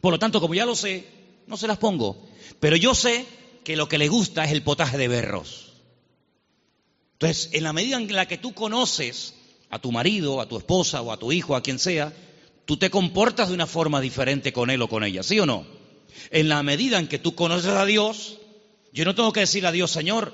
Por 0.04 0.12
lo 0.12 0.20
tanto, 0.20 0.42
como 0.42 0.54
ya 0.54 0.66
lo 0.66 0.76
sé, 0.76 1.06
no 1.48 1.56
se 1.56 1.66
las 1.66 1.78
pongo. 1.78 2.28
Pero 2.60 2.76
yo 2.76 2.94
sé 2.94 3.26
que 3.64 3.78
lo 3.78 3.88
que 3.88 3.98
le 3.98 4.10
gusta 4.10 4.44
es 4.44 4.52
el 4.52 4.62
potaje 4.62 4.98
de 4.98 5.08
berros. 5.08 5.76
Entonces, 7.14 7.52
en 7.54 7.64
la 7.64 7.72
medida 7.72 7.96
en 7.96 8.14
la 8.14 8.28
que 8.28 8.38
tú 8.38 8.54
conoces 8.54 9.34
a 9.70 9.80
tu 9.80 9.94
marido, 9.94 10.42
a 10.42 10.50
tu 10.50 10.58
esposa 10.58 11.02
o 11.02 11.14
a 11.14 11.18
tu 11.18 11.32
hijo, 11.32 11.56
a 11.56 11.64
quien 11.64 11.80
sea, 11.80 12.12
tú 12.66 12.76
te 12.76 12.90
comportas 12.90 13.48
de 13.48 13.54
una 13.54 13.66
forma 13.66 14.02
diferente 14.02 14.52
con 14.52 14.70
él 14.70 14.82
o 14.82 14.90
con 14.90 15.06
ella, 15.06 15.24
¿sí 15.24 15.40
o 15.40 15.46
no? 15.46 15.66
En 16.32 16.50
la 16.50 16.62
medida 16.64 17.00
en 17.00 17.08
que 17.08 17.18
tú 17.18 17.34
conoces 17.34 17.72
a 17.72 17.86
Dios, 17.86 18.40
yo 18.92 19.06
no 19.06 19.16
tengo 19.16 19.32
que 19.32 19.40
decir 19.40 19.66
a 19.66 19.72
Dios, 19.72 19.90
Señor, 19.90 20.34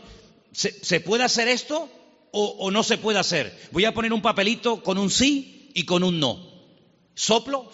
¿se, 0.51 0.99
puede 0.99 1.25
hacer 1.25 1.47
esto 1.47 1.87
o, 2.31 2.43
o, 2.57 2.71
no 2.71 2.81
se 2.81 2.97
puede 2.97 3.19
hacer? 3.19 3.55
Voy 3.71 3.85
a 3.85 3.93
poner 3.93 4.13
un 4.13 4.23
papelito 4.23 4.81
con 4.81 4.97
un 4.97 5.11
sí 5.11 5.69
y 5.75 5.83
con 5.83 6.03
un 6.03 6.19
no. 6.19 6.43
Soplo 7.13 7.69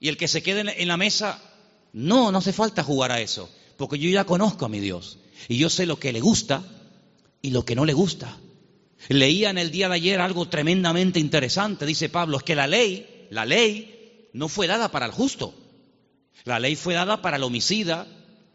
y 0.00 0.08
el 0.08 0.16
que 0.16 0.28
se 0.28 0.42
quede 0.42 0.82
en 0.82 0.88
la 0.88 0.96
mesa, 0.96 1.40
no, 1.92 2.32
no 2.32 2.38
hace 2.38 2.52
falta 2.52 2.82
jugar 2.82 3.12
a 3.12 3.20
eso, 3.20 3.50
porque 3.76 3.98
yo 3.98 4.08
ya 4.08 4.24
conozco 4.24 4.64
a 4.64 4.68
mi 4.68 4.80
Dios 4.80 5.18
y 5.48 5.58
yo 5.58 5.68
sé 5.68 5.86
lo 5.86 5.98
que 5.98 6.12
le 6.12 6.20
gusta 6.20 6.64
y 7.42 7.50
lo 7.50 7.64
que 7.64 7.76
no 7.76 7.84
le 7.84 7.92
gusta. 7.92 8.38
Leía 9.08 9.50
en 9.50 9.58
el 9.58 9.70
día 9.70 9.88
de 9.88 9.94
ayer 9.94 10.20
algo 10.20 10.48
tremendamente 10.48 11.20
interesante, 11.20 11.86
dice 11.86 12.08
Pablo, 12.08 12.38
es 12.38 12.42
que 12.42 12.54
la 12.54 12.66
ley, 12.66 13.26
la 13.30 13.44
ley 13.44 14.28
no 14.32 14.48
fue 14.48 14.66
dada 14.66 14.90
para 14.90 15.06
el 15.06 15.12
justo. 15.12 15.54
La 16.44 16.58
ley 16.58 16.76
fue 16.76 16.94
dada 16.94 17.20
para 17.20 17.36
el 17.36 17.42
homicida, 17.42 18.06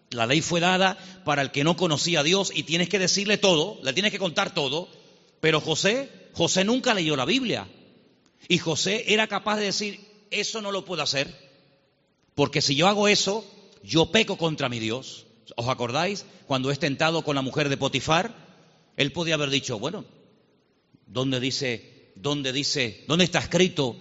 la 0.10 0.26
ley 0.26 0.42
fue 0.42 0.60
dada 0.60 0.98
para 1.24 1.42
el 1.42 1.52
que 1.52 1.64
no 1.64 1.76
conocía 1.76 2.22
a 2.22 2.24
Dios 2.24 2.52
y 2.54 2.64
tienes 2.64 2.90
que 2.90 3.00
decirle 3.00 3.38
todo, 3.38 3.80
le 3.84 3.94
tienes 3.94 4.12
que 4.12 4.20
contar 4.20 4.54
todo. 4.54 4.88
Pero 5.42 5.62
José, 5.62 6.10
José 6.34 6.64
nunca 6.64 6.94
leyó 6.94 7.16
la 7.16 7.26
Biblia. 7.26 7.68
Y 8.48 8.58
José 8.58 9.14
era 9.14 9.28
capaz 9.28 9.58
de 9.58 9.66
decir, 9.66 10.00
eso 10.40 10.62
no 10.62 10.72
lo 10.72 10.86
puedo 10.86 11.02
hacer, 11.02 11.34
porque 12.34 12.62
si 12.62 12.76
yo 12.76 12.88
hago 12.88 13.08
eso, 13.08 13.46
yo 13.84 14.12
peco 14.12 14.38
contra 14.38 14.70
mi 14.70 14.80
Dios. 14.80 15.26
¿Os 15.56 15.68
acordáis? 15.68 16.26
Cuando 16.48 16.72
es 16.72 16.80
tentado 16.80 17.24
con 17.24 17.36
la 17.36 17.42
mujer 17.42 17.70
de 17.70 17.78
Potifar, 17.78 18.34
él 18.98 19.12
podía 19.12 19.36
haber 19.36 19.50
dicho, 19.50 19.80
bueno, 19.80 20.06
¿dónde 21.06 21.40
dice, 21.40 22.12
dónde 22.16 22.52
dice, 22.52 23.04
dónde 23.08 23.26
está 23.26 23.40
escrito 23.40 23.96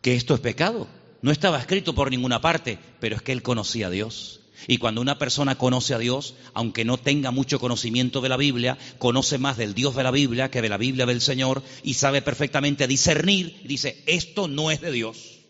que 0.00 0.14
esto 0.14 0.34
es 0.34 0.40
pecado? 0.40 0.86
No 1.22 1.30
estaba 1.30 1.58
escrito 1.58 1.94
por 1.94 2.10
ninguna 2.10 2.40
parte, 2.40 2.78
pero 2.98 3.16
es 3.16 3.22
que 3.22 3.32
él 3.32 3.42
conocía 3.42 3.88
a 3.88 3.90
Dios. 3.90 4.39
Y 4.66 4.78
cuando 4.78 5.00
una 5.00 5.18
persona 5.18 5.56
conoce 5.56 5.94
a 5.94 5.98
Dios, 5.98 6.34
aunque 6.54 6.84
no 6.84 6.98
tenga 6.98 7.30
mucho 7.30 7.58
conocimiento 7.58 8.20
de 8.20 8.28
la 8.28 8.36
Biblia, 8.36 8.78
conoce 8.98 9.38
más 9.38 9.56
del 9.56 9.74
Dios 9.74 9.94
de 9.94 10.02
la 10.02 10.10
Biblia 10.10 10.50
que 10.50 10.62
de 10.62 10.68
la 10.68 10.76
Biblia 10.76 11.06
del 11.06 11.20
Señor 11.20 11.62
y 11.82 11.94
sabe 11.94 12.22
perfectamente 12.22 12.86
discernir, 12.86 13.60
dice, 13.64 14.02
esto 14.06 14.48
no 14.48 14.70
es 14.70 14.80
de 14.80 14.92
Dios. 14.92 15.40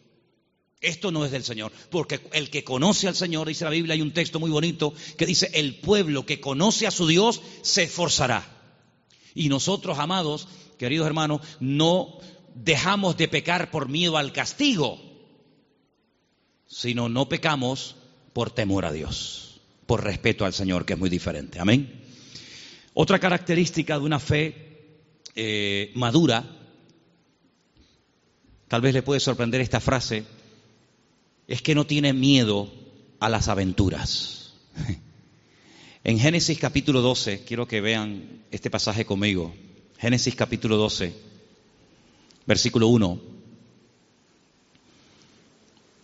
Esto 0.81 1.13
no 1.13 1.27
es 1.27 1.31
del 1.31 1.45
Señor, 1.45 1.73
porque 1.91 2.21
el 2.33 2.49
que 2.49 2.65
conoce 2.65 3.07
al 3.07 3.15
Señor, 3.15 3.47
dice 3.49 3.65
la 3.65 3.71
Biblia, 3.71 3.93
hay 3.93 4.01
un 4.01 4.15
texto 4.15 4.41
muy 4.41 4.51
bonito 4.51 4.95
que 5.19 5.27
dice, 5.27 5.51
el 5.53 5.75
pueblo 5.75 6.25
que 6.25 6.41
conoce 6.41 6.87
a 6.87 6.91
su 6.91 7.07
Dios 7.07 7.43
se 7.61 7.83
esforzará. 7.83 8.47
Y 9.35 9.51
nosotros, 9.51 9.99
amados, 9.99 10.49
queridos 10.79 11.07
hermanos, 11.07 11.43
no 11.61 12.19
dejamos 12.55 13.19
de 13.19 13.29
pecar 13.29 13.71
por 13.71 13.91
miedo 13.91 14.17
al 14.17 14.33
castigo, 14.33 14.99
sino 16.67 17.11
no 17.11 17.29
pecamos 17.29 17.97
por 18.33 18.51
temor 18.51 18.85
a 18.85 18.93
Dios, 18.93 19.61
por 19.87 20.05
respeto 20.05 20.45
al 20.45 20.53
Señor, 20.53 20.85
que 20.85 20.95
es 20.95 20.99
muy 20.99 21.11
diferente. 21.11 21.59
Amén. 21.59 22.01
Otra 22.95 23.19
característica 23.19 23.99
de 23.99 24.05
una 24.05 24.19
fe 24.19 24.71
eh, 25.35 25.93
madura, 25.95 26.45
tal 28.69 28.81
vez 28.81 28.95
le 28.95 29.03
puede 29.03 29.21
sorprender 29.21 29.61
esta 29.61 29.81
frase, 29.81 30.25
es 31.47 31.63
que 31.63 31.75
no 31.75 31.87
tiene 31.87 32.13
miedo 32.13 32.73
a 33.19 33.29
las 33.29 33.49
aventuras. 33.49 34.55
En 36.03 36.19
Génesis 36.19 36.59
capítulo 36.59 37.03
12, 37.03 37.45
quiero 37.45 37.69
que 37.69 37.83
vean 37.83 38.43
este 38.51 38.71
pasaje 38.71 39.05
conmigo. 39.05 39.55
Génesis 39.99 40.35
capítulo 40.35 40.79
12, 40.79 41.15
versículo 42.47 42.89
1. 42.89 43.21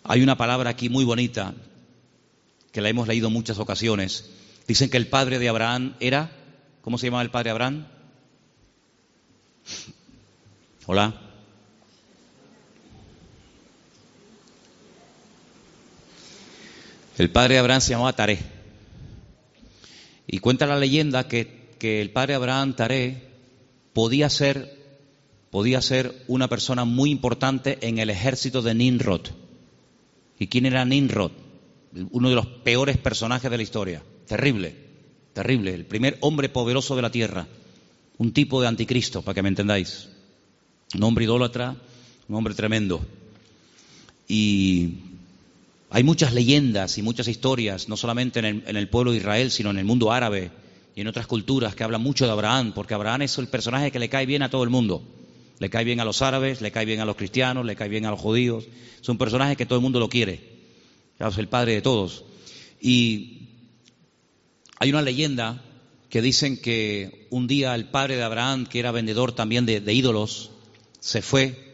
Hay 0.05 0.23
una 0.23 0.37
palabra 0.37 0.69
aquí 0.69 0.91
muy 0.91 1.07
bonita 1.07 1.55
que 2.77 2.83
la 2.83 2.91
hemos 2.91 3.09
leído 3.09 3.31
muchas 3.31 3.59
ocasiones. 3.59 4.29
Dicen 4.69 4.91
que 4.91 4.99
el 4.99 5.07
padre 5.07 5.39
de 5.39 5.49
Abraham 5.49 5.95
era, 5.99 6.31
¿cómo 6.83 6.99
se 6.99 7.07
llamaba 7.07 7.23
el 7.23 7.31
padre 7.31 7.49
Abraham? 7.49 7.87
Hola. 10.85 11.15
El 17.17 17.31
padre 17.31 17.55
de 17.55 17.61
Abraham 17.61 17.81
se 17.81 17.93
llamaba 17.93 18.13
Taré. 18.13 18.41
Y 20.27 20.41
cuenta 20.41 20.67
la 20.67 20.79
leyenda 20.79 21.29
que, 21.29 21.71
que 21.79 22.03
el 22.03 22.11
padre 22.11 22.35
Abraham 22.35 22.77
Taré 22.77 23.31
podía 23.95 24.29
ser, 24.29 24.77
podía 25.49 25.81
ser 25.81 26.27
una 26.29 26.49
persona 26.49 26.85
muy 26.85 27.11
importante 27.11 27.79
en 27.81 27.97
el 28.01 28.11
ejército 28.11 28.61
de 28.61 28.75
Nimrod. 28.75 29.23
¿Y 30.39 30.49
quién 30.49 30.67
era 30.67 30.85
Nimrod? 30.85 31.46
Uno 32.11 32.29
de 32.29 32.35
los 32.35 32.47
peores 32.47 32.97
personajes 32.99 33.51
de 33.51 33.57
la 33.57 33.63
historia. 33.63 34.03
Terrible, 34.27 34.75
terrible. 35.33 35.75
El 35.75 35.85
primer 35.85 36.19
hombre 36.21 36.49
poderoso 36.49 36.97
de 36.97 37.03
la 37.03 37.11
tierra. 37.11 37.47
Un 38.19 38.33
tipo 38.33 38.61
de 38.61 38.69
anticristo, 38.69 39.23
para 39.23 39.35
que 39.35 39.43
me 39.43 39.49
entendáis. 39.49 40.09
Un 40.95 41.03
hombre 41.03 41.25
idólatra, 41.25 41.77
un 42.29 42.37
hombre 42.37 42.55
tremendo. 42.55 43.05
Y 44.29 44.95
hay 45.91 46.03
muchas 46.03 46.33
leyendas 46.33 46.99
y 46.99 47.03
muchas 47.03 47.29
historias, 47.29 47.89
no 47.89 47.97
solamente 47.97 48.39
en 48.41 48.45
el, 48.45 48.65
en 48.67 48.77
el, 48.77 48.89
pueblo 48.89 49.13
de 49.13 49.19
Israel, 49.19 49.51
sino 49.51 49.71
en 49.71 49.79
el 49.79 49.85
mundo 49.85 50.13
árabe 50.13 50.51
y 50.95 51.03
en 51.03 51.07
otras 51.09 51.27
culturas 51.27 51.75
que 51.75 51.85
hablan 51.85 52.03
mucho 52.03 52.25
de 52.27 52.33
Abraham, 52.33 52.73
porque 52.75 52.95
Abraham 52.95 53.23
es 53.23 53.39
el 53.39 53.49
personaje 53.49 53.91
que 53.91 53.99
le 53.99 54.09
cae 54.09 54.27
bien 54.27 54.43
a 54.43 54.51
todo 54.51 54.65
el 54.65 54.71
mundo. 54.71 55.03
Le 55.59 55.71
cae 55.71 55.85
bien 55.85 56.01
a 56.01 56.05
los 56.05 56.23
árabes, 56.23 56.61
le 56.61 56.71
cae 56.71 56.85
bien 56.85 57.01
a 57.01 57.05
los 57.05 57.17
cristianos, 57.17 57.65
le 57.65 57.77
cae 57.77 57.89
bien 57.89 58.05
a 58.07 58.11
los 58.11 58.21
judíos. 58.21 58.65
Es 59.01 59.09
un 59.09 59.19
personaje 59.19 59.57
que 59.57 59.67
todo 59.67 59.79
el 59.79 59.83
mundo 59.83 60.01
lo 60.01 60.09
quiere 60.09 60.56
es 61.19 61.39
el 61.39 61.49
padre 61.49 61.75
de 61.75 61.83
todos. 61.83 62.25
Y 62.81 63.49
hay 64.79 64.91
una 64.91 65.03
leyenda 65.03 65.63
que 66.11 66.23
dicen 66.23 66.57
que 66.61 67.27
un 67.31 67.47
día 67.47 67.75
el 67.75 67.89
padre 67.89 68.17
de 68.17 68.23
Abraham, 68.23 68.67
que 68.67 68.79
era 68.79 68.93
vendedor 68.93 69.33
también 69.33 69.67
de, 69.67 69.81
de 69.81 69.95
ídolos, 69.95 70.51
se 71.01 71.23
fue 71.23 71.67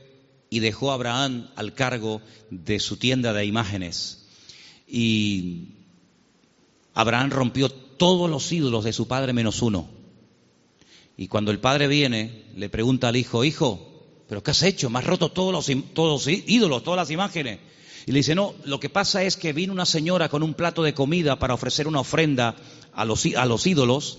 y 0.50 0.60
dejó 0.60 0.90
a 0.90 0.94
Abraham 0.94 1.48
al 1.56 1.74
cargo 1.74 2.20
de 2.50 2.78
su 2.78 2.96
tienda 2.96 3.32
de 3.32 3.44
imágenes. 3.44 4.26
Y 4.86 5.68
Abraham 6.94 7.30
rompió 7.30 7.70
todos 7.70 8.28
los 8.28 8.50
ídolos 8.52 8.84
de 8.84 8.92
su 8.92 9.08
padre 9.08 9.32
menos 9.32 9.62
uno. 9.62 9.88
Y 11.16 11.28
cuando 11.28 11.50
el 11.50 11.58
padre 11.58 11.88
viene, 11.88 12.44
le 12.56 12.68
pregunta 12.68 13.08
al 13.08 13.16
hijo, 13.16 13.44
hijo, 13.44 14.24
¿pero 14.28 14.42
qué 14.42 14.50
has 14.50 14.62
hecho? 14.62 14.90
Me 14.90 14.98
has 14.98 15.06
roto 15.06 15.30
todos 15.30 15.52
los, 15.52 15.70
todos 15.94 16.26
los 16.26 16.26
ídolos, 16.46 16.82
todas 16.82 16.98
las 16.98 17.10
imágenes. 17.10 17.58
Y 18.06 18.12
le 18.12 18.18
dice, 18.18 18.34
no, 18.34 18.54
lo 18.64 18.80
que 18.80 18.90
pasa 18.90 19.22
es 19.22 19.36
que 19.36 19.52
vino 19.52 19.72
una 19.72 19.86
señora 19.86 20.28
con 20.28 20.42
un 20.42 20.54
plato 20.54 20.82
de 20.82 20.94
comida 20.94 21.38
para 21.38 21.54
ofrecer 21.54 21.86
una 21.86 22.00
ofrenda 22.00 22.56
a 22.92 23.04
los, 23.04 23.24
a 23.36 23.46
los 23.46 23.66
ídolos 23.66 24.18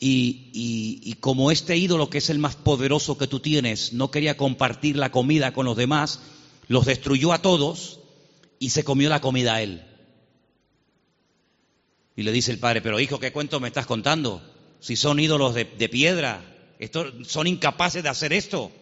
y, 0.00 0.50
y, 0.52 1.14
como 1.14 1.50
este 1.50 1.76
ídolo 1.76 2.10
que 2.10 2.18
es 2.18 2.28
el 2.28 2.38
más 2.38 2.56
poderoso 2.56 3.16
que 3.16 3.28
tú 3.28 3.40
tienes 3.40 3.92
no 3.92 4.10
quería 4.10 4.36
compartir 4.36 4.96
la 4.96 5.10
comida 5.10 5.52
con 5.52 5.64
los 5.64 5.76
demás, 5.76 6.20
los 6.68 6.86
destruyó 6.86 7.32
a 7.32 7.40
todos 7.40 8.00
y 8.58 8.70
se 8.70 8.84
comió 8.84 9.08
la 9.08 9.20
comida 9.20 9.54
a 9.54 9.62
él. 9.62 9.84
Y 12.16 12.22
le 12.22 12.32
dice 12.32 12.50
el 12.50 12.58
padre, 12.58 12.82
pero 12.82 13.00
hijo, 13.00 13.18
¿qué 13.18 13.32
cuento 13.32 13.60
me 13.60 13.68
estás 13.68 13.86
contando? 13.86 14.42
Si 14.80 14.96
son 14.96 15.20
ídolos 15.20 15.54
de, 15.54 15.64
de 15.64 15.88
piedra, 15.88 16.44
son 17.26 17.46
incapaces 17.46 18.02
de 18.02 18.08
hacer 18.08 18.32
esto. 18.32 18.72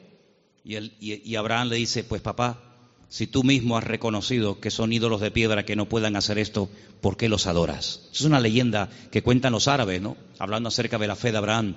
Y, 0.65 1.31
y 1.31 1.37
Abraham 1.37 1.69
le 1.69 1.77
dice, 1.77 2.05
pues 2.05 2.23
papá, 2.23 2.72
si 3.13 3.27
tú 3.27 3.45
mismo 3.45 3.77
has 3.77 3.85
reconocido 3.85 4.59
que 4.59 4.71
son 4.71 4.91
ídolos 4.91 5.21
de 5.21 5.31
piedra 5.31 5.67
que 5.67 5.77
no 5.77 5.87
puedan 5.87 6.17
hacer 6.17 6.39
esto, 6.39 6.71
¿por 7.03 7.19
qué 7.19 7.29
los 7.29 7.47
adoras? 7.47 8.09
Es 8.11 8.23
una 8.23 8.41
leyenda 8.41 8.89
que 9.11 9.23
cuentan 9.23 9.53
los 9.53 9.69
árabes, 9.69 10.01
¿no? 10.01 10.17
Hablando 10.39 10.71
acerca 10.71 10.97
de 10.97 11.09
la 11.09 11.15
fe 11.15 11.31
de 11.31 11.37
Abraham. 11.37 11.77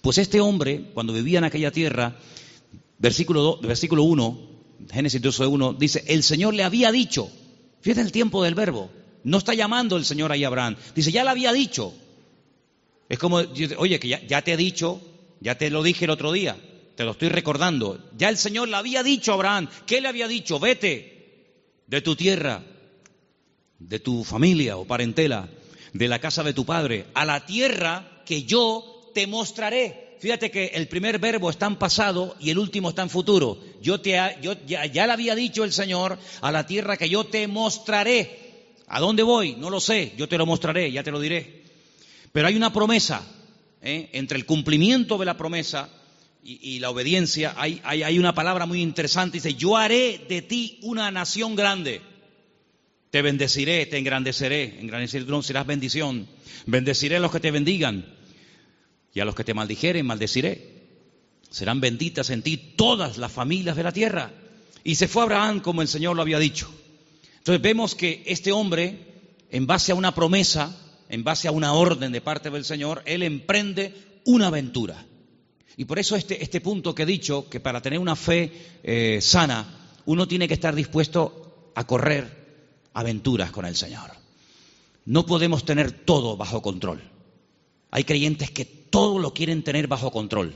Pues 0.00 0.16
este 0.16 0.40
hombre, 0.40 0.86
cuando 0.94 1.12
vivía 1.12 1.36
en 1.36 1.44
aquella 1.44 1.70
tierra, 1.70 2.16
versículo, 2.98 3.42
2, 3.42 3.60
versículo 3.60 4.04
1, 4.04 4.40
Génesis 4.90 5.38
1, 5.38 5.74
dice, 5.74 6.02
el 6.06 6.22
Señor 6.22 6.54
le 6.54 6.64
había 6.64 6.90
dicho, 6.90 7.28
fíjate 7.82 8.00
el 8.00 8.10
tiempo 8.10 8.42
del 8.42 8.54
verbo, 8.54 8.88
no 9.22 9.36
está 9.36 9.52
llamando 9.52 9.98
el 9.98 10.06
Señor 10.06 10.32
ahí 10.32 10.44
a 10.44 10.46
Abraham, 10.46 10.76
dice, 10.94 11.12
ya 11.12 11.24
le 11.24 11.30
había 11.30 11.52
dicho. 11.52 11.92
Es 13.10 13.18
como, 13.18 13.42
oye, 13.76 14.00
que 14.00 14.08
ya 14.08 14.40
te 14.40 14.54
he 14.54 14.56
dicho, 14.56 14.98
ya 15.42 15.58
te 15.58 15.68
lo 15.68 15.82
dije 15.82 16.06
el 16.06 16.10
otro 16.10 16.32
día, 16.32 16.56
te 16.96 17.04
lo 17.04 17.12
estoy 17.12 17.28
recordando. 17.28 18.10
Ya 18.16 18.28
el 18.28 18.36
Señor 18.36 18.68
le 18.68 18.76
había 18.76 19.02
dicho 19.02 19.32
a 19.32 19.34
Abraham, 19.34 19.68
¿qué 19.86 20.00
le 20.00 20.08
había 20.08 20.28
dicho? 20.28 20.58
Vete 20.58 21.14
de 21.86 22.00
tu 22.00 22.16
tierra, 22.16 22.62
de 23.78 23.98
tu 23.98 24.24
familia 24.24 24.76
o 24.76 24.86
parentela, 24.86 25.48
de 25.92 26.08
la 26.08 26.18
casa 26.18 26.42
de 26.42 26.54
tu 26.54 26.64
padre, 26.64 27.06
a 27.14 27.24
la 27.24 27.44
tierra 27.46 28.22
que 28.24 28.44
yo 28.44 29.10
te 29.14 29.26
mostraré. 29.26 30.16
Fíjate 30.20 30.50
que 30.50 30.66
el 30.74 30.88
primer 30.88 31.18
verbo 31.18 31.50
está 31.50 31.66
en 31.66 31.76
pasado 31.76 32.34
y 32.40 32.50
el 32.50 32.58
último 32.58 32.88
está 32.88 33.02
en 33.02 33.10
futuro. 33.10 33.58
Yo 33.82 34.00
te, 34.00 34.18
yo, 34.40 34.54
ya, 34.66 34.86
ya 34.86 35.06
le 35.06 35.12
había 35.12 35.34
dicho 35.34 35.64
el 35.64 35.72
Señor 35.72 36.18
a 36.40 36.52
la 36.52 36.66
tierra 36.66 36.96
que 36.96 37.08
yo 37.08 37.24
te 37.24 37.46
mostraré. 37.46 38.44
¿A 38.86 39.00
dónde 39.00 39.22
voy? 39.22 39.56
No 39.56 39.70
lo 39.70 39.80
sé. 39.80 40.14
Yo 40.16 40.28
te 40.28 40.38
lo 40.38 40.46
mostraré, 40.46 40.90
ya 40.90 41.02
te 41.02 41.10
lo 41.10 41.20
diré. 41.20 41.64
Pero 42.32 42.48
hay 42.48 42.56
una 42.56 42.72
promesa 42.72 43.26
¿eh? 43.82 44.08
entre 44.12 44.38
el 44.38 44.46
cumplimiento 44.46 45.18
de 45.18 45.26
la 45.26 45.36
promesa 45.36 45.90
y, 46.46 46.78
la 46.80 46.90
obediencia, 46.90 47.54
hay, 47.56 48.18
una 48.18 48.34
palabra 48.34 48.66
muy 48.66 48.82
interesante, 48.82 49.38
dice, 49.38 49.54
yo 49.54 49.78
haré 49.78 50.20
de 50.28 50.42
ti 50.42 50.78
una 50.82 51.10
nación 51.10 51.56
grande. 51.56 52.02
Te 53.10 53.22
bendeciré, 53.22 53.86
te 53.86 53.96
engrandeceré, 53.96 54.78
engrandeceré 54.80 55.24
serás 55.42 55.66
bendición. 55.66 56.28
Bendeciré 56.66 57.16
a 57.16 57.20
los 57.20 57.32
que 57.32 57.40
te 57.40 57.50
bendigan 57.50 58.04
y 59.14 59.20
a 59.20 59.24
los 59.24 59.34
que 59.34 59.44
te 59.44 59.54
maldijeren, 59.54 60.04
maldeciré. 60.04 60.82
Serán 61.48 61.80
benditas 61.80 62.28
en 62.28 62.42
ti 62.42 62.58
todas 62.58 63.16
las 63.16 63.32
familias 63.32 63.76
de 63.76 63.82
la 63.82 63.92
tierra. 63.92 64.30
Y 64.82 64.96
se 64.96 65.08
fue 65.08 65.22
Abraham 65.22 65.60
como 65.60 65.80
el 65.80 65.88
Señor 65.88 66.14
lo 66.14 66.22
había 66.22 66.38
dicho. 66.38 66.70
Entonces 67.38 67.62
vemos 67.62 67.94
que 67.94 68.22
este 68.26 68.52
hombre, 68.52 68.98
en 69.50 69.66
base 69.66 69.92
a 69.92 69.94
una 69.94 70.14
promesa, 70.14 70.76
en 71.08 71.24
base 71.24 71.48
a 71.48 71.52
una 71.52 71.72
orden 71.72 72.12
de 72.12 72.20
parte 72.20 72.50
del 72.50 72.66
Señor, 72.66 73.02
él 73.06 73.22
emprende 73.22 73.94
una 74.24 74.48
aventura 74.48 75.06
Y 75.76 75.84
por 75.84 75.98
eso 75.98 76.16
este, 76.16 76.42
este 76.42 76.60
punto 76.60 76.94
que 76.94 77.02
he 77.02 77.06
dicho, 77.06 77.48
que 77.48 77.60
para 77.60 77.82
tener 77.82 77.98
una 77.98 78.16
fe 78.16 78.52
eh, 78.82 79.18
sana, 79.20 79.92
uno 80.06 80.28
tiene 80.28 80.46
que 80.46 80.54
estar 80.54 80.74
dispuesto 80.74 81.72
a 81.74 81.86
correr 81.86 82.44
aventuras 82.94 83.50
con 83.50 83.66
el 83.66 83.74
Señor. 83.74 84.10
No 85.06 85.26
podemos 85.26 85.64
tener 85.64 85.92
todo 85.92 86.36
bajo 86.36 86.62
control. 86.62 87.02
Hay 87.90 88.04
creyentes 88.04 88.50
que 88.50 88.64
todo 88.64 89.18
lo 89.18 89.34
quieren 89.34 89.62
tener 89.62 89.88
bajo 89.88 90.10
control. 90.10 90.54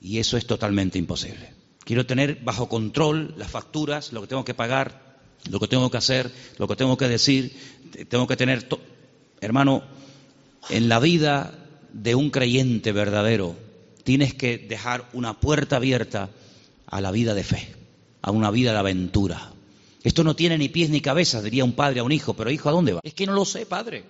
Y 0.00 0.18
eso 0.18 0.36
es 0.36 0.46
totalmente 0.46 0.98
imposible. 0.98 1.54
Quiero 1.84 2.06
tener 2.06 2.36
bajo 2.42 2.68
control 2.68 3.34
las 3.36 3.50
facturas, 3.50 4.12
lo 4.12 4.20
que 4.22 4.26
tengo 4.26 4.44
que 4.44 4.54
pagar, 4.54 5.18
lo 5.50 5.60
que 5.60 5.68
tengo 5.68 5.90
que 5.90 5.96
hacer, 5.96 6.30
lo 6.58 6.68
que 6.68 6.76
tengo 6.76 6.96
que 6.96 7.08
decir. 7.08 7.56
Tengo 8.08 8.26
que 8.26 8.36
tener, 8.36 8.68
hermano, 9.40 9.82
en 10.68 10.88
la 10.88 11.00
vida 11.00 11.57
de 11.92 12.14
un 12.14 12.30
creyente 12.30 12.92
verdadero, 12.92 13.56
tienes 14.04 14.34
que 14.34 14.58
dejar 14.58 15.08
una 15.12 15.38
puerta 15.40 15.76
abierta 15.76 16.30
a 16.86 17.00
la 17.00 17.10
vida 17.10 17.34
de 17.34 17.44
fe, 17.44 17.74
a 18.22 18.30
una 18.30 18.50
vida 18.50 18.72
de 18.72 18.78
aventura. 18.78 19.52
Esto 20.02 20.24
no 20.24 20.34
tiene 20.34 20.56
ni 20.58 20.68
pies 20.68 20.90
ni 20.90 21.00
cabeza, 21.00 21.42
diría 21.42 21.64
un 21.64 21.72
padre 21.72 22.00
a 22.00 22.04
un 22.04 22.12
hijo, 22.12 22.34
pero 22.34 22.50
hijo, 22.50 22.68
¿a 22.68 22.72
dónde 22.72 22.94
va? 22.94 23.00
Es 23.02 23.14
que 23.14 23.26
no 23.26 23.32
lo 23.32 23.44
sé, 23.44 23.66
padre. 23.66 24.04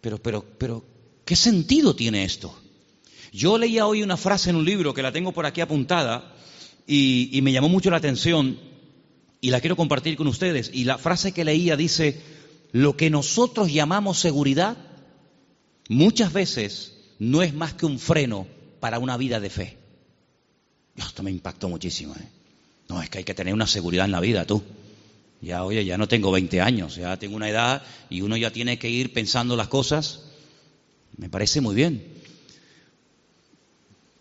Pero, 0.00 0.18
pero, 0.18 0.44
pero, 0.58 0.84
¿qué 1.24 1.36
sentido 1.36 1.96
tiene 1.96 2.24
esto? 2.24 2.56
Yo 3.32 3.56
leía 3.56 3.86
hoy 3.86 4.02
una 4.02 4.16
frase 4.16 4.50
en 4.50 4.56
un 4.56 4.64
libro 4.64 4.92
que 4.92 5.02
la 5.02 5.12
tengo 5.12 5.32
por 5.32 5.46
aquí 5.46 5.60
apuntada 5.60 6.34
y, 6.86 7.30
y 7.32 7.42
me 7.42 7.52
llamó 7.52 7.68
mucho 7.68 7.90
la 7.90 7.96
atención 7.96 8.58
y 9.40 9.50
la 9.50 9.60
quiero 9.60 9.76
compartir 9.76 10.16
con 10.16 10.26
ustedes. 10.26 10.70
Y 10.72 10.84
la 10.84 10.98
frase 10.98 11.32
que 11.32 11.44
leía 11.44 11.76
dice, 11.76 12.20
lo 12.72 12.96
que 12.96 13.10
nosotros 13.10 13.72
llamamos 13.72 14.18
seguridad 14.18 14.76
muchas 15.88 16.32
veces 16.32 16.94
no 17.18 17.42
es 17.42 17.54
más 17.54 17.74
que 17.74 17.86
un 17.86 17.98
freno 17.98 18.46
para 18.80 18.98
una 18.98 19.16
vida 19.16 19.40
de 19.40 19.50
fe. 19.50 19.78
Esto 20.96 21.22
me 21.22 21.30
impactó 21.30 21.68
muchísimo. 21.68 22.14
¿eh? 22.14 22.28
No, 22.88 23.00
es 23.02 23.08
que 23.08 23.18
hay 23.18 23.24
que 23.24 23.34
tener 23.34 23.54
una 23.54 23.66
seguridad 23.66 24.04
en 24.04 24.12
la 24.12 24.20
vida, 24.20 24.44
tú. 24.44 24.62
Ya, 25.40 25.64
oye, 25.64 25.84
ya 25.84 25.98
no 25.98 26.06
tengo 26.06 26.30
20 26.30 26.60
años, 26.60 26.96
ya 26.96 27.16
tengo 27.18 27.34
una 27.36 27.48
edad 27.48 27.82
y 28.10 28.20
uno 28.20 28.36
ya 28.36 28.52
tiene 28.52 28.78
que 28.78 28.88
ir 28.88 29.12
pensando 29.12 29.56
las 29.56 29.68
cosas. 29.68 30.22
Me 31.16 31.28
parece 31.28 31.60
muy 31.60 31.74
bien. 31.74 32.12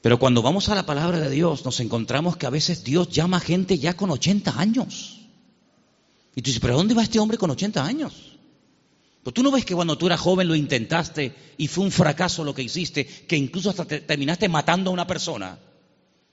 Pero 0.02 0.18
cuando 0.18 0.42
vamos 0.42 0.70
a 0.70 0.76
la 0.76 0.86
palabra 0.86 1.20
de 1.20 1.30
Dios, 1.30 1.64
nos 1.64 1.80
encontramos 1.80 2.38
que 2.38 2.48
a 2.48 2.50
veces 2.50 2.84
Dios 2.84 3.10
llama 3.10 3.38
a 3.38 3.42
gente 3.42 3.78
ya 3.78 3.96
con 3.96 4.10
80 4.10 4.60
años. 4.60 5.22
Y 6.36 6.42
tú 6.42 6.48
dices, 6.48 6.60
¿pero 6.60 6.76
dónde 6.76 6.96
va 6.96 7.04
este 7.04 7.20
hombre 7.20 7.38
con 7.38 7.52
80 7.52 7.86
años? 7.86 8.31
Pues 9.24 9.34
tú 9.34 9.44
no 9.44 9.52
ves 9.52 9.66
que 9.66 9.76
cuando 9.76 9.98
tú 9.98 10.08
eras 10.08 10.20
joven 10.20 10.48
lo 10.48 10.56
intentaste 10.56 11.34
y 11.58 11.68
fue 11.68 11.84
un 11.84 11.92
fracaso 11.92 12.44
lo 12.44 12.56
que 12.56 12.64
hiciste, 12.64 13.06
que 13.06 13.38
incluso 13.38 13.70
hasta 13.70 13.86
terminaste 13.86 14.50
matando 14.50 14.90
a 14.90 14.94
una 14.94 15.08
persona. 15.08 15.60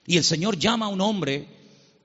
Y 0.06 0.16
el 0.16 0.24
Señor 0.24 0.58
llama 0.58 0.86
a 0.86 0.90
un 0.90 1.00
hombre 1.00 1.48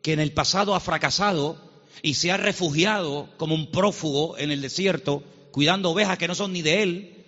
que 0.02 0.14
en 0.14 0.20
el 0.20 0.34
pasado 0.34 0.76
ha 0.76 0.80
fracasado 0.82 1.58
y 2.02 2.16
se 2.16 2.32
ha 2.32 2.38
refugiado 2.38 3.30
como 3.38 3.56
un 3.56 3.72
prófugo 3.72 4.38
en 4.38 4.52
el 4.52 4.62
desierto, 4.62 5.24
cuidando 5.52 5.92
ovejas 5.92 6.18
que 6.18 6.28
no 6.28 6.36
son 6.36 6.52
ni 6.52 6.62
de 6.62 6.84
él. 6.84 7.26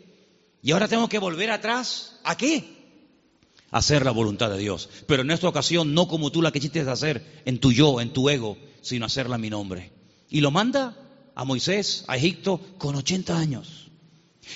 Y 0.61 0.71
ahora 0.71 0.87
tengo 0.87 1.07
que 1.07 1.19
volver 1.19 1.51
atrás. 1.51 2.19
¿A 2.23 2.35
qué? 2.35 2.75
hacer 3.75 4.05
la 4.05 4.11
voluntad 4.11 4.49
de 4.49 4.57
Dios. 4.57 4.89
Pero 5.05 5.23
en 5.23 5.31
esta 5.31 5.49
ocasión 5.49 5.93
no 5.93 6.07
como 6.07 6.31
tú 6.31 6.41
la 6.41 6.53
quisiste 6.53 6.79
hacer 6.79 7.41
en 7.43 7.59
tu 7.59 7.73
yo, 7.73 7.99
en 7.99 8.11
tu 8.13 8.29
ego, 8.29 8.57
sino 8.81 9.05
hacerla 9.05 9.35
en 9.35 9.41
mi 9.41 9.49
nombre. 9.49 9.91
Y 10.29 10.39
lo 10.39 10.49
manda 10.49 10.95
a 11.35 11.43
Moisés, 11.43 12.05
a 12.07 12.17
Egipto, 12.17 12.59
con 12.77 12.95
80 12.95 13.37
años. 13.37 13.91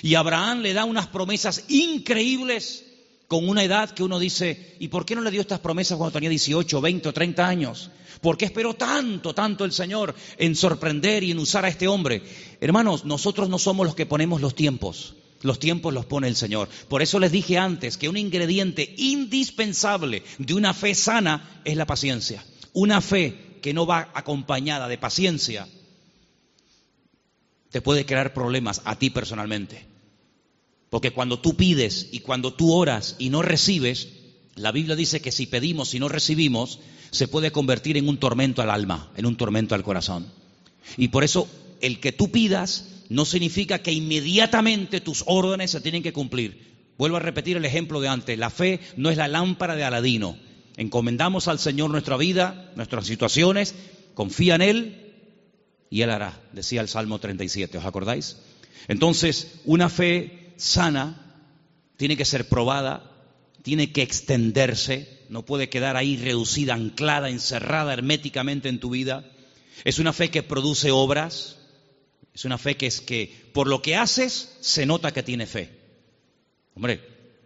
Y 0.02 0.14
Abraham 0.14 0.60
le 0.60 0.72
da 0.72 0.84
unas 0.84 1.08
promesas 1.08 1.64
increíbles 1.68 2.84
con 3.28 3.48
una 3.48 3.62
edad 3.62 3.90
que 3.90 4.02
uno 4.02 4.18
dice, 4.18 4.76
¿y 4.80 4.88
por 4.88 5.04
qué 5.04 5.14
no 5.14 5.20
le 5.20 5.30
dio 5.30 5.40
estas 5.40 5.60
promesas 5.60 5.96
cuando 5.98 6.14
tenía 6.14 6.30
18, 6.30 6.80
20 6.80 7.08
o 7.08 7.12
30 7.12 7.46
años? 7.46 7.90
¿Por 8.20 8.36
qué 8.36 8.46
esperó 8.46 8.74
tanto, 8.74 9.34
tanto 9.34 9.64
el 9.64 9.72
Señor 9.72 10.14
en 10.36 10.56
sorprender 10.56 11.22
y 11.22 11.30
en 11.30 11.38
usar 11.38 11.64
a 11.64 11.68
este 11.68 11.86
hombre? 11.86 12.22
Hermanos, 12.60 13.04
nosotros 13.04 13.48
no 13.48 13.58
somos 13.58 13.86
los 13.86 13.94
que 13.94 14.06
ponemos 14.06 14.40
los 14.40 14.54
tiempos. 14.54 15.14
Los 15.42 15.58
tiempos 15.58 15.94
los 15.94 16.06
pone 16.06 16.28
el 16.28 16.36
Señor. 16.36 16.68
Por 16.88 17.02
eso 17.02 17.18
les 17.18 17.32
dije 17.32 17.56
antes 17.56 17.96
que 17.96 18.08
un 18.08 18.16
ingrediente 18.16 18.94
indispensable 18.98 20.22
de 20.38 20.54
una 20.54 20.74
fe 20.74 20.94
sana 20.94 21.62
es 21.64 21.76
la 21.76 21.86
paciencia. 21.86 22.44
Una 22.72 23.00
fe 23.00 23.58
que 23.62 23.72
no 23.72 23.86
va 23.86 24.10
acompañada 24.12 24.88
de 24.88 24.98
paciencia 24.98 25.66
te 27.70 27.80
puede 27.80 28.04
crear 28.04 28.34
problemas 28.34 28.82
a 28.84 28.98
ti 28.98 29.10
personalmente. 29.10 29.86
Porque 30.90 31.12
cuando 31.12 31.38
tú 31.38 31.56
pides 31.56 32.08
y 32.10 32.20
cuando 32.20 32.52
tú 32.52 32.72
oras 32.72 33.16
y 33.18 33.30
no 33.30 33.42
recibes, 33.42 34.08
la 34.56 34.72
Biblia 34.72 34.96
dice 34.96 35.20
que 35.20 35.32
si 35.32 35.46
pedimos 35.46 35.94
y 35.94 36.00
no 36.00 36.08
recibimos, 36.08 36.80
se 37.10 37.28
puede 37.28 37.52
convertir 37.52 37.96
en 37.96 38.08
un 38.08 38.18
tormento 38.18 38.60
al 38.60 38.70
alma, 38.70 39.10
en 39.16 39.26
un 39.26 39.36
tormento 39.36 39.74
al 39.74 39.84
corazón. 39.84 40.26
Y 40.96 41.08
por 41.08 41.22
eso 41.22 41.48
el 41.80 42.00
que 42.00 42.12
tú 42.12 42.30
pidas 42.30 42.86
no 43.08 43.24
significa 43.24 43.78
que 43.78 43.92
inmediatamente 43.92 45.00
tus 45.00 45.24
órdenes 45.26 45.70
se 45.70 45.80
tienen 45.80 46.02
que 46.02 46.12
cumplir. 46.12 46.70
Vuelvo 46.98 47.16
a 47.16 47.20
repetir 47.20 47.56
el 47.56 47.64
ejemplo 47.64 48.00
de 48.00 48.08
antes. 48.08 48.38
La 48.38 48.50
fe 48.50 48.80
no 48.96 49.10
es 49.10 49.16
la 49.16 49.28
lámpara 49.28 49.76
de 49.76 49.84
Aladino. 49.84 50.36
Encomendamos 50.76 51.48
al 51.48 51.58
Señor 51.58 51.90
nuestra 51.90 52.16
vida, 52.16 52.72
nuestras 52.76 53.06
situaciones, 53.06 53.74
confía 54.14 54.56
en 54.56 54.62
Él 54.62 55.09
y 55.90 56.02
Él 56.02 56.10
hará, 56.10 56.40
decía 56.52 56.80
el 56.80 56.88
Salmo 56.88 57.18
37, 57.18 57.76
¿os 57.76 57.84
acordáis? 57.84 58.36
Entonces, 58.88 59.60
una 59.64 59.88
fe 59.88 60.52
sana 60.56 61.42
tiene 61.96 62.16
que 62.16 62.24
ser 62.24 62.48
probada, 62.48 63.10
tiene 63.62 63.92
que 63.92 64.02
extenderse, 64.02 65.20
no 65.28 65.44
puede 65.44 65.68
quedar 65.68 65.96
ahí 65.96 66.16
reducida, 66.16 66.74
anclada, 66.74 67.28
encerrada 67.28 67.92
herméticamente 67.92 68.68
en 68.68 68.80
tu 68.80 68.90
vida. 68.90 69.30
Es 69.84 69.98
una 69.98 70.12
fe 70.12 70.30
que 70.30 70.42
produce 70.42 70.90
obras, 70.90 71.58
es 72.34 72.44
una 72.44 72.56
fe 72.56 72.76
que 72.76 72.86
es 72.86 73.00
que 73.00 73.50
por 73.52 73.66
lo 73.66 73.82
que 73.82 73.96
haces 73.96 74.56
se 74.60 74.86
nota 74.86 75.12
que 75.12 75.22
tiene 75.22 75.46
fe. 75.46 75.70
Hombre, 76.74 77.00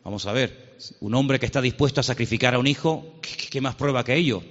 vamos 0.05 0.27
a 0.27 0.33
ver, 0.33 0.77
un 1.01 1.15
hombre 1.15 1.41
que 1.41 1.47
está 1.47 1.61
dispuesto 1.61 2.01
a 2.01 2.05
sacrificar 2.05 2.55
a 2.55 2.59
un 2.59 2.67
hijo, 2.67 3.21
¿qué, 3.23 3.61
más 3.61 3.75
prueba 3.75 4.05
que 4.05 4.15
ello? 4.15 4.43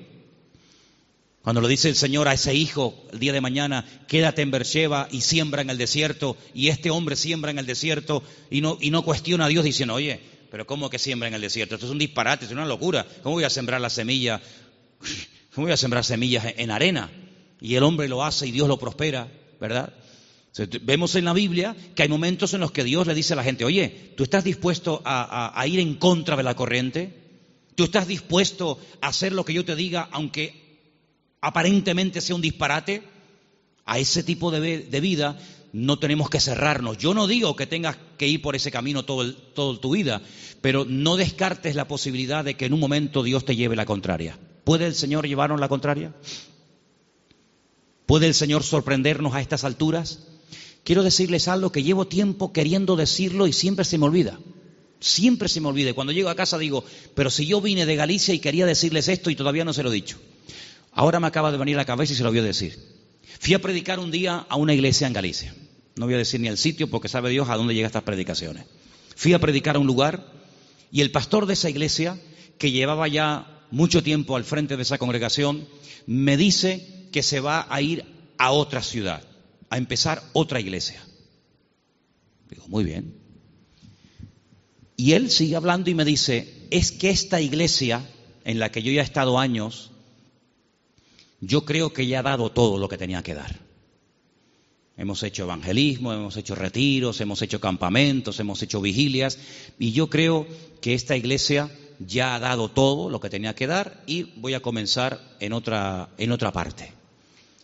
Cuando 1.43 1.59
lo 1.59 1.67
dice 1.67 1.89
el 1.89 1.97
Señor 1.97 2.29
a 2.29 2.33
ese 2.33 2.55
hijo 2.55 3.05
el 3.11 3.19
día 3.19 3.33
de 3.33 3.41
mañana, 3.41 3.85
quédate 4.07 4.41
en 4.41 4.49
Beersheba 4.49 5.09
y 5.11 5.19
siembra 5.19 5.61
en 5.61 5.69
el 5.69 5.77
desierto, 5.77 6.37
y 6.53 6.69
este 6.69 6.89
hombre 6.89 7.17
siembra 7.17 7.51
en 7.51 7.59
el 7.59 7.65
desierto 7.65 8.23
y 8.49 8.61
no, 8.61 8.77
y 8.79 8.91
no 8.91 9.01
cuestiona 9.03 9.45
a 9.45 9.49
Dios 9.49 9.65
diciendo, 9.65 9.93
oye, 9.93 10.21
pero 10.49 10.65
¿cómo 10.65 10.89
que 10.89 10.99
siembra 10.99 11.27
en 11.27 11.33
el 11.33 11.41
desierto? 11.41 11.75
Esto 11.75 11.87
es 11.87 11.91
un 11.91 11.99
disparate, 11.99 12.45
es 12.45 12.51
una 12.51 12.65
locura. 12.65 13.05
¿Cómo 13.23 13.35
voy 13.35 13.43
a 13.43 13.49
sembrar 13.49 13.81
la 13.81 13.89
semilla? 13.89 14.41
¿Cómo 15.53 15.65
voy 15.65 15.73
a 15.73 15.77
sembrar 15.77 16.05
semillas 16.05 16.45
en 16.55 16.71
arena? 16.71 17.11
Y 17.59 17.75
el 17.75 17.83
hombre 17.83 18.07
lo 18.07 18.23
hace 18.23 18.47
y 18.47 18.51
Dios 18.51 18.69
lo 18.69 18.79
prospera, 18.79 19.27
¿verdad? 19.59 19.93
Vemos 20.83 21.15
en 21.15 21.25
la 21.25 21.33
Biblia 21.33 21.75
que 21.93 22.03
hay 22.03 22.09
momentos 22.09 22.53
en 22.53 22.61
los 22.61 22.71
que 22.71 22.85
Dios 22.85 23.05
le 23.05 23.15
dice 23.15 23.33
a 23.33 23.35
la 23.35 23.43
gente, 23.43 23.65
oye, 23.65 24.13
¿tú 24.15 24.23
estás 24.23 24.45
dispuesto 24.45 25.01
a, 25.03 25.59
a 25.59 25.67
ir 25.67 25.81
en 25.81 25.95
contra 25.95 26.37
de 26.37 26.43
la 26.43 26.55
corriente? 26.55 27.21
¿Tú 27.75 27.83
estás 27.83 28.07
dispuesto 28.07 28.79
a 29.01 29.07
hacer 29.07 29.33
lo 29.33 29.43
que 29.43 29.53
yo 29.53 29.65
te 29.65 29.75
diga 29.75 30.07
aunque 30.11 30.62
aparentemente 31.43 32.21
sea 32.21 32.35
un 32.35 32.41
disparate, 32.41 33.03
a 33.85 33.99
ese 33.99 34.23
tipo 34.23 34.49
de, 34.49 35.01
vida 35.01 35.37
no 35.73 35.99
tenemos 35.99 36.29
que 36.29 36.39
cerrarnos. 36.39 36.97
Yo 36.97 37.13
no 37.13 37.27
digo 37.27 37.57
que 37.57 37.67
tengas 37.67 37.97
que 38.17 38.29
ir 38.29 38.41
por 38.41 38.55
ese 38.55 38.71
camino 38.71 39.03
todo, 39.03 39.35
toda 39.35 39.79
tu 39.79 39.91
vida, 39.91 40.21
pero 40.61 40.85
no 40.85 41.17
descartes 41.17 41.75
la 41.75 41.85
posibilidad 41.85 42.45
de 42.45 42.55
que 42.55 42.65
en 42.65 42.73
un 42.73 42.79
momento 42.79 43.23
Dios 43.23 43.43
te 43.43 43.57
lleve 43.57 43.75
la 43.75 43.85
contraria. 43.85 44.39
¿Puede 44.63 44.85
el 44.85 44.95
Señor 44.95 45.27
llevarnos 45.27 45.59
la 45.59 45.67
contraria? 45.67 46.15
¿Puede 48.05 48.27
el 48.27 48.33
Señor 48.33 48.63
sorprendernos 48.63 49.33
a 49.33 49.41
estas 49.41 49.65
alturas? 49.65 50.27
Quiero 50.85 51.03
decirles 51.03 51.49
algo 51.49 51.73
que 51.73 51.83
llevo 51.83 52.07
tiempo 52.07 52.53
queriendo 52.53 52.95
decirlo 52.95 53.47
y 53.47 53.53
siempre 53.53 53.83
se 53.83 53.97
me 53.97 54.05
olvida. 54.05 54.39
Siempre 55.01 55.49
se 55.49 55.59
me 55.59 55.67
olvida. 55.67 55.93
Cuando 55.93 56.13
llego 56.13 56.29
a 56.29 56.35
casa 56.35 56.57
digo, 56.57 56.85
pero 57.15 57.29
si 57.29 57.45
yo 57.45 57.59
vine 57.59 57.85
de 57.85 57.97
Galicia 57.97 58.33
y 58.33 58.39
quería 58.39 58.65
decirles 58.65 59.09
esto 59.09 59.29
y 59.29 59.35
todavía 59.35 59.65
no 59.65 59.73
se 59.73 59.83
lo 59.83 59.91
he 59.91 59.95
dicho. 59.95 60.17
Ahora 60.93 61.19
me 61.19 61.27
acaba 61.27 61.51
de 61.51 61.57
venir 61.57 61.75
la 61.75 61.85
cabeza 61.85 62.13
y 62.13 62.15
se 62.15 62.23
lo 62.23 62.29
voy 62.29 62.39
a 62.39 62.43
decir. 62.43 62.77
Fui 63.39 63.53
a 63.53 63.61
predicar 63.61 63.99
un 63.99 64.11
día 64.11 64.45
a 64.47 64.55
una 64.55 64.73
iglesia 64.73 65.07
en 65.07 65.13
Galicia. 65.13 65.55
No 65.95 66.05
voy 66.05 66.15
a 66.15 66.19
decir 66.19 66.39
ni 66.39 66.47
el 66.47 66.57
sitio 66.57 66.89
porque 66.89 67.09
sabe 67.09 67.29
Dios 67.29 67.49
a 67.49 67.55
dónde 67.55 67.73
llegan 67.73 67.87
estas 67.87 68.03
predicaciones. 68.03 68.65
Fui 69.15 69.33
a 69.33 69.39
predicar 69.39 69.75
a 69.75 69.79
un 69.79 69.87
lugar 69.87 70.31
y 70.91 71.01
el 71.01 71.11
pastor 71.11 71.47
de 71.47 71.53
esa 71.53 71.71
iglesia, 71.71 72.19
que 72.59 72.71
llevaba 72.71 73.07
ya 73.07 73.65
mucho 73.71 74.03
tiempo 74.03 74.35
al 74.35 74.43
frente 74.43 74.77
de 74.77 74.83
esa 74.83 74.99
congregación, 74.99 75.67
me 76.05 76.37
dice 76.37 77.07
que 77.11 77.23
se 77.23 77.39
va 77.39 77.65
a 77.67 77.81
ir 77.81 78.05
a 78.37 78.51
otra 78.51 78.83
ciudad, 78.83 79.23
a 79.71 79.77
empezar 79.79 80.21
otra 80.33 80.59
iglesia. 80.59 81.03
Digo, 82.47 82.67
muy 82.67 82.83
bien. 82.83 83.15
Y 84.95 85.13
él 85.13 85.31
sigue 85.31 85.55
hablando 85.55 85.89
y 85.89 85.95
me 85.95 86.05
dice, 86.05 86.67
es 86.69 86.91
que 86.91 87.09
esta 87.09 87.41
iglesia 87.41 88.07
en 88.45 88.59
la 88.59 88.71
que 88.71 88.83
yo 88.83 88.91
ya 88.91 89.01
he 89.01 89.03
estado 89.03 89.39
años, 89.39 89.92
yo 91.45 91.65
creo 91.65 91.91
que 91.91 92.07
ya 92.07 92.19
ha 92.19 92.23
dado 92.23 92.51
todo 92.51 92.77
lo 92.77 92.87
que 92.87 92.97
tenía 92.97 93.21
que 93.21 93.35
dar. 93.35 93.59
Hemos 94.95 95.23
hecho 95.23 95.43
evangelismo, 95.43 96.13
hemos 96.13 96.37
hecho 96.37 96.55
retiros, 96.55 97.19
hemos 97.19 97.41
hecho 97.41 97.59
campamentos, 97.59 98.39
hemos 98.39 98.61
hecho 98.61 98.79
vigilias 98.79 99.37
y 99.77 99.91
yo 99.91 100.09
creo 100.09 100.47
que 100.81 100.93
esta 100.93 101.17
iglesia 101.17 101.69
ya 101.99 102.35
ha 102.35 102.39
dado 102.39 102.69
todo 102.69 103.09
lo 103.09 103.19
que 103.19 103.29
tenía 103.29 103.55
que 103.55 103.67
dar 103.67 104.03
y 104.07 104.23
voy 104.37 104.53
a 104.53 104.61
comenzar 104.61 105.19
en 105.39 105.51
otra, 105.53 106.09
en 106.17 106.31
otra 106.31 106.51
parte. 106.51 106.93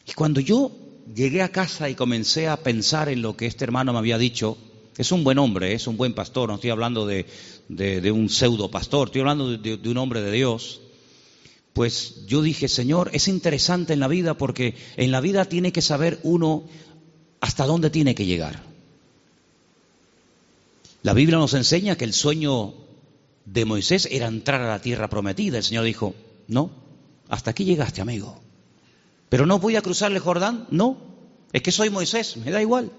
Y 0.05 0.13
cuando 0.13 0.41
yo 0.41 0.71
llegué 1.15 1.41
a 1.41 1.51
casa 1.51 1.89
y 1.89 1.95
comencé 1.95 2.47
a 2.47 2.57
pensar 2.57 3.09
en 3.09 3.21
lo 3.21 3.37
que 3.37 3.45
este 3.45 3.63
hermano 3.63 3.93
me 3.93 3.99
había 3.99 4.17
dicho, 4.17 4.57
es 4.97 5.11
un 5.13 5.23
buen 5.23 5.37
hombre, 5.37 5.73
es 5.73 5.87
un 5.87 5.95
buen 5.95 6.13
pastor, 6.13 6.49
no 6.49 6.55
estoy 6.55 6.71
hablando 6.71 7.05
de, 7.05 7.25
un 8.11 8.27
pseudo 8.27 8.69
pastor, 8.69 9.07
estoy 9.07 9.21
hablando 9.21 9.55
de 9.57 9.89
un 9.89 9.97
hombre 9.97 10.21
de 10.21 10.31
Dios 10.31 10.81
pues 11.73 12.25
yo 12.25 12.41
dije, 12.41 12.67
Señor, 12.67 13.09
es 13.13 13.27
interesante 13.27 13.93
en 13.93 13.99
la 13.99 14.07
vida 14.07 14.33
porque 14.33 14.75
en 14.97 15.11
la 15.11 15.21
vida 15.21 15.45
tiene 15.45 15.71
que 15.71 15.81
saber 15.81 16.19
uno 16.23 16.63
hasta 17.41 17.65
dónde 17.65 17.89
tiene 17.89 18.15
que 18.15 18.25
llegar. 18.25 18.63
La 21.01 21.13
Biblia 21.13 21.37
nos 21.37 21.53
enseña 21.53 21.95
que 21.95 22.05
el 22.05 22.13
sueño 22.13 22.73
de 23.45 23.65
Moisés 23.65 24.07
era 24.11 24.27
entrar 24.27 24.61
a 24.61 24.67
la 24.67 24.81
tierra 24.81 25.09
prometida. 25.09 25.57
El 25.57 25.63
Señor 25.63 25.85
dijo, 25.85 26.13
no, 26.47 26.71
hasta 27.29 27.51
aquí 27.51 27.63
llegaste, 27.63 28.01
amigo. 28.01 28.41
Pero 29.29 29.45
no 29.45 29.59
voy 29.59 29.75
a 29.75 29.81
cruzar 29.81 30.11
el 30.11 30.19
Jordán, 30.19 30.67
no, 30.71 30.97
es 31.53 31.61
que 31.61 31.71
soy 31.71 31.89
Moisés, 31.89 32.37
me 32.37 32.51
da 32.51 32.61
igual. 32.61 32.91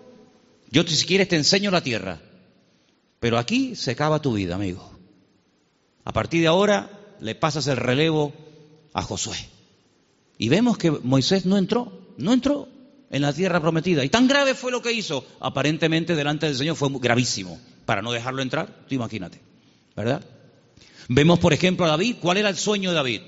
Yo 0.70 0.84
si 0.84 1.04
quieres 1.04 1.28
te 1.28 1.36
enseño 1.36 1.70
la 1.70 1.82
tierra. 1.82 2.20
Pero 3.18 3.36
aquí 3.36 3.76
se 3.76 3.90
acaba 3.90 4.22
tu 4.22 4.32
vida, 4.32 4.54
amigo. 4.54 4.90
A 6.04 6.12
partir 6.12 6.40
de 6.40 6.46
ahora 6.46 6.90
le 7.20 7.34
pasas 7.34 7.66
el 7.66 7.76
relevo 7.76 8.32
a 8.92 9.02
Josué. 9.02 9.36
Y 10.38 10.48
vemos 10.48 10.78
que 10.78 10.90
Moisés 10.90 11.46
no 11.46 11.58
entró, 11.58 12.14
no 12.16 12.32
entró 12.32 12.68
en 13.10 13.22
la 13.22 13.32
tierra 13.32 13.60
prometida. 13.60 14.04
Y 14.04 14.08
tan 14.08 14.28
grave 14.28 14.54
fue 14.54 14.70
lo 14.70 14.82
que 14.82 14.92
hizo, 14.92 15.26
aparentemente 15.40 16.14
delante 16.14 16.46
del 16.46 16.56
Señor 16.56 16.76
fue 16.76 16.88
gravísimo, 16.98 17.60
para 17.84 18.02
no 18.02 18.12
dejarlo 18.12 18.40
entrar, 18.40 18.84
tú 18.88 18.94
imagínate, 18.94 19.40
¿verdad? 19.96 20.24
Vemos, 21.08 21.40
por 21.40 21.52
ejemplo, 21.52 21.84
a 21.84 21.88
David, 21.88 22.16
¿cuál 22.20 22.36
era 22.36 22.48
el 22.48 22.56
sueño 22.56 22.90
de 22.90 22.96
David? 22.96 23.20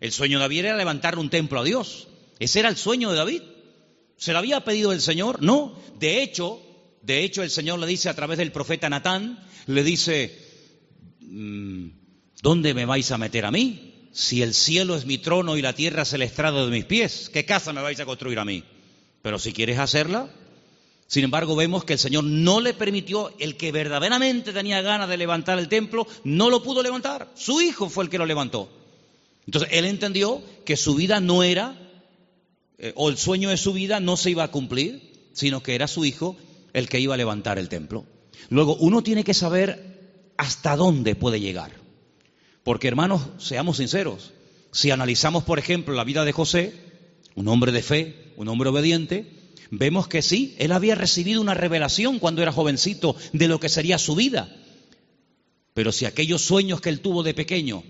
El 0.00 0.12
sueño 0.12 0.38
de 0.38 0.42
David 0.42 0.66
era 0.66 0.76
levantar 0.76 1.18
un 1.18 1.30
templo 1.30 1.60
a 1.60 1.64
Dios. 1.64 2.08
Ese 2.38 2.60
era 2.60 2.68
el 2.68 2.76
sueño 2.76 3.10
de 3.10 3.16
David. 3.16 3.42
¿Se 4.18 4.32
lo 4.32 4.38
había 4.38 4.64
pedido 4.64 4.92
el 4.92 5.00
Señor? 5.00 5.42
No. 5.42 5.78
De 5.98 6.22
hecho, 6.22 6.60
de 7.00 7.24
hecho 7.24 7.42
el 7.42 7.50
Señor 7.50 7.78
le 7.78 7.86
dice 7.86 8.10
a 8.10 8.14
través 8.14 8.38
del 8.38 8.52
profeta 8.52 8.90
Natán, 8.90 9.42
le 9.66 9.82
dice, 9.82 10.38
mm, 11.20 11.88
¿dónde 12.42 12.74
me 12.74 12.84
vais 12.84 13.10
a 13.10 13.18
meter 13.18 13.46
a 13.46 13.50
mí? 13.50 13.93
Si 14.14 14.42
el 14.42 14.54
cielo 14.54 14.94
es 14.94 15.06
mi 15.06 15.18
trono 15.18 15.56
y 15.56 15.62
la 15.62 15.72
tierra 15.72 16.02
es 16.02 16.12
el 16.12 16.22
estrado 16.22 16.64
de 16.64 16.70
mis 16.70 16.84
pies, 16.84 17.28
¿qué 17.32 17.44
casa 17.44 17.72
me 17.72 17.82
vais 17.82 17.98
a 17.98 18.06
construir 18.06 18.38
a 18.38 18.44
mí? 18.44 18.62
Pero 19.22 19.40
si 19.40 19.52
quieres 19.52 19.80
hacerla, 19.80 20.30
sin 21.08 21.24
embargo 21.24 21.56
vemos 21.56 21.84
que 21.84 21.94
el 21.94 21.98
Señor 21.98 22.22
no 22.22 22.60
le 22.60 22.74
permitió, 22.74 23.34
el 23.40 23.56
que 23.56 23.72
verdaderamente 23.72 24.52
tenía 24.52 24.82
ganas 24.82 25.08
de 25.08 25.16
levantar 25.16 25.58
el 25.58 25.68
templo, 25.68 26.06
no 26.22 26.48
lo 26.48 26.62
pudo 26.62 26.80
levantar, 26.80 27.28
su 27.34 27.60
hijo 27.60 27.90
fue 27.90 28.04
el 28.04 28.10
que 28.10 28.18
lo 28.18 28.24
levantó. 28.24 28.70
Entonces 29.46 29.70
él 29.72 29.84
entendió 29.84 30.40
que 30.64 30.76
su 30.76 30.94
vida 30.94 31.18
no 31.18 31.42
era, 31.42 31.76
eh, 32.78 32.92
o 32.94 33.08
el 33.08 33.18
sueño 33.18 33.50
de 33.50 33.56
su 33.56 33.72
vida 33.72 33.98
no 33.98 34.16
se 34.16 34.30
iba 34.30 34.44
a 34.44 34.52
cumplir, 34.52 35.30
sino 35.32 35.60
que 35.60 35.74
era 35.74 35.88
su 35.88 36.04
hijo 36.04 36.36
el 36.72 36.88
que 36.88 37.00
iba 37.00 37.14
a 37.14 37.18
levantar 37.18 37.58
el 37.58 37.68
templo. 37.68 38.06
Luego, 38.48 38.76
uno 38.76 39.02
tiene 39.02 39.24
que 39.24 39.34
saber 39.34 40.32
hasta 40.36 40.76
dónde 40.76 41.16
puede 41.16 41.40
llegar. 41.40 41.83
Porque 42.64 42.88
hermanos, 42.88 43.22
seamos 43.38 43.76
sinceros, 43.76 44.32
si 44.72 44.90
analizamos, 44.90 45.44
por 45.44 45.58
ejemplo, 45.58 45.94
la 45.94 46.02
vida 46.02 46.24
de 46.24 46.32
José, 46.32 46.72
un 47.36 47.46
hombre 47.48 47.70
de 47.70 47.82
fe, 47.82 48.32
un 48.36 48.48
hombre 48.48 48.70
obediente, 48.70 49.30
vemos 49.70 50.08
que 50.08 50.22
sí, 50.22 50.56
él 50.58 50.72
había 50.72 50.94
recibido 50.94 51.40
una 51.40 51.54
revelación 51.54 52.18
cuando 52.18 52.42
era 52.42 52.52
jovencito 52.52 53.14
de 53.32 53.48
lo 53.48 53.60
que 53.60 53.68
sería 53.68 53.98
su 53.98 54.16
vida. 54.16 54.48
Pero 55.74 55.92
si 55.92 56.06
aquellos 56.06 56.42
sueños 56.42 56.80
que 56.80 56.88
él 56.88 57.00
tuvo 57.00 57.22
de 57.22 57.34
pequeño 57.34 57.84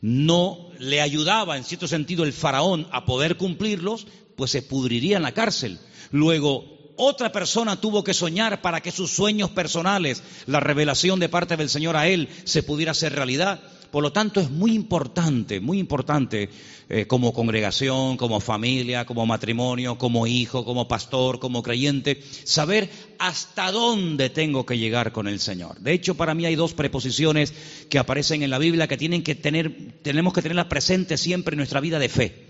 no 0.00 0.70
le 0.78 1.00
ayudaba, 1.00 1.56
en 1.56 1.64
cierto 1.64 1.88
sentido, 1.88 2.24
el 2.24 2.32
faraón 2.32 2.88
a 2.90 3.06
poder 3.06 3.36
cumplirlos, 3.36 4.06
pues 4.36 4.50
se 4.50 4.62
pudriría 4.62 5.16
en 5.16 5.22
la 5.22 5.32
cárcel. 5.32 5.78
Luego, 6.10 6.76
otra 6.96 7.32
persona 7.32 7.80
tuvo 7.80 8.02
que 8.02 8.14
soñar 8.14 8.62
para 8.62 8.80
que 8.80 8.92
sus 8.92 9.10
sueños 9.10 9.50
personales, 9.50 10.22
la 10.46 10.60
revelación 10.60 11.20
de 11.20 11.28
parte 11.28 11.56
del 11.56 11.68
Señor 11.68 11.96
a 11.96 12.08
él, 12.08 12.28
se 12.44 12.62
pudiera 12.62 12.92
hacer 12.92 13.14
realidad. 13.14 13.60
Por 13.90 14.02
lo 14.02 14.12
tanto, 14.12 14.40
es 14.40 14.50
muy 14.50 14.72
importante, 14.72 15.60
muy 15.60 15.78
importante 15.78 16.48
eh, 16.88 17.06
como 17.06 17.32
congregación, 17.32 18.16
como 18.16 18.40
familia, 18.40 19.06
como 19.06 19.26
matrimonio, 19.26 19.98
como 19.98 20.26
hijo, 20.26 20.64
como 20.64 20.86
pastor, 20.86 21.38
como 21.38 21.62
creyente, 21.62 22.22
saber 22.44 22.88
hasta 23.18 23.72
dónde 23.72 24.30
tengo 24.30 24.64
que 24.66 24.78
llegar 24.78 25.12
con 25.12 25.28
el 25.28 25.40
Señor. 25.40 25.80
De 25.80 25.92
hecho, 25.92 26.16
para 26.16 26.34
mí 26.34 26.46
hay 26.46 26.54
dos 26.54 26.74
preposiciones 26.74 27.52
que 27.88 27.98
aparecen 27.98 28.42
en 28.42 28.50
la 28.50 28.58
Biblia 28.58 28.88
que 28.88 28.96
tienen 28.96 29.22
que 29.22 29.34
tener, 29.34 30.00
tenemos 30.02 30.32
que 30.32 30.42
tenerlas 30.42 30.66
presentes 30.66 31.20
siempre 31.20 31.54
en 31.54 31.58
nuestra 31.58 31.80
vida 31.80 31.98
de 31.98 32.08
fe. 32.08 32.46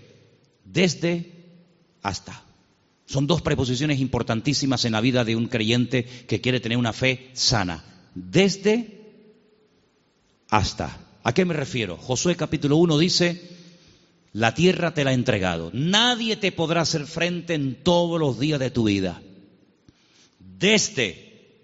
Desde 0.65 1.37
hasta. 2.03 2.43
Son 3.05 3.25
dos 3.25 3.41
preposiciones 3.41 3.99
importantísimas 3.99 4.83
en 4.85 4.91
la 4.91 5.01
vida 5.01 5.23
de 5.23 5.35
un 5.35 5.47
creyente 5.47 6.03
que 6.03 6.41
quiere 6.41 6.59
tener 6.59 6.77
una 6.77 6.93
fe 6.93 7.29
sana. 7.33 7.83
Desde 8.13 8.97
hasta. 10.49 11.06
¿A 11.27 11.33
qué 11.33 11.43
me 11.43 11.53
refiero? 11.53 11.97
Josué 11.97 12.37
capítulo 12.37 12.77
1 12.77 12.97
dice, 12.99 13.41
la 14.31 14.53
tierra 14.53 14.93
te 14.93 15.03
la 15.03 15.09
ha 15.09 15.13
entregado. 15.13 15.71
Nadie 15.73 16.37
te 16.37 16.53
podrá 16.53 16.79
hacer 16.79 17.05
frente 17.05 17.53
en 17.53 17.83
todos 17.83 18.17
los 18.17 18.39
días 18.39 18.61
de 18.61 18.71
tu 18.71 18.85
vida. 18.85 19.21
Desde 20.39 21.59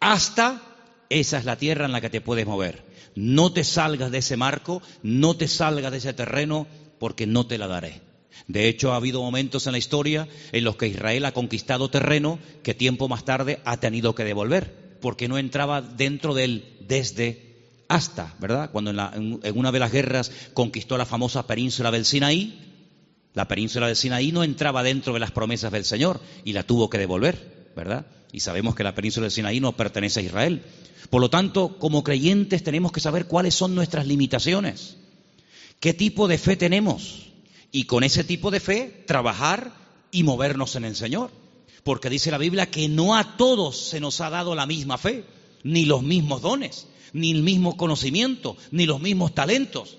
hasta, 0.00 0.60
esa 1.08 1.38
es 1.38 1.46
la 1.46 1.56
tierra 1.56 1.86
en 1.86 1.92
la 1.92 2.02
que 2.02 2.10
te 2.10 2.20
puedes 2.20 2.44
mover. 2.46 2.84
No 3.14 3.54
te 3.54 3.64
salgas 3.64 4.10
de 4.10 4.18
ese 4.18 4.36
marco, 4.36 4.82
no 5.02 5.34
te 5.38 5.48
salgas 5.48 5.90
de 5.90 5.96
ese 5.96 6.12
terreno, 6.12 6.66
porque 6.98 7.26
no 7.26 7.46
te 7.46 7.56
la 7.56 7.68
daré. 7.68 8.02
De 8.48 8.68
hecho, 8.68 8.92
ha 8.92 8.96
habido 8.96 9.22
momentos 9.22 9.66
en 9.66 9.72
la 9.72 9.78
historia 9.78 10.28
en 10.52 10.62
los 10.62 10.76
que 10.76 10.88
Israel 10.88 11.24
ha 11.24 11.32
conquistado 11.32 11.88
terreno 11.88 12.38
que 12.62 12.74
tiempo 12.74 13.08
más 13.08 13.24
tarde 13.24 13.60
ha 13.64 13.78
tenido 13.78 14.14
que 14.14 14.24
devolver, 14.24 14.98
porque 15.00 15.26
no 15.26 15.38
entraba 15.38 15.80
dentro 15.80 16.34
del 16.34 16.76
desde 16.86 17.45
hasta, 17.88 18.34
¿verdad? 18.38 18.70
Cuando 18.70 18.90
en, 18.90 19.40
una 19.54 19.72
de 19.72 19.78
las 19.78 19.92
guerras 19.92 20.30
conquistó 20.54 20.98
la 20.98 21.06
famosa 21.06 21.46
península 21.46 21.90
del 21.90 22.04
Sinaí, 22.04 22.58
la 23.34 23.48
península 23.48 23.86
del 23.86 23.96
Sinaí 23.96 24.32
no 24.32 24.42
entraba 24.42 24.82
dentro 24.82 25.12
de 25.14 25.20
las 25.20 25.30
promesas 25.30 25.72
del 25.72 25.84
Señor 25.84 26.20
y 26.44 26.52
la 26.52 26.62
tuvo 26.62 26.90
que 26.90 26.98
devolver, 26.98 27.70
¿verdad? 27.76 28.06
Y 28.32 28.40
sabemos 28.40 28.74
que 28.74 28.84
la 28.84 28.94
península 28.94 29.24
del 29.24 29.32
Sinaí 29.32 29.60
no 29.60 29.76
pertenece 29.76 30.20
a 30.20 30.24
Israel. 30.24 30.62
Por 31.10 31.20
lo 31.20 31.30
tanto, 31.30 31.78
como 31.78 32.02
creyentes 32.02 32.64
tenemos 32.64 32.92
que 32.92 33.00
saber 33.00 33.26
cuáles 33.26 33.54
son 33.54 33.74
nuestras 33.74 34.06
limitaciones, 34.06 34.96
qué 35.78 35.94
tipo 35.94 36.26
de 36.26 36.38
fe 36.38 36.56
tenemos 36.56 37.26
y 37.70 37.84
con 37.84 38.02
ese 38.02 38.24
tipo 38.24 38.50
de 38.50 38.60
fe 38.60 39.04
trabajar 39.06 39.72
y 40.10 40.22
movernos 40.24 40.74
en 40.74 40.84
el 40.84 40.96
Señor. 40.96 41.30
Porque 41.84 42.10
dice 42.10 42.32
la 42.32 42.38
Biblia 42.38 42.68
que 42.68 42.88
no 42.88 43.16
a 43.16 43.36
todos 43.36 43.78
se 43.78 44.00
nos 44.00 44.20
ha 44.20 44.30
dado 44.30 44.56
la 44.56 44.66
misma 44.66 44.98
fe, 44.98 45.24
ni 45.62 45.84
los 45.84 46.02
mismos 46.02 46.42
dones 46.42 46.88
ni 47.12 47.30
el 47.32 47.42
mismo 47.42 47.76
conocimiento, 47.76 48.56
ni 48.70 48.86
los 48.86 49.00
mismos 49.00 49.34
talentos. 49.34 49.96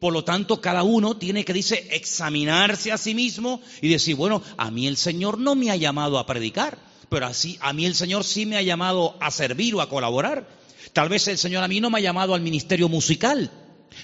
Por 0.00 0.14
lo 0.14 0.24
tanto, 0.24 0.62
cada 0.62 0.82
uno 0.82 1.18
tiene 1.18 1.44
que, 1.44 1.52
dice, 1.52 1.86
examinarse 1.90 2.90
a 2.90 2.96
sí 2.96 3.14
mismo 3.14 3.60
y 3.82 3.88
decir, 3.88 4.16
bueno, 4.16 4.42
a 4.56 4.70
mí 4.70 4.86
el 4.86 4.96
Señor 4.96 5.38
no 5.38 5.54
me 5.54 5.70
ha 5.70 5.76
llamado 5.76 6.18
a 6.18 6.24
predicar, 6.24 6.78
pero 7.10 7.26
así, 7.26 7.58
a 7.60 7.74
mí 7.74 7.84
el 7.84 7.94
Señor 7.94 8.24
sí 8.24 8.46
me 8.46 8.56
ha 8.56 8.62
llamado 8.62 9.16
a 9.20 9.30
servir 9.30 9.74
o 9.74 9.82
a 9.82 9.90
colaborar. 9.90 10.48
Tal 10.94 11.10
vez 11.10 11.28
el 11.28 11.36
Señor 11.36 11.62
a 11.62 11.68
mí 11.68 11.80
no 11.80 11.90
me 11.90 11.98
ha 11.98 12.02
llamado 12.02 12.34
al 12.34 12.40
ministerio 12.40 12.88
musical, 12.88 13.50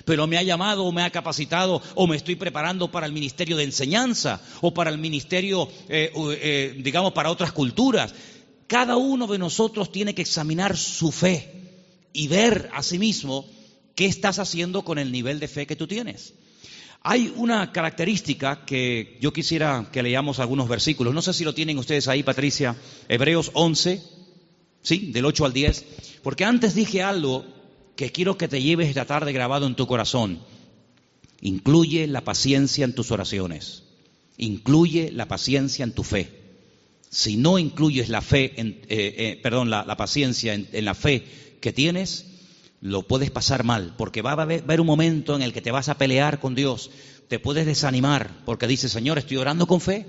pero 0.05 0.27
me 0.27 0.37
ha 0.37 0.43
llamado 0.43 0.85
o 0.85 0.93
me 0.93 1.03
ha 1.03 1.09
capacitado 1.09 1.81
o 1.95 2.07
me 2.07 2.17
estoy 2.17 2.37
preparando 2.37 2.91
para 2.91 3.07
el 3.07 3.13
ministerio 3.13 3.57
de 3.57 3.65
enseñanza 3.65 4.43
o 4.61 4.75
para 4.75 4.91
el 4.91 4.99
ministerio, 4.99 5.67
eh, 5.89 6.13
eh, 6.15 6.79
digamos, 6.79 7.15
para 7.15 7.31
otras 7.31 7.53
culturas. 7.53 8.15
Cada 8.67 8.97
uno 8.97 9.27
de 9.27 9.39
nosotros 9.39 9.91
tiene 9.91 10.15
que 10.15 10.23
examinar 10.23 10.77
su 10.77 11.11
fe 11.11 11.66
y 12.17 12.29
ver 12.29 12.71
a 12.73 12.83
sí 12.83 12.99
mismo 12.99 13.47
qué 13.95 14.07
estás 14.07 14.39
haciendo 14.39 14.85
con 14.85 14.99
el 14.99 15.13
nivel 15.13 15.39
de 15.39 15.49
fe 15.49 15.67
que 15.67 15.77
tú 15.77 15.87
tienes. 15.87 16.33
Hay 17.03 17.31
una 17.37 17.73
característica 17.73 18.65
que 18.65 19.19
yo 19.21 19.35
quisiera 19.35 19.91
que 19.93 20.03
leamos 20.03 20.39
algunos 20.39 20.67
versículos. 20.67 21.13
No 21.13 21.21
sé 21.21 21.35
si 21.35 21.45
lo 21.45 21.55
tienen 21.55 21.77
ustedes 21.77 22.09
ahí, 22.09 22.23
Patricia. 22.23 22.75
Hebreos 23.11 23.51
11, 23.53 24.03
¿sí? 24.81 25.11
Del 25.13 25.27
8 25.27 25.45
al 25.45 25.53
10. 25.53 25.85
Porque 26.23 26.47
antes 26.47 26.75
dije 26.75 27.03
algo 27.03 27.45
que 27.97 28.11
quiero 28.11 28.39
que 28.39 28.49
te 28.49 28.63
lleves 28.63 28.89
esta 28.89 29.05
tarde 29.05 29.35
grabado 29.35 29.67
en 29.67 29.77
tu 29.77 29.87
corazón. 29.87 30.41
Incluye 31.43 32.07
la 32.07 32.23
paciencia 32.23 32.87
en 32.87 32.95
tus 32.95 33.11
oraciones. 33.11 33.83
Incluye 34.39 35.13
la 35.13 35.29
paciencia 35.29 35.85
en 35.85 35.93
tu 35.93 36.03
fe. 36.03 36.31
Si 37.11 37.37
no 37.37 37.59
incluyes 37.59 38.09
la 38.09 38.23
fe, 38.23 38.55
en, 38.57 38.81
eh, 38.89 39.15
eh, 39.19 39.41
perdón, 39.43 39.69
la, 39.69 39.97
paciencia 39.97 40.55
en 40.55 40.85
la 40.85 40.95
fe 40.95 41.46
que 41.61 41.73
tienes, 41.73 42.27
lo 42.81 43.03
puedes 43.03 43.31
pasar 43.31 43.65
mal, 43.65 43.95
porque 43.97 44.23
va 44.23 44.33
a 44.33 44.43
haber, 44.43 44.81
un 44.81 44.87
momento 44.87 45.35
en 45.35 45.43
el 45.43 45.53
que 45.53 45.61
te 45.61 45.71
vas 45.71 45.89
a 45.89 45.99
pelear 45.99 46.41
con 46.41 46.55
Dios, 46.55 46.91
te 47.29 47.39
puedes 47.39 47.67
desanimar, 47.67 48.31
porque 48.45 48.67
dices, 48.67 48.93
Señor, 48.93 49.19
estoy 49.19 49.39
orando 49.39 49.67
con 49.67 49.81
fe. 49.81 50.07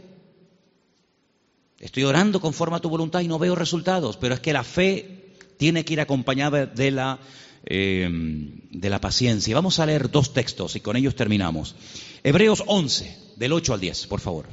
Estoy 1.80 2.04
orando 2.04 2.40
conforme 2.42 2.78
a 2.78 2.80
tu 2.80 2.90
voluntad 2.90 3.22
y 3.22 3.28
no 3.28 3.40
veo 3.40 3.56
resultados, 3.56 4.18
pero 4.18 4.34
es 4.34 4.40
que 4.40 4.54
la 4.54 4.64
fe 4.64 5.36
tiene 5.58 5.86
que 5.86 5.94
ir 5.94 6.02
acompañada 6.02 6.66
de 6.66 6.92
la, 6.92 7.20
eh, 7.66 8.10
de 8.12 8.90
la 8.90 9.00
paciencia. 9.00 9.56
Vamos 9.56 9.80
a 9.80 9.86
leer 9.86 10.10
dos 10.10 10.34
textos 10.34 10.76
y 10.76 10.80
con 10.80 10.96
ellos 10.96 11.16
terminamos. 11.16 11.76
Hebreos 12.24 12.64
11, 12.66 13.18
del 13.36 13.54
8 13.54 13.74
al 13.74 13.80
10, 13.80 14.08
por 14.08 14.20
favor. 14.20 14.48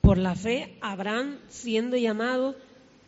Por 0.00 0.18
la 0.18 0.34
fe, 0.34 0.76
Abraham, 0.80 1.38
siendo 1.48 1.96
llamado, 1.96 2.56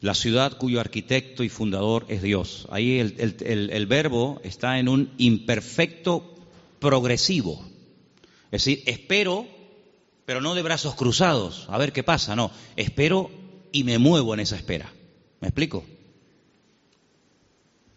la 0.00 0.14
ciudad 0.14 0.56
cuyo 0.56 0.80
arquitecto 0.80 1.44
y 1.44 1.48
fundador 1.48 2.06
es 2.08 2.22
Dios. 2.22 2.66
Ahí 2.70 2.98
el, 2.98 3.86
verbo 3.86 4.40
está 4.44 4.78
en 4.78 4.88
un 4.88 5.12
imperfecto 5.18 6.34
progresivo. 6.78 7.62
Es 8.50 8.64
decir, 8.64 8.82
espero, 8.86 9.46
pero 10.24 10.40
no 10.40 10.54
de 10.54 10.62
brazos 10.62 10.94
cruzados, 10.94 11.66
a 11.68 11.78
ver 11.78 11.92
qué 11.92 12.02
pasa, 12.02 12.34
no, 12.34 12.50
espero 12.76 13.30
y 13.72 13.84
me 13.84 13.98
muevo 13.98 14.34
en 14.34 14.40
esa 14.40 14.56
espera. 14.56 14.92
¿Me 15.40 15.48
explico? 15.48 15.84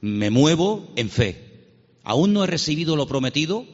Me 0.02 0.30
muevo 0.30 0.92
en 0.96 1.10
fe. 1.10 1.54
Aún 2.04 2.34
no 2.34 2.44
he 2.44 2.48
recibido 2.48 2.96
lo 2.96 3.08
prometido. 3.08 3.66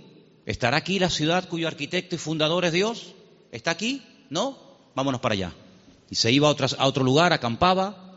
¿Estará 0.45 0.77
aquí 0.77 0.99
la 0.99 1.09
ciudad 1.09 1.49
cuyo 1.49 1.67
arquitecto 1.67 2.15
y 2.15 2.19
fundador 2.19 2.65
es 2.65 2.73
Dios? 2.73 3.13
¿Está 3.51 3.71
aquí? 3.71 4.03
¿No? 4.29 4.57
Vámonos 4.95 5.21
para 5.21 5.33
allá. 5.33 5.53
Y 6.09 6.15
se 6.15 6.31
iba 6.31 6.49
a, 6.49 6.85
otro 6.85 7.03
lugar, 7.03 7.33
acampaba, 7.33 8.08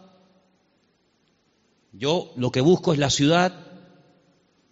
yo 1.92 2.32
lo 2.36 2.50
que 2.50 2.60
busco 2.60 2.92
es 2.92 2.98
la 2.98 3.10
ciudad 3.10 3.54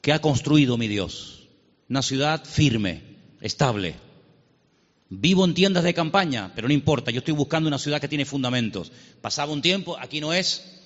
que 0.00 0.12
ha 0.12 0.20
construido 0.20 0.78
mi 0.78 0.88
Dios. 0.88 1.48
Una 1.88 2.02
ciudad 2.02 2.44
firme, 2.44 3.02
estable. 3.40 3.96
Vivo 5.10 5.44
en 5.44 5.54
tiendas 5.54 5.84
de 5.84 5.92
campaña, 5.92 6.52
pero 6.54 6.68
no 6.68 6.74
importa, 6.74 7.10
yo 7.10 7.18
estoy 7.18 7.34
buscando 7.34 7.68
una 7.68 7.78
ciudad 7.78 8.00
que 8.00 8.08
tiene 8.08 8.24
fundamentos. 8.24 8.92
Pasaba 9.20 9.52
un 9.52 9.60
tiempo, 9.60 9.98
aquí 9.98 10.20
no 10.20 10.32
es. 10.32 10.78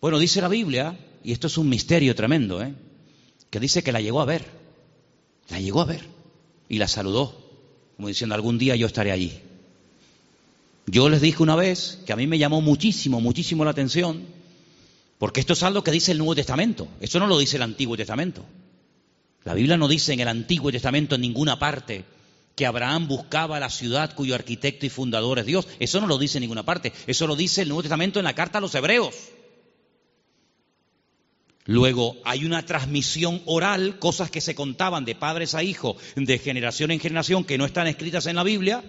Bueno, 0.00 0.18
dice 0.18 0.40
la 0.40 0.48
Biblia, 0.48 0.98
y 1.24 1.32
esto 1.32 1.46
es 1.46 1.58
un 1.58 1.68
misterio 1.68 2.14
tremendo, 2.14 2.62
¿eh? 2.62 2.74
que 3.50 3.58
dice 3.58 3.82
que 3.82 3.92
la 3.92 4.00
llegó 4.00 4.20
a 4.20 4.26
ver. 4.26 4.44
La 5.48 5.58
llegó 5.58 5.80
a 5.80 5.86
ver 5.86 6.02
y 6.68 6.78
la 6.78 6.88
saludó, 6.88 7.34
como 7.96 8.08
diciendo, 8.08 8.34
algún 8.34 8.58
día 8.58 8.76
yo 8.76 8.86
estaré 8.86 9.10
allí. 9.10 9.32
Yo 10.86 11.08
les 11.08 11.20
dije 11.20 11.42
una 11.42 11.56
vez 11.56 12.00
que 12.06 12.12
a 12.12 12.16
mí 12.16 12.26
me 12.26 12.38
llamó 12.38 12.60
muchísimo, 12.60 13.20
muchísimo 13.20 13.64
la 13.64 13.70
atención 13.70 14.35
porque 15.18 15.40
esto 15.40 15.54
es 15.54 15.62
algo 15.62 15.82
que 15.82 15.90
dice 15.90 16.12
el 16.12 16.18
Nuevo 16.18 16.34
Testamento. 16.34 16.88
Eso 17.00 17.18
no 17.18 17.26
lo 17.26 17.38
dice 17.38 17.56
el 17.56 17.62
Antiguo 17.62 17.96
Testamento. 17.96 18.44
La 19.44 19.54
Biblia 19.54 19.76
no 19.76 19.88
dice 19.88 20.12
en 20.12 20.20
el 20.20 20.28
Antiguo 20.28 20.70
Testamento 20.70 21.14
en 21.14 21.20
ninguna 21.20 21.58
parte 21.58 22.04
que 22.54 22.66
Abraham 22.66 23.06
buscaba 23.06 23.60
la 23.60 23.70
ciudad 23.70 24.14
cuyo 24.14 24.34
arquitecto 24.34 24.86
y 24.86 24.90
fundador 24.90 25.38
es 25.38 25.46
Dios. 25.46 25.68
Eso 25.78 26.00
no 26.00 26.06
lo 26.06 26.18
dice 26.18 26.38
en 26.38 26.42
ninguna 26.42 26.64
parte. 26.64 26.92
Eso 27.06 27.26
lo 27.26 27.36
dice 27.36 27.62
el 27.62 27.68
Nuevo 27.68 27.82
Testamento 27.82 28.18
en 28.18 28.24
la 28.24 28.34
carta 28.34 28.58
a 28.58 28.60
los 28.60 28.74
Hebreos. 28.74 29.14
Luego 31.66 32.16
hay 32.24 32.44
una 32.44 32.64
transmisión 32.64 33.42
oral, 33.44 33.98
cosas 33.98 34.30
que 34.30 34.40
se 34.40 34.54
contaban 34.54 35.04
de 35.04 35.16
padres 35.16 35.54
a 35.54 35.62
hijos, 35.62 35.96
de 36.14 36.38
generación 36.38 36.92
en 36.92 37.00
generación, 37.00 37.44
que 37.44 37.58
no 37.58 37.66
están 37.66 37.88
escritas 37.88 38.26
en 38.26 38.36
la 38.36 38.44
Biblia, 38.44 38.84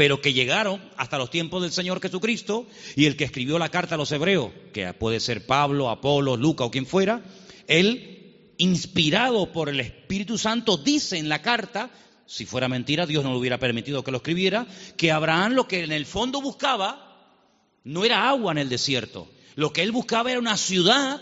pero 0.00 0.22
que 0.22 0.32
llegaron 0.32 0.80
hasta 0.96 1.18
los 1.18 1.28
tiempos 1.28 1.60
del 1.60 1.72
Señor 1.72 2.00
Jesucristo 2.00 2.66
y 2.96 3.04
el 3.04 3.18
que 3.18 3.24
escribió 3.24 3.58
la 3.58 3.68
carta 3.68 3.96
a 3.96 3.98
los 3.98 4.10
hebreos, 4.10 4.50
que 4.72 4.90
puede 4.94 5.20
ser 5.20 5.44
Pablo, 5.44 5.90
Apolo, 5.90 6.38
Luca 6.38 6.64
o 6.64 6.70
quien 6.70 6.86
fuera, 6.86 7.22
él, 7.66 8.54
inspirado 8.56 9.52
por 9.52 9.68
el 9.68 9.78
Espíritu 9.78 10.38
Santo, 10.38 10.78
dice 10.78 11.18
en 11.18 11.28
la 11.28 11.42
carta, 11.42 11.90
si 12.24 12.46
fuera 12.46 12.66
mentira, 12.66 13.04
Dios 13.04 13.22
no 13.24 13.32
le 13.32 13.38
hubiera 13.40 13.58
permitido 13.58 14.02
que 14.02 14.10
lo 14.10 14.16
escribiera, 14.16 14.66
que 14.96 15.12
Abraham 15.12 15.52
lo 15.52 15.68
que 15.68 15.84
en 15.84 15.92
el 15.92 16.06
fondo 16.06 16.40
buscaba 16.40 17.36
no 17.84 18.02
era 18.02 18.26
agua 18.26 18.52
en 18.52 18.58
el 18.58 18.70
desierto, 18.70 19.30
lo 19.54 19.70
que 19.74 19.82
él 19.82 19.92
buscaba 19.92 20.30
era 20.30 20.40
una 20.40 20.56
ciudad 20.56 21.20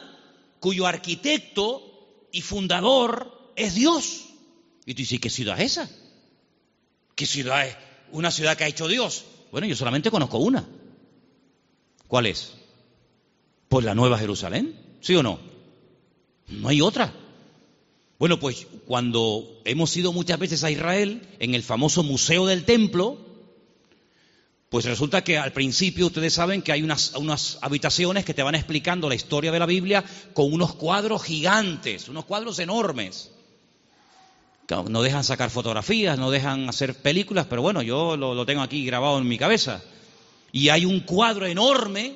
cuyo 0.60 0.86
arquitecto 0.86 2.28
y 2.30 2.42
fundador 2.42 3.52
es 3.56 3.74
Dios. 3.74 4.26
Y 4.86 4.94
tú 4.94 4.98
dices, 4.98 5.18
¿qué 5.18 5.30
ciudad 5.30 5.60
es 5.60 5.72
esa? 5.72 5.90
¿Qué 7.16 7.26
ciudad 7.26 7.66
es? 7.66 7.87
Una 8.12 8.30
ciudad 8.30 8.56
que 8.56 8.64
ha 8.64 8.68
hecho 8.68 8.88
Dios. 8.88 9.24
Bueno, 9.50 9.66
yo 9.66 9.76
solamente 9.76 10.10
conozco 10.10 10.38
una. 10.38 10.66
¿Cuál 12.06 12.26
es? 12.26 12.54
Pues 13.68 13.84
la 13.84 13.94
Nueva 13.94 14.18
Jerusalén, 14.18 14.74
¿sí 15.00 15.14
o 15.14 15.22
no? 15.22 15.38
No 16.48 16.68
hay 16.68 16.80
otra. 16.80 17.12
Bueno, 18.18 18.40
pues 18.40 18.66
cuando 18.86 19.60
hemos 19.64 19.96
ido 19.96 20.12
muchas 20.12 20.38
veces 20.38 20.64
a 20.64 20.70
Israel, 20.70 21.22
en 21.38 21.54
el 21.54 21.62
famoso 21.62 22.02
Museo 22.02 22.46
del 22.46 22.64
Templo, 22.64 23.18
pues 24.70 24.84
resulta 24.84 25.22
que 25.24 25.38
al 25.38 25.52
principio 25.52 26.06
ustedes 26.06 26.34
saben 26.34 26.62
que 26.62 26.72
hay 26.72 26.82
unas, 26.82 27.58
habitaciones 27.62 28.24
que 28.24 28.34
te 28.34 28.42
van 28.42 28.54
explicando 28.54 29.08
la 29.08 29.14
historia 29.14 29.52
de 29.52 29.58
la 29.58 29.66
Biblia 29.66 30.04
con 30.34 30.52
unos 30.52 30.74
cuadros 30.74 31.22
gigantes, 31.22 32.08
unos 32.08 32.24
cuadros 32.26 32.58
enormes. 32.58 33.30
No 34.70 35.02
dejan 35.02 35.24
sacar 35.24 35.48
fotografías, 35.48 36.18
no 36.18 36.30
dejan 36.30 36.68
hacer 36.68 36.94
películas, 36.94 37.46
pero 37.48 37.62
bueno, 37.62 37.80
yo 37.80 38.18
lo, 38.18 38.44
tengo 38.44 38.60
aquí 38.60 38.84
grabado 38.84 39.18
en 39.18 39.26
mi 39.26 39.38
cabeza. 39.38 39.82
Y 40.52 40.68
hay 40.68 40.84
un 40.84 41.00
cuadro 41.00 41.46
enorme 41.46 42.14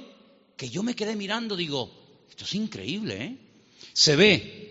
que 0.55 0.69
yo 0.69 0.83
me 0.83 0.95
quedé 0.95 1.17
mirando, 1.17 1.57
digo, 1.57 1.91
esto 2.29 2.45
es 2.45 2.55
increíble, 2.55 3.25
¿eh? 3.25 3.37
Se 3.95 4.17
ve 4.17 4.69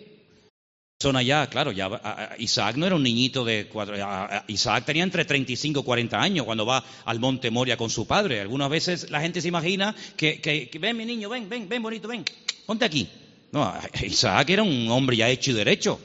son 0.99 1.15
allá, 1.15 1.47
claro, 1.47 1.71
ya 1.71 2.35
Isaac 2.37 2.75
no 2.75 2.85
era 2.85 2.95
un 2.95 3.01
niñito 3.01 3.43
de 3.43 3.67
cuatro, 3.67 3.95
Isaac 4.47 4.85
tenía 4.85 5.01
entre 5.01 5.25
35 5.25 5.79
y 5.79 5.83
40 5.83 6.21
años 6.21 6.45
cuando 6.45 6.63
va 6.63 6.83
al 7.05 7.19
monte 7.19 7.49
Moria 7.49 7.75
con 7.75 7.89
su 7.89 8.05
padre. 8.05 8.41
Algunas 8.41 8.69
veces 8.69 9.09
la 9.09 9.19
gente 9.19 9.41
se 9.41 9.47
imagina 9.47 9.95
que, 10.15 10.39
que, 10.39 10.69
que, 10.69 10.77
ven 10.77 10.95
mi 10.95 11.05
niño, 11.05 11.27
ven, 11.27 11.49
ven, 11.49 11.67
ven 11.67 11.81
bonito, 11.81 12.07
ven, 12.07 12.23
ponte 12.67 12.85
aquí. 12.85 13.09
No, 13.51 13.73
Isaac 14.03 14.51
era 14.51 14.61
un 14.61 14.91
hombre 14.91 15.17
ya 15.17 15.27
hecho 15.27 15.49
y 15.49 15.55
derecho 15.55 15.99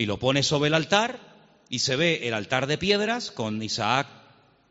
y 0.00 0.06
lo 0.06 0.18
pone 0.18 0.42
sobre 0.42 0.68
el 0.68 0.74
altar 0.74 1.20
y 1.68 1.80
se 1.80 1.94
ve 1.94 2.26
el 2.26 2.32
altar 2.32 2.66
de 2.66 2.78
piedras 2.78 3.30
con 3.30 3.62
Isaac 3.62 4.06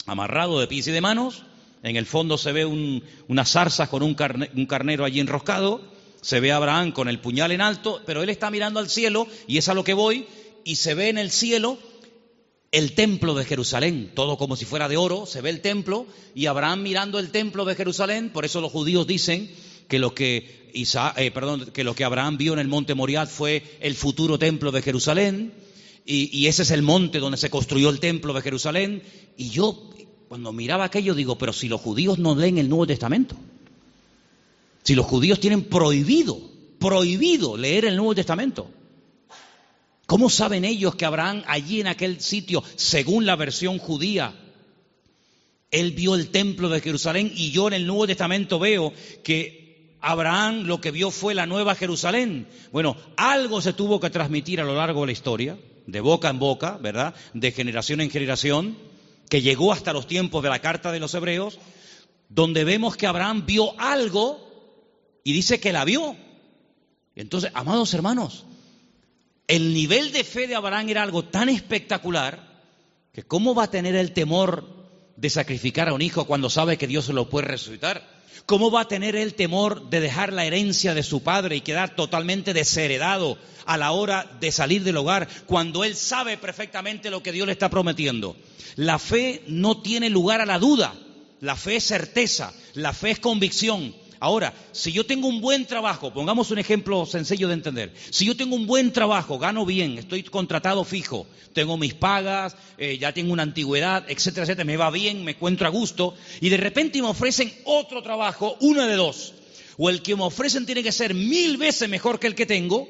amarrado 0.07 0.59
de 0.59 0.65
pies 0.65 0.87
y 0.87 0.91
de 0.91 1.01
manos. 1.01 1.43
En 1.83 1.97
el 1.97 2.07
fondo 2.07 2.39
se 2.39 2.51
ve 2.51 2.65
unas 2.65 3.51
zarzas 3.51 3.89
con 3.89 4.01
un, 4.01 4.15
un 4.55 4.65
carnero 4.65 5.05
allí 5.05 5.19
enroscado. 5.19 5.83
Se 6.21 6.39
ve 6.39 6.51
a 6.51 6.55
Abraham 6.55 6.93
con 6.93 7.09
el 7.09 7.19
puñal 7.19 7.51
en 7.51 7.61
alto, 7.61 8.01
pero 8.07 8.23
él 8.23 8.29
está 8.31 8.49
mirando 8.49 8.79
al 8.79 8.89
cielo 8.89 9.27
y 9.45 9.59
es 9.59 9.69
a 9.69 9.75
lo 9.75 9.83
que 9.83 9.93
voy. 9.93 10.25
Y 10.63 10.77
se 10.77 10.95
ve 10.95 11.09
en 11.09 11.19
el 11.19 11.29
cielo 11.29 11.77
el 12.71 12.93
templo 12.95 13.35
de 13.35 13.45
Jerusalén, 13.45 14.11
todo 14.15 14.35
como 14.35 14.55
si 14.55 14.65
fuera 14.65 14.89
de 14.89 14.97
oro, 14.97 15.27
se 15.27 15.41
ve 15.41 15.51
el 15.51 15.61
templo 15.61 16.07
y 16.33 16.47
Abraham 16.47 16.81
mirando 16.81 17.19
el 17.19 17.29
templo 17.29 17.65
de 17.65 17.75
Jerusalén, 17.75 18.31
por 18.31 18.45
eso 18.45 18.61
los 18.61 18.71
judíos 18.71 19.05
dicen 19.05 19.51
que 19.87 19.99
lo 19.99 20.15
que, 20.15 20.58
eh, 20.73 21.31
perdón, 21.31 21.71
que 21.73 21.83
lo 21.83 21.95
que 21.95 22.03
Abraham 22.03 22.37
vio 22.37 22.53
en 22.53 22.59
el 22.59 22.67
monte 22.67 22.95
Moriah 22.95 23.25
fue 23.25 23.63
el 23.81 23.95
futuro 23.95 24.39
templo 24.39 24.71
de 24.71 24.81
Jerusalén, 24.81 25.53
y, 26.05 26.29
y, 26.37 26.47
ese 26.47 26.63
es 26.63 26.71
el 26.71 26.81
monte 26.81 27.19
donde 27.19 27.37
se 27.37 27.49
construyó 27.49 27.89
el 27.89 27.99
templo 27.99 28.33
de 28.33 28.41
Jerusalén. 28.41 29.03
Y 29.37 29.49
yo, 29.49 29.91
cuando 30.27 30.51
miraba 30.51 30.85
aquello, 30.85 31.13
digo, 31.13 31.37
pero 31.37 31.53
si 31.53 31.67
los 31.67 31.81
judíos 31.81 32.17
no 32.17 32.33
leen 32.33 32.57
el 32.57 32.67
Nuevo 32.67 32.87
Testamento, 32.87 33.35
si 34.83 34.95
los 34.95 35.05
judíos 35.05 35.39
tienen 35.39 35.65
prohibido, 35.65 36.39
prohibido 36.79 37.57
leer 37.57 37.85
el 37.85 37.95
Nuevo 37.95 38.15
Testamento, 38.15 38.71
¿cómo 40.07 40.29
saben 40.29 40.65
ellos 40.65 40.95
que 40.95 41.05
Abraham 41.05 41.43
allí 41.45 41.81
en 41.81 41.87
aquel 41.87 42.21
sitio, 42.21 42.63
según 42.75 43.27
la 43.27 43.35
versión 43.35 43.77
judía, 43.77 44.33
él 45.71 45.91
vio 45.91 46.15
el 46.15 46.29
templo 46.29 46.69
de 46.69 46.81
Jerusalén 46.81 47.31
y 47.35 47.51
yo 47.51 47.67
en 47.67 47.73
el 47.73 47.85
Nuevo 47.85 48.07
Testamento 48.07 48.57
veo 48.57 48.91
que 49.23 49.58
Abraham 50.01 50.63
lo 50.63 50.79
que 50.81 50.91
vio 50.91 51.11
fue 51.11 51.35
la 51.35 51.45
nueva 51.45 51.75
Jerusalén. 51.75 52.47
Bueno, 52.71 52.95
algo 53.17 53.61
se 53.61 53.73
tuvo 53.73 53.99
que 53.99 54.09
transmitir 54.09 54.61
a 54.61 54.63
lo 54.63 54.75
largo 54.75 55.01
de 55.01 55.07
la 55.07 55.11
historia, 55.11 55.57
de 55.85 56.01
boca 56.01 56.29
en 56.29 56.39
boca, 56.39 56.77
¿verdad? 56.81 57.13
De 57.33 57.51
generación 57.51 58.01
en 58.01 58.09
generación, 58.09 58.77
que 59.29 59.41
llegó 59.41 59.73
hasta 59.73 59.93
los 59.93 60.07
tiempos 60.07 60.43
de 60.43 60.49
la 60.49 60.59
carta 60.59 60.91
de 60.91 60.99
los 60.99 61.13
hebreos, 61.13 61.59
donde 62.29 62.63
vemos 62.63 62.95
que 62.95 63.07
Abraham 63.07 63.45
vio 63.45 63.79
algo 63.79 64.39
y 65.23 65.33
dice 65.33 65.59
que 65.59 65.73
la 65.73 65.85
vio. 65.85 66.15
Entonces, 67.15 67.51
amados 67.53 67.93
hermanos, 67.93 68.45
el 69.47 69.73
nivel 69.73 70.11
de 70.11 70.23
fe 70.23 70.47
de 70.47 70.55
Abraham 70.55 70.89
era 70.89 71.03
algo 71.03 71.25
tan 71.25 71.49
espectacular 71.49 72.61
que 73.11 73.23
cómo 73.23 73.55
va 73.55 73.63
a 73.63 73.71
tener 73.71 73.95
el 73.95 74.13
temor 74.13 74.63
de 75.17 75.29
sacrificar 75.29 75.89
a 75.89 75.93
un 75.93 76.01
hijo 76.01 76.25
cuando 76.25 76.49
sabe 76.49 76.77
que 76.77 76.87
Dios 76.87 77.05
se 77.05 77.13
lo 77.13 77.29
puede 77.29 77.47
resucitar. 77.47 78.18
¿Cómo 78.45 78.71
va 78.71 78.81
a 78.81 78.87
tener 78.87 79.15
él 79.15 79.35
temor 79.35 79.89
de 79.89 79.99
dejar 79.99 80.33
la 80.33 80.45
herencia 80.45 80.93
de 80.93 81.03
su 81.03 81.21
padre 81.21 81.55
y 81.55 81.61
quedar 81.61 81.95
totalmente 81.95 82.53
desheredado 82.53 83.37
a 83.65 83.77
la 83.77 83.91
hora 83.91 84.29
de 84.39 84.51
salir 84.51 84.83
del 84.83 84.97
hogar 84.97 85.27
cuando 85.45 85.83
él 85.83 85.95
sabe 85.95 86.37
perfectamente 86.37 87.11
lo 87.11 87.21
que 87.21 87.31
Dios 87.31 87.45
le 87.45 87.53
está 87.53 87.69
prometiendo? 87.69 88.35
La 88.75 88.97
fe 88.97 89.43
no 89.47 89.81
tiene 89.81 90.09
lugar 90.09 90.41
a 90.41 90.45
la 90.45 90.57
duda, 90.57 90.93
la 91.41 91.55
fe 91.55 91.77
es 91.77 91.83
certeza, 91.83 92.53
la 92.73 92.93
fe 92.93 93.11
es 93.11 93.19
convicción. 93.19 93.93
Ahora, 94.21 94.53
si 94.73 94.91
yo 94.91 95.05
tengo 95.05 95.27
un 95.27 95.39
buen 95.39 95.65
trabajo, 95.65 96.13
pongamos 96.13 96.51
un 96.51 96.59
ejemplo 96.59 97.05
sencillo 97.05 97.47
de 97.47 97.53
entender, 97.53 97.93
si 98.09 98.25
yo 98.25 98.35
tengo 98.35 98.55
un 98.55 98.67
buen 98.67 98.91
trabajo, 98.91 99.39
gano 99.39 99.65
bien, 99.65 99.97
estoy 99.97 100.23
contratado 100.23 100.83
fijo, 100.83 101.25
tengo 101.53 101.77
mis 101.77 101.93
pagas, 101.93 102.57
eh, 102.77 102.97
ya 102.97 103.13
tengo 103.13 103.31
una 103.31 103.43
antigüedad, 103.43 104.03
etcétera, 104.09 104.43
etcétera, 104.43 104.65
me 104.65 104.75
va 104.75 104.91
bien, 104.91 105.23
me 105.23 105.31
encuentro 105.31 105.67
a 105.67 105.71
gusto, 105.71 106.15
y 106.41 106.49
de 106.49 106.57
repente 106.57 107.01
me 107.01 107.07
ofrecen 107.07 107.53
otro 107.63 108.03
trabajo, 108.03 108.57
una 108.59 108.87
de 108.87 108.95
dos, 108.95 109.35
o 109.77 109.89
el 109.89 110.01
que 110.01 110.17
me 110.17 110.23
ofrecen 110.23 110.65
tiene 110.65 110.83
que 110.83 110.91
ser 110.91 111.13
mil 111.13 111.55
veces 111.55 111.87
mejor 111.87 112.19
que 112.19 112.27
el 112.27 112.35
que 112.35 112.45
tengo, 112.45 112.89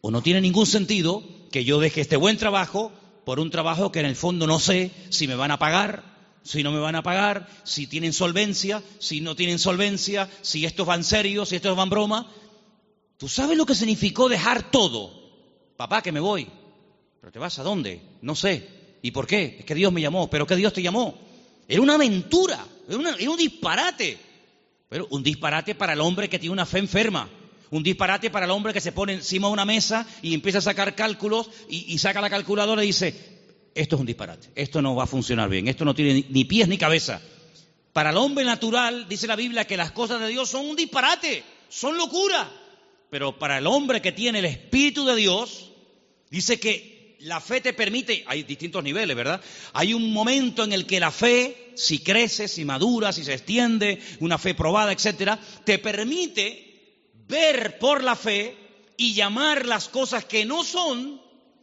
o 0.00 0.10
no 0.10 0.22
tiene 0.22 0.40
ningún 0.40 0.64
sentido 0.64 1.22
que 1.52 1.64
yo 1.64 1.78
deje 1.78 2.00
este 2.00 2.16
buen 2.16 2.38
trabajo 2.38 2.90
por 3.26 3.38
un 3.38 3.50
trabajo 3.50 3.92
que 3.92 4.00
en 4.00 4.06
el 4.06 4.16
fondo 4.16 4.46
no 4.46 4.58
sé 4.58 4.90
si 5.10 5.28
me 5.28 5.34
van 5.34 5.50
a 5.50 5.58
pagar, 5.58 6.10
si 6.42 6.62
no 6.62 6.72
me 6.72 6.78
van 6.78 6.96
a 6.96 7.02
pagar, 7.02 7.48
si 7.64 7.86
tienen 7.86 8.12
solvencia, 8.12 8.82
si 8.98 9.20
no 9.20 9.36
tienen 9.36 9.58
solvencia, 9.58 10.28
si 10.42 10.64
estos 10.64 10.86
van 10.86 11.04
serios, 11.04 11.50
si 11.50 11.56
estos 11.56 11.76
van 11.76 11.90
broma. 11.90 12.30
¿Tú 13.18 13.28
sabes 13.28 13.56
lo 13.56 13.66
que 13.66 13.74
significó 13.74 14.28
dejar 14.28 14.70
todo? 14.70 15.12
Papá, 15.76 16.02
que 16.02 16.12
me 16.12 16.20
voy. 16.20 16.48
¿Pero 17.20 17.32
te 17.32 17.38
vas 17.38 17.58
a 17.58 17.62
dónde? 17.62 18.00
No 18.22 18.34
sé. 18.34 18.66
¿Y 19.02 19.10
por 19.10 19.26
qué? 19.26 19.56
Es 19.60 19.64
que 19.64 19.74
Dios 19.74 19.92
me 19.92 20.00
llamó. 20.00 20.30
¿Pero 20.30 20.46
qué 20.46 20.56
Dios 20.56 20.72
te 20.72 20.82
llamó? 20.82 21.18
Era 21.68 21.82
una 21.82 21.94
aventura, 21.94 22.66
era, 22.88 22.98
un 22.98 23.36
disparate. 23.36 24.18
Pero 24.88 25.06
un 25.10 25.22
disparate 25.22 25.74
para 25.74 25.92
el 25.92 26.00
hombre 26.00 26.28
que 26.28 26.38
tiene 26.38 26.52
una 26.52 26.66
fe 26.66 26.78
enferma. 26.78 27.28
Un 27.70 27.82
disparate 27.82 28.30
para 28.30 28.46
el 28.46 28.50
hombre 28.50 28.72
que 28.72 28.80
se 28.80 28.90
pone 28.90 29.12
encima 29.12 29.46
de 29.46 29.52
una 29.52 29.64
mesa 29.64 30.06
y 30.22 30.34
empieza 30.34 30.58
a 30.58 30.62
sacar 30.62 30.96
cálculos 30.96 31.50
y 31.68 31.96
saca 31.98 32.20
la 32.20 32.28
calculadora 32.28 32.82
y 32.82 32.88
dice, 32.88 33.29
esto 33.74 33.96
es 33.96 34.00
un 34.00 34.06
disparate, 34.06 34.48
esto 34.54 34.82
no 34.82 34.94
va 34.94 35.04
a 35.04 35.06
funcionar 35.06 35.48
bien, 35.48 35.68
esto 35.68 35.84
no 35.84 35.94
tiene 35.94 36.24
ni 36.28 36.44
pies 36.44 36.68
ni 36.68 36.78
cabeza. 36.78 37.20
Para 37.92 38.10
el 38.10 38.16
hombre 38.16 38.44
natural, 38.44 39.08
dice 39.08 39.26
la 39.26 39.36
Biblia, 39.36 39.66
que 39.66 39.76
las 39.76 39.92
cosas 39.92 40.20
de 40.20 40.28
Dios 40.28 40.48
son 40.48 40.66
un 40.66 40.76
disparate, 40.76 41.42
son 41.68 41.96
locura. 41.96 42.50
Pero 43.10 43.38
para 43.38 43.58
el 43.58 43.66
hombre 43.66 44.00
que 44.00 44.12
tiene 44.12 44.38
el 44.38 44.44
Espíritu 44.44 45.04
de 45.04 45.16
Dios, 45.16 45.72
dice 46.30 46.60
que 46.60 47.16
la 47.20 47.40
fe 47.40 47.60
te 47.60 47.72
permite, 47.72 48.24
hay 48.26 48.44
distintos 48.44 48.82
niveles, 48.82 49.16
¿verdad? 49.16 49.40
Hay 49.72 49.92
un 49.92 50.12
momento 50.12 50.64
en 50.64 50.72
el 50.72 50.86
que 50.86 51.00
la 51.00 51.10
fe, 51.10 51.72
si 51.74 51.98
crece, 51.98 52.48
si 52.48 52.64
madura, 52.64 53.12
si 53.12 53.24
se 53.24 53.34
extiende, 53.34 54.00
una 54.20 54.38
fe 54.38 54.54
probada, 54.54 54.92
etcétera, 54.92 55.38
te 55.64 55.78
permite 55.78 57.02
ver 57.26 57.78
por 57.78 58.02
la 58.02 58.16
fe 58.16 58.56
y 58.96 59.14
llamar 59.14 59.66
las 59.66 59.88
cosas 59.88 60.24
que 60.24 60.44
no 60.44 60.64
son 60.64 61.20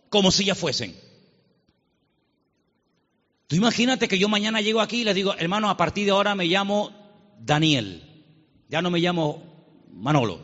como 0.09 0.31
si 0.31 0.45
ya 0.45 0.55
fuesen. 0.55 1.06
Tú 3.47 3.55
imagínate 3.55 4.09
que 4.09 4.19
yo 4.19 4.27
mañana 4.27 4.59
llego 4.59 4.81
aquí 4.81 5.01
y 5.01 5.03
les 5.05 5.15
digo, 5.15 5.33
hermano, 5.37 5.69
a 5.69 5.77
partir 5.77 6.05
de 6.05 6.11
ahora 6.11 6.35
me 6.35 6.45
llamo 6.45 6.91
Daniel, 7.39 8.03
ya 8.67 8.81
no 8.81 8.91
me 8.91 8.99
llamo 8.99 9.85
Manolo. 9.93 10.41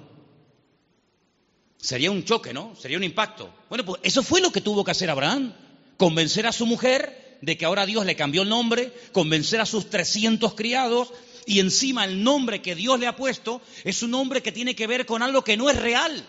Sería 1.78 2.12
un 2.12 2.24
choque, 2.24 2.54
¿no? 2.54 2.76
Sería 2.78 2.98
un 2.98 3.04
impacto. 3.04 3.54
Bueno, 3.68 3.84
pues 3.84 4.00
eso 4.04 4.24
fue 4.24 4.40
lo 4.40 4.54
que 4.54 4.62
tuvo 4.62 4.86
que 4.86 4.92
hacer 4.92 5.10
Abraham, 5.10 5.54
convencer 5.98 6.48
a 6.48 6.54
su 6.54 6.66
mujer 6.66 7.40
de 7.42 7.58
que 7.58 7.66
ahora 7.66 7.86
Dios 7.86 8.06
le 8.06 8.16
cambió 8.16 8.44
el 8.44 8.50
nombre, 8.50 8.94
convencer 9.12 9.60
a 9.60 9.66
sus 9.66 9.90
300 9.90 10.54
criados 10.54 11.12
y 11.46 11.60
encima 11.60 12.06
el 12.06 12.24
nombre 12.24 12.62
que 12.62 12.74
Dios 12.74 12.98
le 13.02 13.08
ha 13.08 13.18
puesto 13.18 13.62
es 13.84 14.02
un 14.02 14.12
nombre 14.12 14.42
que 14.42 14.54
tiene 14.54 14.76
que 14.76 14.88
ver 14.88 15.06
con 15.06 15.22
algo 15.22 15.44
que 15.44 15.58
no 15.58 15.70
es 15.70 15.76
real. 15.78 16.26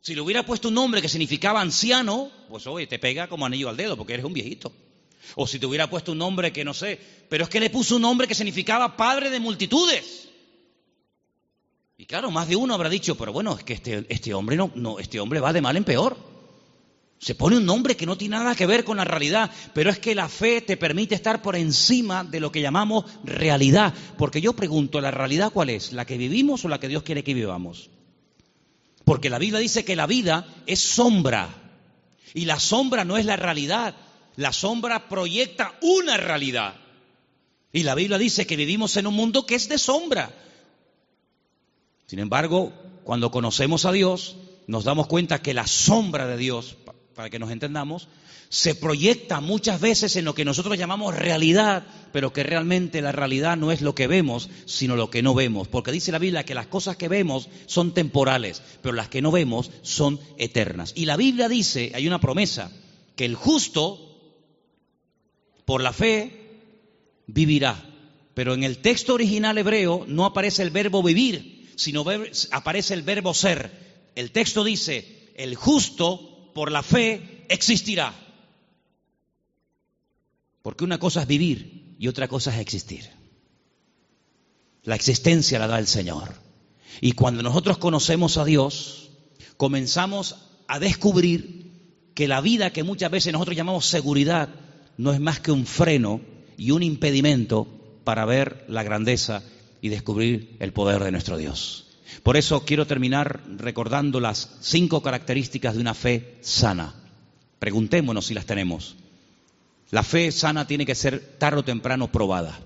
Si 0.00 0.14
le 0.14 0.20
hubiera 0.20 0.46
puesto 0.46 0.68
un 0.68 0.74
nombre 0.74 1.02
que 1.02 1.08
significaba 1.08 1.60
anciano, 1.60 2.30
pues 2.48 2.68
oye, 2.68 2.86
te 2.86 3.00
pega 3.00 3.26
como 3.26 3.44
anillo 3.44 3.68
al 3.70 3.76
dedo 3.76 3.96
porque 3.96 4.14
eres 4.14 4.24
un 4.24 4.34
viejito. 4.34 4.72
O 5.36 5.46
si 5.46 5.58
te 5.58 5.66
hubiera 5.66 5.88
puesto 5.88 6.12
un 6.12 6.18
nombre 6.18 6.52
que 6.52 6.64
no 6.64 6.74
sé, 6.74 7.00
pero 7.28 7.44
es 7.44 7.50
que 7.50 7.60
le 7.60 7.70
puso 7.70 7.96
un 7.96 8.02
nombre 8.02 8.28
que 8.28 8.34
significaba 8.34 8.96
padre 8.96 9.30
de 9.30 9.40
multitudes. 9.40 10.28
Y 11.96 12.06
claro, 12.06 12.30
más 12.30 12.48
de 12.48 12.56
uno 12.56 12.74
habrá 12.74 12.88
dicho, 12.88 13.16
pero 13.16 13.32
bueno, 13.32 13.56
es 13.56 13.64
que 13.64 13.74
este, 13.74 14.04
este 14.08 14.34
hombre 14.34 14.56
no, 14.56 14.70
no, 14.74 14.98
este 14.98 15.20
hombre 15.20 15.40
va 15.40 15.52
de 15.52 15.62
mal 15.62 15.76
en 15.76 15.84
peor. 15.84 16.16
Se 17.18 17.34
pone 17.34 17.56
un 17.56 17.64
nombre 17.64 17.96
que 17.96 18.04
no 18.04 18.18
tiene 18.18 18.36
nada 18.36 18.54
que 18.54 18.66
ver 18.66 18.84
con 18.84 18.96
la 18.98 19.04
realidad, 19.04 19.50
pero 19.72 19.90
es 19.90 19.98
que 19.98 20.14
la 20.14 20.28
fe 20.28 20.60
te 20.60 20.76
permite 20.76 21.14
estar 21.14 21.40
por 21.40 21.56
encima 21.56 22.22
de 22.24 22.40
lo 22.40 22.52
que 22.52 22.60
llamamos 22.60 23.04
realidad. 23.24 23.94
Porque 24.18 24.40
yo 24.40 24.52
pregunto, 24.52 25.00
¿la 25.00 25.10
realidad 25.10 25.50
cuál 25.52 25.70
es? 25.70 25.92
¿La 25.92 26.04
que 26.04 26.18
vivimos 26.18 26.64
o 26.64 26.68
la 26.68 26.80
que 26.80 26.88
Dios 26.88 27.02
quiere 27.02 27.24
que 27.24 27.32
vivamos? 27.32 27.88
Porque 29.04 29.30
la 29.30 29.38
Biblia 29.38 29.60
dice 29.60 29.84
que 29.84 29.96
la 29.96 30.06
vida 30.06 30.46
es 30.66 30.80
sombra. 30.80 31.48
Y 32.34 32.46
la 32.46 32.58
sombra 32.58 33.04
no 33.04 33.16
es 33.16 33.24
la 33.24 33.36
realidad. 33.36 33.94
La 34.36 34.52
sombra 34.52 35.08
proyecta 35.08 35.74
una 35.80 36.16
realidad. 36.16 36.74
Y 37.72 37.82
la 37.82 37.94
Biblia 37.94 38.18
dice 38.18 38.46
que 38.46 38.56
vivimos 38.56 38.96
en 38.96 39.06
un 39.06 39.14
mundo 39.14 39.46
que 39.46 39.54
es 39.54 39.68
de 39.68 39.78
sombra. 39.78 40.34
Sin 42.06 42.18
embargo, 42.18 42.72
cuando 43.04 43.30
conocemos 43.30 43.84
a 43.84 43.92
Dios, 43.92 44.36
nos 44.66 44.84
damos 44.84 45.06
cuenta 45.06 45.42
que 45.42 45.54
la 45.54 45.66
sombra 45.66 46.26
de 46.26 46.36
Dios, 46.36 46.76
para 47.14 47.30
que 47.30 47.38
nos 47.38 47.50
entendamos, 47.50 48.08
se 48.48 48.76
proyecta 48.76 49.40
muchas 49.40 49.80
veces 49.80 50.14
en 50.14 50.24
lo 50.24 50.34
que 50.34 50.44
nosotros 50.44 50.78
llamamos 50.78 51.16
realidad, 51.16 51.84
pero 52.12 52.32
que 52.32 52.44
realmente 52.44 53.02
la 53.02 53.10
realidad 53.10 53.56
no 53.56 53.72
es 53.72 53.82
lo 53.82 53.96
que 53.96 54.06
vemos, 54.06 54.48
sino 54.66 54.94
lo 54.94 55.10
que 55.10 55.22
no 55.22 55.34
vemos. 55.34 55.66
Porque 55.66 55.90
dice 55.90 56.12
la 56.12 56.20
Biblia 56.20 56.44
que 56.44 56.54
las 56.54 56.68
cosas 56.68 56.96
que 56.96 57.08
vemos 57.08 57.48
son 57.66 57.92
temporales, 57.92 58.62
pero 58.80 58.94
las 58.94 59.08
que 59.08 59.22
no 59.22 59.32
vemos 59.32 59.72
son 59.82 60.20
eternas. 60.38 60.92
Y 60.94 61.06
la 61.06 61.16
Biblia 61.16 61.48
dice, 61.48 61.90
hay 61.94 62.06
una 62.06 62.20
promesa, 62.20 62.70
que 63.16 63.24
el 63.24 63.34
justo, 63.34 64.13
por 65.64 65.82
la 65.82 65.92
fe, 65.92 66.60
vivirá. 67.26 67.82
Pero 68.34 68.54
en 68.54 68.64
el 68.64 68.78
texto 68.78 69.14
original 69.14 69.58
hebreo 69.58 70.04
no 70.08 70.24
aparece 70.24 70.62
el 70.62 70.70
verbo 70.70 71.02
vivir, 71.02 71.72
sino 71.76 72.04
aparece 72.50 72.94
el 72.94 73.02
verbo 73.02 73.32
ser. 73.34 74.10
El 74.14 74.32
texto 74.32 74.64
dice, 74.64 75.32
el 75.36 75.54
justo, 75.54 76.50
por 76.54 76.72
la 76.72 76.82
fe, 76.82 77.46
existirá. 77.48 78.14
Porque 80.62 80.84
una 80.84 80.98
cosa 80.98 81.22
es 81.22 81.26
vivir 81.26 81.94
y 81.98 82.08
otra 82.08 82.28
cosa 82.28 82.52
es 82.52 82.60
existir. 82.60 83.08
La 84.82 84.94
existencia 84.94 85.58
la 85.58 85.66
da 85.66 85.78
el 85.78 85.86
Señor. 85.86 86.34
Y 87.00 87.12
cuando 87.12 87.42
nosotros 87.42 87.78
conocemos 87.78 88.36
a 88.36 88.44
Dios, 88.44 89.10
comenzamos 89.56 90.36
a 90.68 90.78
descubrir 90.78 92.10
que 92.14 92.28
la 92.28 92.40
vida 92.40 92.70
que 92.70 92.82
muchas 92.82 93.10
veces 93.10 93.32
nosotros 93.32 93.56
llamamos 93.56 93.86
seguridad 93.86 94.48
no 94.96 95.12
es 95.12 95.20
más 95.20 95.40
que 95.40 95.52
un 95.52 95.66
freno 95.66 96.20
y 96.56 96.70
un 96.70 96.82
impedimento 96.82 97.66
para 98.04 98.24
ver 98.24 98.64
la 98.68 98.82
grandeza 98.82 99.42
y 99.80 99.88
descubrir 99.88 100.56
el 100.60 100.72
poder 100.72 101.02
de 101.02 101.12
nuestro 101.12 101.36
Dios. 101.36 101.84
Por 102.22 102.36
eso 102.36 102.64
quiero 102.64 102.86
terminar 102.86 103.42
recordando 103.56 104.20
las 104.20 104.56
cinco 104.60 105.02
características 105.02 105.74
de 105.74 105.80
una 105.80 105.94
fe 105.94 106.36
sana. 106.40 106.94
Preguntémonos 107.58 108.26
si 108.26 108.34
las 108.34 108.46
tenemos. 108.46 108.96
La 109.90 110.02
fe 110.02 110.32
sana 110.32 110.66
tiene 110.66 110.86
que 110.86 110.94
ser 110.94 111.20
tarde 111.38 111.60
o 111.60 111.64
temprano 111.64 112.10
probada. 112.10 112.58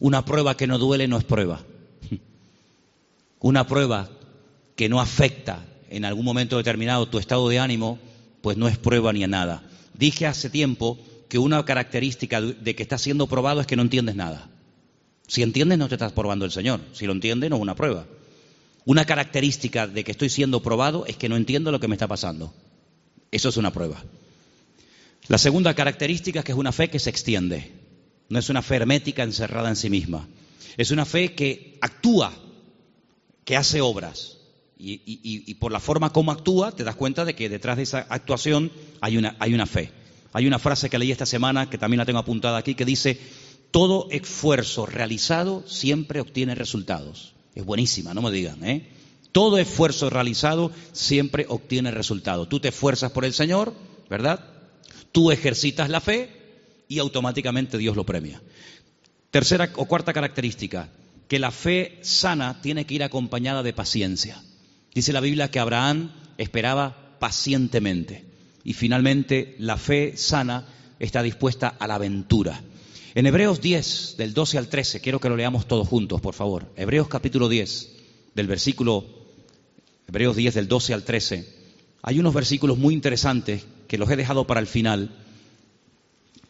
Una 0.00 0.24
prueba 0.24 0.56
que 0.56 0.66
no 0.66 0.78
duele 0.78 1.08
no 1.08 1.16
es 1.16 1.24
prueba. 1.24 1.62
Una 3.40 3.66
prueba 3.66 4.08
que 4.74 4.88
no 4.88 5.00
afecta 5.00 5.64
en 5.88 6.04
algún 6.04 6.24
momento 6.24 6.58
determinado 6.58 7.08
tu 7.08 7.18
estado 7.18 7.48
de 7.48 7.58
ánimo, 7.58 7.98
pues 8.42 8.56
no 8.56 8.68
es 8.68 8.76
prueba 8.76 9.12
ni 9.12 9.24
a 9.24 9.28
nada. 9.28 9.62
Dije 9.98 10.26
hace 10.26 10.50
tiempo 10.50 10.98
que 11.28 11.38
una 11.38 11.64
característica 11.64 12.40
de 12.40 12.74
que 12.74 12.82
estás 12.82 13.02
siendo 13.02 13.26
probado 13.26 13.60
es 13.60 13.66
que 13.66 13.76
no 13.76 13.82
entiendes 13.82 14.16
nada. 14.16 14.48
Si 15.26 15.42
entiendes, 15.42 15.78
no 15.78 15.88
te 15.88 15.94
estás 15.94 16.12
probando 16.12 16.44
el 16.44 16.52
Señor. 16.52 16.80
Si 16.92 17.06
lo 17.06 17.12
entiendes, 17.12 17.50
no 17.50 17.56
es 17.56 17.62
una 17.62 17.74
prueba. 17.74 18.06
Una 18.84 19.04
característica 19.04 19.86
de 19.88 20.04
que 20.04 20.12
estoy 20.12 20.28
siendo 20.28 20.62
probado 20.62 21.06
es 21.06 21.16
que 21.16 21.28
no 21.28 21.36
entiendo 21.36 21.72
lo 21.72 21.80
que 21.80 21.88
me 21.88 21.96
está 21.96 22.06
pasando. 22.06 22.54
Eso 23.32 23.48
es 23.48 23.56
una 23.56 23.72
prueba. 23.72 24.02
La 25.28 25.38
segunda 25.38 25.74
característica 25.74 26.38
es 26.38 26.44
que 26.44 26.52
es 26.52 26.58
una 26.58 26.70
fe 26.70 26.88
que 26.88 27.00
se 27.00 27.10
extiende. 27.10 27.72
No 28.28 28.38
es 28.38 28.48
una 28.48 28.62
fe 28.62 28.76
hermética 28.76 29.24
encerrada 29.24 29.68
en 29.68 29.76
sí 29.76 29.90
misma. 29.90 30.28
Es 30.76 30.92
una 30.92 31.04
fe 31.04 31.34
que 31.34 31.78
actúa, 31.80 32.32
que 33.44 33.56
hace 33.56 33.80
obras. 33.80 34.35
Y, 34.78 35.54
por 35.54 35.72
la 35.72 35.80
forma 35.80 36.12
como 36.12 36.32
actúa, 36.32 36.72
te 36.72 36.84
das 36.84 36.96
cuenta 36.96 37.24
de 37.24 37.34
que 37.34 37.48
detrás 37.48 37.78
de 37.78 37.84
esa 37.84 38.06
actuación 38.10 38.70
hay 39.00 39.16
una, 39.16 39.36
hay 39.38 39.54
una 39.54 39.66
fe. 39.66 39.90
Hay 40.32 40.46
una 40.46 40.58
frase 40.58 40.90
que 40.90 40.98
leí 40.98 41.10
esta 41.10 41.24
semana, 41.24 41.70
que 41.70 41.78
también 41.78 41.98
la 41.98 42.04
tengo 42.04 42.18
apuntada 42.18 42.58
aquí, 42.58 42.74
que 42.74 42.84
dice, 42.84 43.18
todo 43.70 44.08
esfuerzo 44.10 44.84
realizado 44.84 45.64
siempre 45.66 46.20
obtiene 46.20 46.54
resultados. 46.54 47.34
Es 47.54 47.64
buenísima, 47.64 48.12
no 48.12 48.20
me 48.20 48.30
digan, 48.30 48.62
¿eh? 48.64 48.90
Todo 49.32 49.58
esfuerzo 49.58 50.10
realizado 50.10 50.72
siempre 50.92 51.46
obtiene 51.48 51.90
resultados. 51.90 52.48
Tú 52.48 52.60
te 52.60 52.68
esfuerzas 52.68 53.12
por 53.12 53.24
el 53.24 53.32
Señor, 53.32 53.74
¿verdad? 54.08 54.40
Tú 55.12 55.30
ejercitas 55.30 55.88
la 55.88 56.00
fe 56.00 56.30
y 56.88 56.98
automáticamente 56.98 57.78
Dios 57.78 57.96
lo 57.96 58.04
premia. 58.04 58.42
Tercera 59.30 59.70
o 59.76 59.86
cuarta 59.86 60.12
característica, 60.12 60.90
que 61.28 61.38
la 61.38 61.50
fe 61.50 61.98
sana 62.02 62.60
tiene 62.62 62.86
que 62.86 62.94
ir 62.94 63.02
acompañada 63.02 63.62
de 63.62 63.72
paciencia. 63.72 64.42
Dice 64.96 65.12
la 65.12 65.20
Biblia 65.20 65.50
que 65.50 65.58
Abraham 65.58 66.10
esperaba 66.38 67.18
pacientemente 67.18 68.24
y 68.64 68.72
finalmente 68.72 69.54
la 69.58 69.76
fe 69.76 70.16
sana 70.16 70.66
está 70.98 71.22
dispuesta 71.22 71.68
a 71.68 71.86
la 71.86 71.96
aventura. 71.96 72.62
En 73.14 73.26
Hebreos 73.26 73.60
10, 73.60 74.14
del 74.16 74.32
12 74.32 74.56
al 74.56 74.68
13, 74.68 75.02
quiero 75.02 75.20
que 75.20 75.28
lo 75.28 75.36
leamos 75.36 75.68
todos 75.68 75.86
juntos, 75.86 76.22
por 76.22 76.32
favor. 76.32 76.72
Hebreos 76.76 77.08
capítulo 77.08 77.50
10, 77.50 77.92
del 78.34 78.46
versículo, 78.46 79.04
Hebreos 80.08 80.34
10, 80.34 80.54
del 80.54 80.66
12 80.66 80.94
al 80.94 81.04
13. 81.04 81.46
Hay 82.00 82.18
unos 82.18 82.32
versículos 82.32 82.78
muy 82.78 82.94
interesantes 82.94 83.66
que 83.88 83.98
los 83.98 84.08
he 84.10 84.16
dejado 84.16 84.46
para 84.46 84.60
el 84.60 84.66
final, 84.66 85.14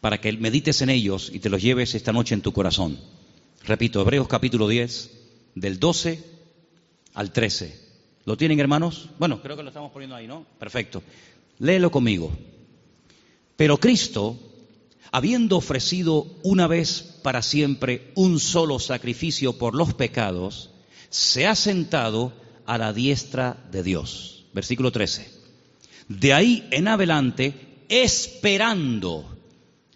para 0.01 0.20
que 0.20 0.32
medites 0.34 0.82
en 0.82 0.90
ellos 0.90 1.32
y 1.34 1.40
te 1.40 1.49
los 1.49 1.61
lleves 1.61 1.97
esta 1.97 2.12
noche 2.12 2.34
en 2.34 2.42
tu 2.42 2.53
corazón. 2.53 2.97
Repito, 3.64 4.01
Hebreos 4.01 4.28
capítulo 4.28 4.68
10, 4.68 5.11
del 5.57 5.80
12 5.80 6.22
al 7.12 7.32
13. 7.32 7.86
¿Lo 8.27 8.37
tienen, 8.37 8.59
hermanos? 8.59 9.09
Bueno, 9.20 9.41
creo 9.41 9.57
que 9.57 9.62
lo 9.62 9.68
estamos 9.68 9.93
poniendo 9.93 10.16
ahí, 10.16 10.27
¿no? 10.27 10.45
Perfecto. 10.59 11.01
Léelo 11.61 11.93
conmigo. 11.93 12.33
Pero 13.57 13.79
Cristo, 13.79 14.37
habiendo 15.12 15.57
ofrecido 15.57 16.27
una 16.43 16.66
vez 16.66 17.20
para 17.22 17.41
siempre 17.41 18.11
un 18.16 18.41
solo 18.41 18.81
sacrificio 18.81 19.57
por 19.57 19.77
los 19.77 19.95
pecados, 19.95 20.70
se 21.09 21.47
ha 21.47 21.55
sentado 21.55 22.33
a 22.66 22.79
la 22.79 22.93
diestra 22.93 23.64
de 23.70 23.85
Dios. 23.85 24.47
Versículo 24.53 24.91
13. 24.91 25.31
De 26.09 26.33
ahí 26.33 26.66
en 26.72 26.89
adelante, 26.89 27.85
esperando 27.89 29.37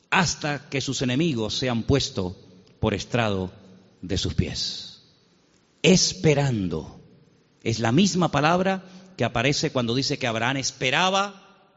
hasta 0.09 0.69
que 0.69 0.81
sus 0.81 1.03
enemigos 1.03 1.55
sean 1.55 1.83
puestos 1.83 2.37
por 2.79 2.95
estrado 2.95 3.51
de 4.03 4.17
sus 4.17 4.35
pies. 4.35 5.03
Esperando. 5.83 7.00
Es 7.63 7.79
la 7.79 7.93
misma 7.93 8.31
palabra 8.31 8.83
que 9.17 9.25
aparece 9.25 9.71
cuando 9.71 9.95
dice 9.95 10.19
que 10.19 10.27
Abraham 10.27 10.57
esperaba 10.57 11.69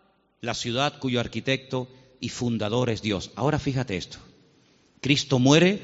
la 0.41 0.53
ciudad 0.53 0.99
cuyo 0.99 1.19
arquitecto 1.19 1.89
y 2.19 2.29
fundador 2.29 2.89
es 2.89 3.01
Dios. 3.01 3.31
Ahora 3.35 3.59
fíjate 3.59 3.97
esto. 3.97 4.17
Cristo 5.01 5.39
muere, 5.39 5.79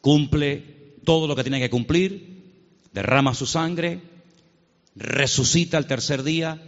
cumple 0.00 0.94
todo 1.04 1.26
lo 1.26 1.36
que 1.36 1.42
tiene 1.42 1.60
que 1.60 1.70
cumplir, 1.70 2.42
derrama 2.92 3.34
su 3.34 3.44
sangre, 3.44 4.00
resucita 4.94 5.76
el 5.76 5.86
tercer 5.86 6.22
día, 6.22 6.62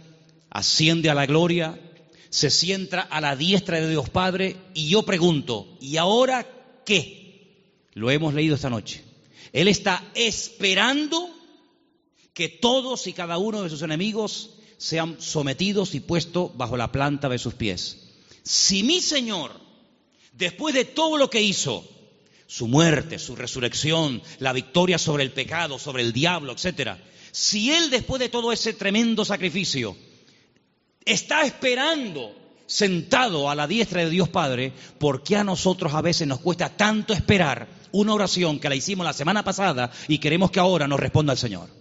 asciende 0.51 1.09
a 1.09 1.15
la 1.15 1.25
gloria, 1.25 1.79
se 2.29 2.49
sienta 2.49 3.01
a 3.01 3.19
la 3.19 3.35
diestra 3.35 3.81
de 3.81 3.89
Dios 3.89 4.09
Padre 4.09 4.55
y 4.73 4.89
yo 4.89 5.03
pregunto, 5.03 5.77
¿y 5.81 5.97
ahora 5.97 6.47
qué? 6.85 7.57
Lo 7.93 8.11
hemos 8.11 8.33
leído 8.33 8.55
esta 8.55 8.69
noche. 8.69 9.03
Él 9.53 9.67
está 9.67 10.03
esperando 10.13 11.29
que 12.33 12.49
todos 12.49 13.07
y 13.07 13.13
cada 13.13 13.37
uno 13.37 13.63
de 13.63 13.69
sus 13.69 13.81
enemigos 13.81 14.51
sean 14.77 15.17
sometidos 15.19 15.93
y 15.95 15.99
puestos 15.99 16.55
bajo 16.55 16.77
la 16.77 16.91
planta 16.91 17.29
de 17.29 17.37
sus 17.37 17.53
pies. 17.53 18.09
Si 18.43 18.83
mi 18.83 19.01
Señor, 19.01 19.51
después 20.33 20.73
de 20.73 20.85
todo 20.85 21.17
lo 21.17 21.29
que 21.29 21.41
hizo, 21.41 21.87
su 22.47 22.67
muerte, 22.67 23.19
su 23.19 23.35
resurrección, 23.35 24.21
la 24.39 24.53
victoria 24.53 24.97
sobre 24.97 25.23
el 25.23 25.31
pecado, 25.31 25.79
sobre 25.79 26.03
el 26.03 26.11
diablo, 26.11 26.51
etcétera, 26.51 27.01
si 27.31 27.71
Él 27.71 27.89
después 27.89 28.19
de 28.19 28.29
todo 28.29 28.51
ese 28.51 28.73
tremendo 28.73 29.23
sacrificio 29.23 29.95
está 31.05 31.43
esperando 31.43 32.35
sentado 32.65 33.49
a 33.49 33.55
la 33.55 33.67
diestra 33.67 34.03
de 34.03 34.09
Dios 34.09 34.29
Padre, 34.29 34.73
¿por 34.97 35.23
qué 35.23 35.35
a 35.35 35.43
nosotros 35.43 35.93
a 35.93 36.01
veces 36.01 36.27
nos 36.27 36.39
cuesta 36.39 36.69
tanto 36.69 37.13
esperar 37.13 37.67
una 37.91 38.13
oración 38.13 38.59
que 38.59 38.69
la 38.69 38.75
hicimos 38.75 39.05
la 39.05 39.13
semana 39.13 39.43
pasada 39.43 39.91
y 40.07 40.17
queremos 40.17 40.51
que 40.51 40.59
ahora 40.59 40.87
nos 40.87 40.99
responda 40.99 41.33
el 41.33 41.39
Señor? 41.39 41.80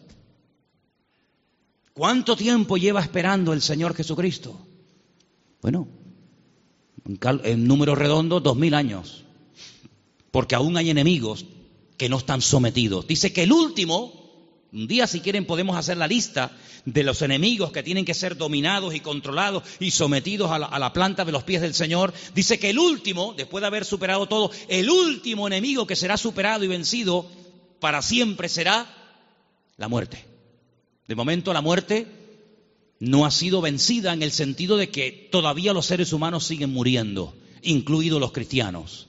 ¿Cuánto 1.93 2.37
tiempo 2.37 2.77
lleva 2.77 3.01
esperando 3.01 3.53
el 3.53 3.63
Señor 3.63 3.95
Jesucristo? 3.95 4.67
Bueno, 5.61 5.89
en, 7.45 7.67
número 7.67 7.95
redondo, 7.95 8.41
dos 8.41 8.57
mil 8.57 8.75
años. 8.75 9.25
Porque 10.31 10.55
aún 10.55 10.77
hay 10.77 10.91
enemigos 10.91 11.45
que 11.97 12.09
no 12.09 12.19
están 12.19 12.41
sometidos. 12.41 13.07
Dice 13.07 13.33
que 13.33 13.43
el 13.43 13.53
último 13.53 14.21
un 14.73 14.87
día, 14.87 15.09
si 15.09 15.21
quieren, 15.21 15.47
podemos 15.47 15.77
hacer 15.77 15.97
la 15.97 16.07
lista 16.07 16.53
de 16.85 17.03
los 17.03 17.23
enemigos 17.23 17.73
que 17.73 17.83
tienen 17.83 18.05
que 18.05 18.15
ser 18.15 18.37
dominados 18.37 18.95
y 18.95 19.01
controlados 19.01 19.65
y 19.81 19.91
sometidos 19.91 20.51
a 20.53 20.59
la, 20.59 20.93
planta 20.93 21.25
de 21.25 21.33
los 21.33 21.43
pies 21.43 21.61
del 21.61 21.75
Señor. 21.75 22.15
Dice 22.35 22.61
que 22.61 22.71
el 22.71 22.79
último, 22.79 23.35
después 23.37 23.63
de 23.63 23.67
haber 23.67 23.85
superado 23.85 24.29
todo, 24.29 24.53
el 24.69 24.89
último 24.89 25.49
enemigo 25.49 25.89
que 25.89 25.97
será 25.97 26.17
superado 26.17 26.65
y 26.65 26.69
vencido 26.69 27.29
para 27.81 28.01
siempre 28.01 28.49
será 28.49 28.87
la 29.77 29.89
muerte. 29.89 30.30
De 31.11 31.17
momento, 31.17 31.53
la 31.53 31.61
muerte 31.61 32.07
no 33.01 33.27
ha 33.27 33.33
sido 33.33 33.61
vencida 33.61 34.13
en 34.13 34.23
el 34.23 34.31
sentido 34.31 34.77
de 34.77 34.91
que 34.91 35.11
todavía 35.11 35.73
los 35.73 35.87
seres 35.87 36.13
humanos 36.13 36.47
siguen 36.47 36.71
muriendo, 36.71 37.35
incluidos 37.63 38.21
los 38.21 38.31
cristianos. 38.31 39.09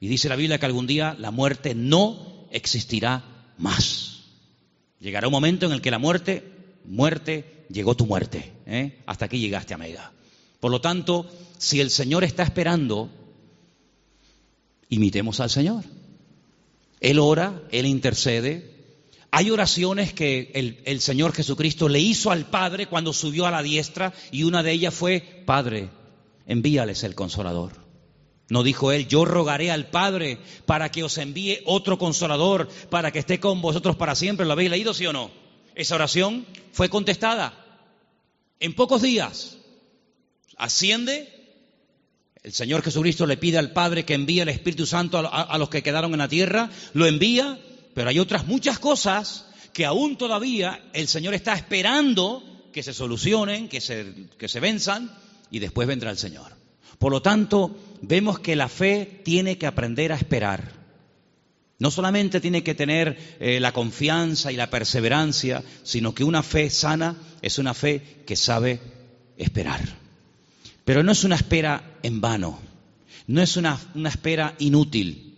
Y 0.00 0.08
dice 0.08 0.28
la 0.28 0.36
Biblia 0.36 0.58
que 0.58 0.66
algún 0.66 0.86
día 0.86 1.16
la 1.18 1.30
muerte 1.30 1.74
no 1.74 2.46
existirá 2.50 3.24
más. 3.56 4.24
Llegará 5.00 5.28
un 5.28 5.32
momento 5.32 5.64
en 5.64 5.72
el 5.72 5.80
que 5.80 5.90
la 5.90 5.98
muerte, 5.98 6.44
muerte, 6.84 7.64
llegó 7.70 7.94
tu 7.94 8.04
muerte. 8.04 8.52
¿eh? 8.66 8.98
Hasta 9.06 9.24
aquí 9.24 9.38
llegaste, 9.38 9.72
amiga. 9.72 10.12
Por 10.60 10.70
lo 10.70 10.82
tanto, 10.82 11.26
si 11.56 11.80
el 11.80 11.88
Señor 11.88 12.22
está 12.22 12.42
esperando, 12.42 13.08
imitemos 14.90 15.40
al 15.40 15.48
Señor. 15.48 15.84
Él 17.00 17.18
ora, 17.18 17.62
Él 17.70 17.86
intercede. 17.86 18.79
Hay 19.32 19.50
oraciones 19.50 20.12
que 20.12 20.50
el, 20.84 21.00
Señor 21.00 21.32
Jesucristo 21.32 21.88
le 21.88 22.00
hizo 22.00 22.30
al 22.30 22.46
Padre 22.46 22.86
cuando 22.86 23.12
subió 23.12 23.46
a 23.46 23.50
la 23.50 23.62
diestra 23.62 24.12
y 24.32 24.42
una 24.42 24.62
de 24.62 24.72
ellas 24.72 24.92
fue, 24.92 25.20
Padre, 25.46 25.88
envíales 26.46 27.04
el 27.04 27.14
consolador. 27.14 27.72
No 28.48 28.64
dijo 28.64 28.90
él, 28.90 29.06
yo 29.06 29.24
rogaré 29.24 29.70
al 29.70 29.88
Padre 29.88 30.38
para 30.66 30.90
que 30.90 31.04
os 31.04 31.16
envíe 31.18 31.60
otro 31.64 31.98
consolador, 31.98 32.68
para 32.90 33.12
que 33.12 33.20
esté 33.20 33.38
con 33.38 33.62
vosotros 33.62 33.94
para 33.94 34.16
siempre. 34.16 34.44
¿Lo 34.44 34.52
habéis 34.52 34.70
leído, 34.70 34.92
sí 34.92 35.06
o 35.06 35.12
no? 35.12 35.30
Esa 35.76 35.94
oración 35.94 36.44
fue 36.72 36.88
contestada 36.88 37.54
en 38.58 38.74
pocos 38.74 39.02
días. 39.02 39.58
Asciende, 40.56 41.28
el 42.42 42.52
Señor 42.52 42.82
Jesucristo 42.82 43.26
le 43.26 43.36
pide 43.36 43.58
al 43.58 43.72
Padre 43.72 44.04
que 44.04 44.14
envíe 44.14 44.40
el 44.40 44.48
Espíritu 44.48 44.86
Santo 44.86 45.18
a, 45.18 45.56
los 45.58 45.68
que 45.68 45.82
quedaron 45.82 46.12
en 46.12 46.18
la 46.18 46.28
tierra, 46.28 46.70
lo 46.92 47.06
envía, 47.06 47.58
pero 47.94 48.10
hay 48.10 48.18
otras 48.18 48.46
muchas 48.46 48.78
cosas 48.78 49.46
que 49.72 49.84
aún 49.84 50.16
todavía 50.16 50.82
el 50.92 51.08
Señor 51.08 51.34
está 51.34 51.54
esperando 51.54 52.42
que 52.72 52.82
se 52.82 52.92
solucionen, 52.92 53.68
que 53.68 53.80
se, 53.80 54.28
que 54.38 54.48
se 54.48 54.60
venzan, 54.60 55.10
y 55.50 55.58
después 55.58 55.88
vendrá 55.88 56.10
el 56.10 56.18
Señor. 56.18 56.56
Por 56.98 57.12
lo 57.12 57.22
tanto, 57.22 57.76
vemos 58.02 58.38
que 58.40 58.56
la 58.56 58.68
fe 58.68 59.20
tiene 59.24 59.58
que 59.58 59.66
aprender 59.66 60.12
a 60.12 60.16
esperar. 60.16 60.80
No 61.78 61.90
solamente 61.90 62.40
tiene 62.40 62.62
que 62.62 62.74
tener 62.74 63.36
eh, 63.40 63.58
la 63.58 63.72
confianza 63.72 64.52
y 64.52 64.56
la 64.56 64.68
perseverancia, 64.68 65.62
sino 65.82 66.14
que 66.14 66.24
una 66.24 66.42
fe 66.42 66.68
sana 66.68 67.16
es 67.40 67.58
una 67.58 67.72
fe 67.72 68.22
que 68.26 68.36
sabe 68.36 68.80
esperar. 69.38 69.80
Pero 70.84 71.02
no 71.02 71.12
es 71.12 71.24
una 71.24 71.36
espera 71.36 71.98
en 72.02 72.20
vano, 72.20 72.58
no 73.26 73.40
es 73.40 73.56
una, 73.56 73.80
una 73.94 74.10
espera 74.10 74.54
inútil, 74.58 75.29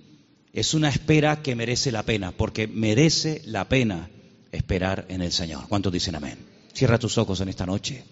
es 0.52 0.74
una 0.74 0.88
espera 0.88 1.42
que 1.42 1.54
merece 1.54 1.92
la 1.92 2.02
pena, 2.02 2.32
porque 2.32 2.66
merece 2.66 3.42
la 3.46 3.68
pena 3.68 4.10
esperar 4.52 5.06
en 5.08 5.22
el 5.22 5.32
Señor. 5.32 5.66
¿Cuántos 5.68 5.92
dicen 5.92 6.14
amén? 6.14 6.38
Cierra 6.74 6.98
tus 6.98 7.16
ojos 7.18 7.40
en 7.40 7.48
esta 7.48 7.66
noche 7.66 8.04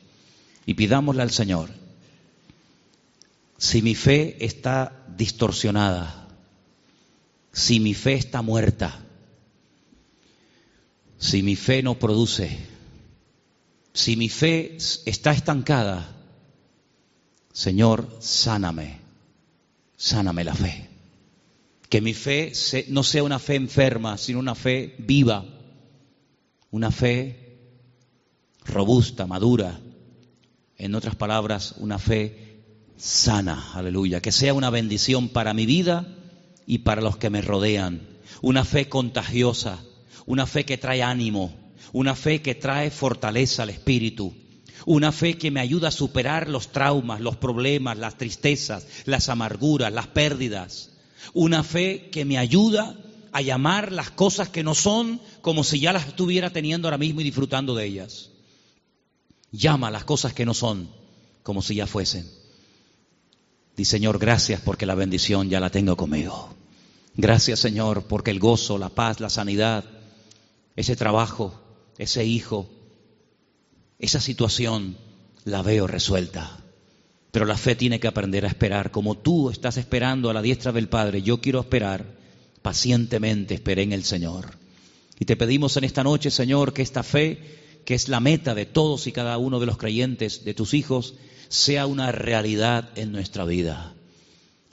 y 0.66 0.74
pidámosle 0.74 1.22
al 1.22 1.30
Señor 1.30 1.70
si 3.58 3.82
mi 3.82 3.94
fe 3.94 4.42
está 4.44 5.04
distorsionada, 5.16 6.28
si 7.52 7.78
mi 7.78 7.92
fe 7.92 8.14
está 8.14 8.40
muerta, 8.40 9.04
si 11.18 11.42
mi 11.42 11.56
fe 11.56 11.82
no 11.82 11.98
produce, 11.98 12.58
si 13.92 14.16
mi 14.16 14.30
fe 14.30 14.78
está 15.04 15.32
estancada, 15.32 16.16
Señor, 17.52 18.16
sáname, 18.20 19.00
sáname 19.98 20.44
la 20.44 20.54
fe. 20.54 20.89
Que 21.90 22.00
mi 22.00 22.14
fe 22.14 22.52
no 22.88 23.02
sea 23.02 23.22
una 23.22 23.38
fe 23.38 23.56
enferma, 23.56 24.16
sino 24.16 24.38
una 24.38 24.54
fe 24.54 24.94
viva, 24.98 25.44
una 26.70 26.90
fe 26.90 27.58
robusta, 28.64 29.26
madura. 29.26 29.78
En 30.78 30.94
otras 30.94 31.16
palabras, 31.16 31.74
una 31.78 31.98
fe 31.98 32.62
sana, 32.96 33.72
aleluya, 33.74 34.22
que 34.22 34.32
sea 34.32 34.54
una 34.54 34.70
bendición 34.70 35.28
para 35.28 35.52
mi 35.52 35.66
vida 35.66 36.06
y 36.66 36.78
para 36.78 37.02
los 37.02 37.16
que 37.16 37.28
me 37.28 37.42
rodean, 37.42 38.00
una 38.40 38.64
fe 38.64 38.88
contagiosa, 38.88 39.82
una 40.26 40.46
fe 40.46 40.64
que 40.64 40.78
trae 40.78 41.02
ánimo, 41.02 41.52
una 41.92 42.14
fe 42.14 42.40
que 42.40 42.54
trae 42.54 42.90
fortaleza 42.90 43.64
al 43.64 43.70
espíritu, 43.70 44.34
una 44.86 45.12
fe 45.12 45.36
que 45.36 45.50
me 45.50 45.60
ayuda 45.60 45.88
a 45.88 45.92
superar 45.92 46.48
los 46.48 46.72
traumas, 46.72 47.20
los 47.20 47.36
problemas, 47.36 47.98
las 47.98 48.16
tristezas, 48.16 48.86
las 49.04 49.28
amarguras, 49.28 49.92
las 49.92 50.06
pérdidas, 50.06 50.90
Una 51.32 51.62
fe 51.62 52.10
que 52.10 52.24
me 52.24 52.38
ayuda 52.38 52.96
a 53.32 53.40
llamar 53.42 53.92
las 53.92 54.10
cosas 54.10 54.48
que 54.48 54.62
no 54.62 54.74
son 54.74 55.20
como 55.42 55.64
si 55.64 55.80
ya 55.80 55.92
las 55.92 56.08
estuviera 56.08 56.50
teniendo 56.50 56.88
ahora 56.88 56.98
mismo 56.98 57.20
y 57.20 57.24
disfrutando 57.24 57.74
de 57.74 57.86
ellas. 57.86 58.30
Llama 59.52 59.90
las 59.90 60.04
cosas 60.04 60.32
que 60.32 60.46
no 60.46 60.54
son 60.54 60.88
como 61.42 61.62
si 61.62 61.76
ya 61.76 61.86
fuesen. 61.86 62.30
Dice 63.76 63.92
Señor, 63.92 64.18
gracias 64.18 64.60
porque 64.60 64.86
la 64.86 64.94
bendición 64.94 65.48
ya 65.48 65.60
la 65.60 65.70
tengo 65.70 65.96
conmigo. 65.96 66.54
Gracias 67.14 67.60
Señor 67.60 68.04
porque 68.04 68.30
el 68.30 68.38
gozo, 68.38 68.78
la 68.78 68.88
paz, 68.88 69.20
la 69.20 69.30
sanidad, 69.30 69.84
ese 70.76 70.96
trabajo, 70.96 71.60
ese 71.98 72.24
hijo, 72.24 72.68
esa 73.98 74.20
situación 74.20 74.96
la 75.44 75.62
veo 75.62 75.86
resuelta. 75.86 76.59
Pero 77.30 77.44
la 77.44 77.56
fe 77.56 77.76
tiene 77.76 78.00
que 78.00 78.08
aprender 78.08 78.44
a 78.44 78.48
esperar. 78.48 78.90
Como 78.90 79.16
tú 79.16 79.50
estás 79.50 79.76
esperando 79.76 80.30
a 80.30 80.34
la 80.34 80.42
diestra 80.42 80.72
del 80.72 80.88
Padre, 80.88 81.22
yo 81.22 81.40
quiero 81.40 81.60
esperar 81.60 82.04
pacientemente, 82.62 83.54
esperé 83.54 83.82
en 83.82 83.92
el 83.92 84.04
Señor. 84.04 84.58
Y 85.18 85.24
te 85.26 85.36
pedimos 85.36 85.76
en 85.76 85.84
esta 85.84 86.02
noche, 86.02 86.30
Señor, 86.30 86.72
que 86.72 86.82
esta 86.82 87.02
fe, 87.02 87.82
que 87.84 87.94
es 87.94 88.08
la 88.08 88.20
meta 88.20 88.54
de 88.54 88.66
todos 88.66 89.06
y 89.06 89.12
cada 89.12 89.38
uno 89.38 89.60
de 89.60 89.66
los 89.66 89.76
creyentes, 89.76 90.44
de 90.44 90.54
tus 90.54 90.74
hijos, 90.74 91.14
sea 91.48 91.86
una 91.86 92.10
realidad 92.10 92.90
en 92.96 93.12
nuestra 93.12 93.44
vida. 93.44 93.94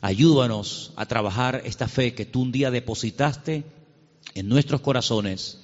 Ayúdanos 0.02 0.94
a 0.96 1.06
trabajar 1.06 1.64
esta 1.66 1.88
fe 1.88 2.14
que 2.14 2.26
tú 2.26 2.42
un 2.42 2.52
día 2.52 2.72
depositaste 2.72 3.66
en 4.36 4.48
nuestros 4.48 4.82
corazones, 4.82 5.60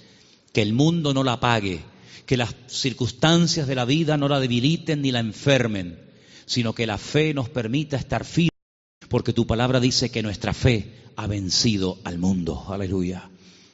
que 0.52 0.61
el 0.61 0.74
mundo 0.74 1.14
no 1.14 1.24
la 1.24 1.34
apague, 1.34 1.82
que 2.26 2.38
las 2.38 2.56
circunstancias 2.68 3.68
de 3.68 3.76
la 3.76 3.86
vida 3.86 4.18
no 4.18 4.28
la 4.28 4.40
debiliten 4.40 5.02
ni 5.02 5.11
la 5.11 5.20
enfermen, 5.20 5.99
sino 6.45 6.74
que 6.74 6.88
la 6.88 6.98
fe 6.98 7.34
nos 7.34 7.49
permita 7.49 7.98
estar 7.98 8.26
firmes, 8.26 8.52
porque 9.10 9.34
tu 9.34 9.48
palabra 9.48 9.80
dice 9.80 10.11
que 10.11 10.24
nuestra 10.24 10.53
fe 10.53 10.94
ha 11.15 11.28
vencido 11.28 11.99
al 12.03 12.18
mundo. 12.18 12.65
Aleluya. 12.70 13.30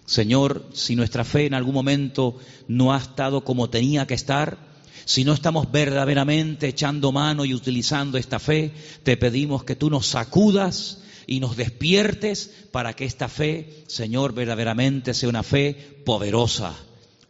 Señor, 0.05 0.65
si 0.73 0.95
nuestra 0.95 1.23
fe 1.23 1.45
en 1.45 1.53
algún 1.53 1.73
momento 1.73 2.37
no 2.67 2.93
ha 2.93 2.97
estado 2.97 3.43
como 3.43 3.69
tenía 3.69 4.07
que 4.07 4.15
estar, 4.15 4.57
si 5.05 5.23
no 5.23 5.33
estamos 5.33 5.71
verdaderamente 5.71 6.67
echando 6.67 7.11
mano 7.11 7.45
y 7.45 7.53
utilizando 7.53 8.17
esta 8.17 8.39
fe, 8.39 8.71
te 9.03 9.17
pedimos 9.17 9.63
que 9.63 9.75
tú 9.75 9.89
nos 9.89 10.07
sacudas 10.07 10.99
y 11.27 11.39
nos 11.39 11.57
despiertes 11.57 12.51
para 12.71 12.93
que 12.93 13.05
esta 13.05 13.27
fe, 13.27 13.83
Señor, 13.87 14.33
verdaderamente 14.33 15.13
sea 15.13 15.29
una 15.29 15.43
fe 15.43 16.01
poderosa, 16.05 16.75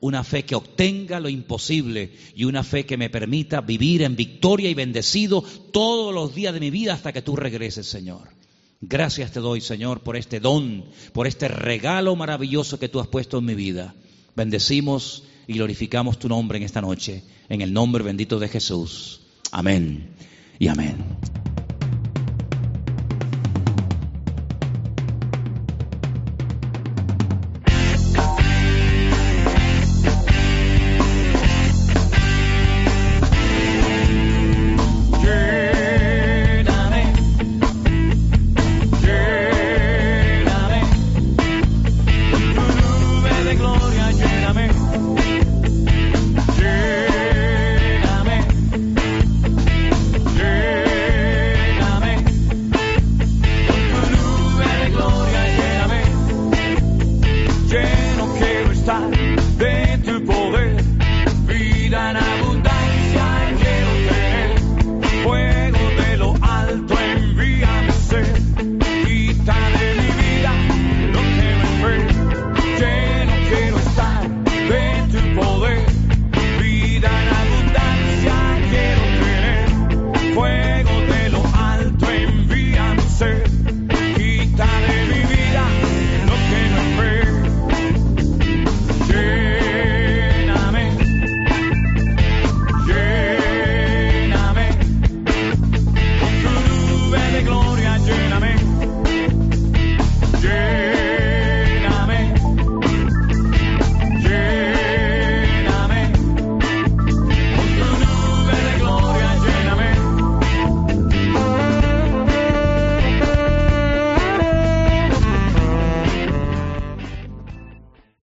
una 0.01 0.23
fe 0.23 0.45
que 0.45 0.55
obtenga 0.55 1.19
lo 1.19 1.29
imposible 1.29 2.11
y 2.35 2.45
una 2.45 2.63
fe 2.63 2.85
que 2.85 2.97
me 2.97 3.09
permita 3.09 3.61
vivir 3.61 4.03
en 4.03 4.15
victoria 4.15 4.69
y 4.69 4.73
bendecido 4.73 5.43
todos 5.71 6.13
los 6.13 6.33
días 6.33 6.53
de 6.53 6.59
mi 6.59 6.69
vida 6.69 6.93
hasta 6.93 7.11
que 7.11 7.21
tú 7.21 7.35
regreses, 7.35 7.87
Señor. 7.87 8.29
Gracias 8.81 9.31
te 9.31 9.41
doy, 9.41 9.59
Señor, 9.59 10.01
por 10.01 10.15
este 10.15 10.39
don, 10.39 10.85
por 11.11 11.27
este 11.27 11.49
regalo 11.49 12.15
maravilloso 12.15 12.79
que 12.79 12.87
tú 12.87 13.01
has 13.01 13.07
puesto 13.07 13.39
en 13.39 13.45
mi 13.45 13.55
vida. 13.55 13.93
Bendecimos 14.35 15.23
y 15.47 15.53
glorificamos 15.55 16.17
tu 16.17 16.29
nombre 16.29 16.57
en 16.57 16.63
esta 16.63 16.79
noche, 16.79 17.23
en 17.49 17.61
el 17.61 17.73
nombre 17.73 18.03
bendito 18.03 18.39
de 18.39 18.47
Jesús. 18.47 19.21
Amén 19.51 20.11
y 20.59 20.67
amén. 20.69 20.95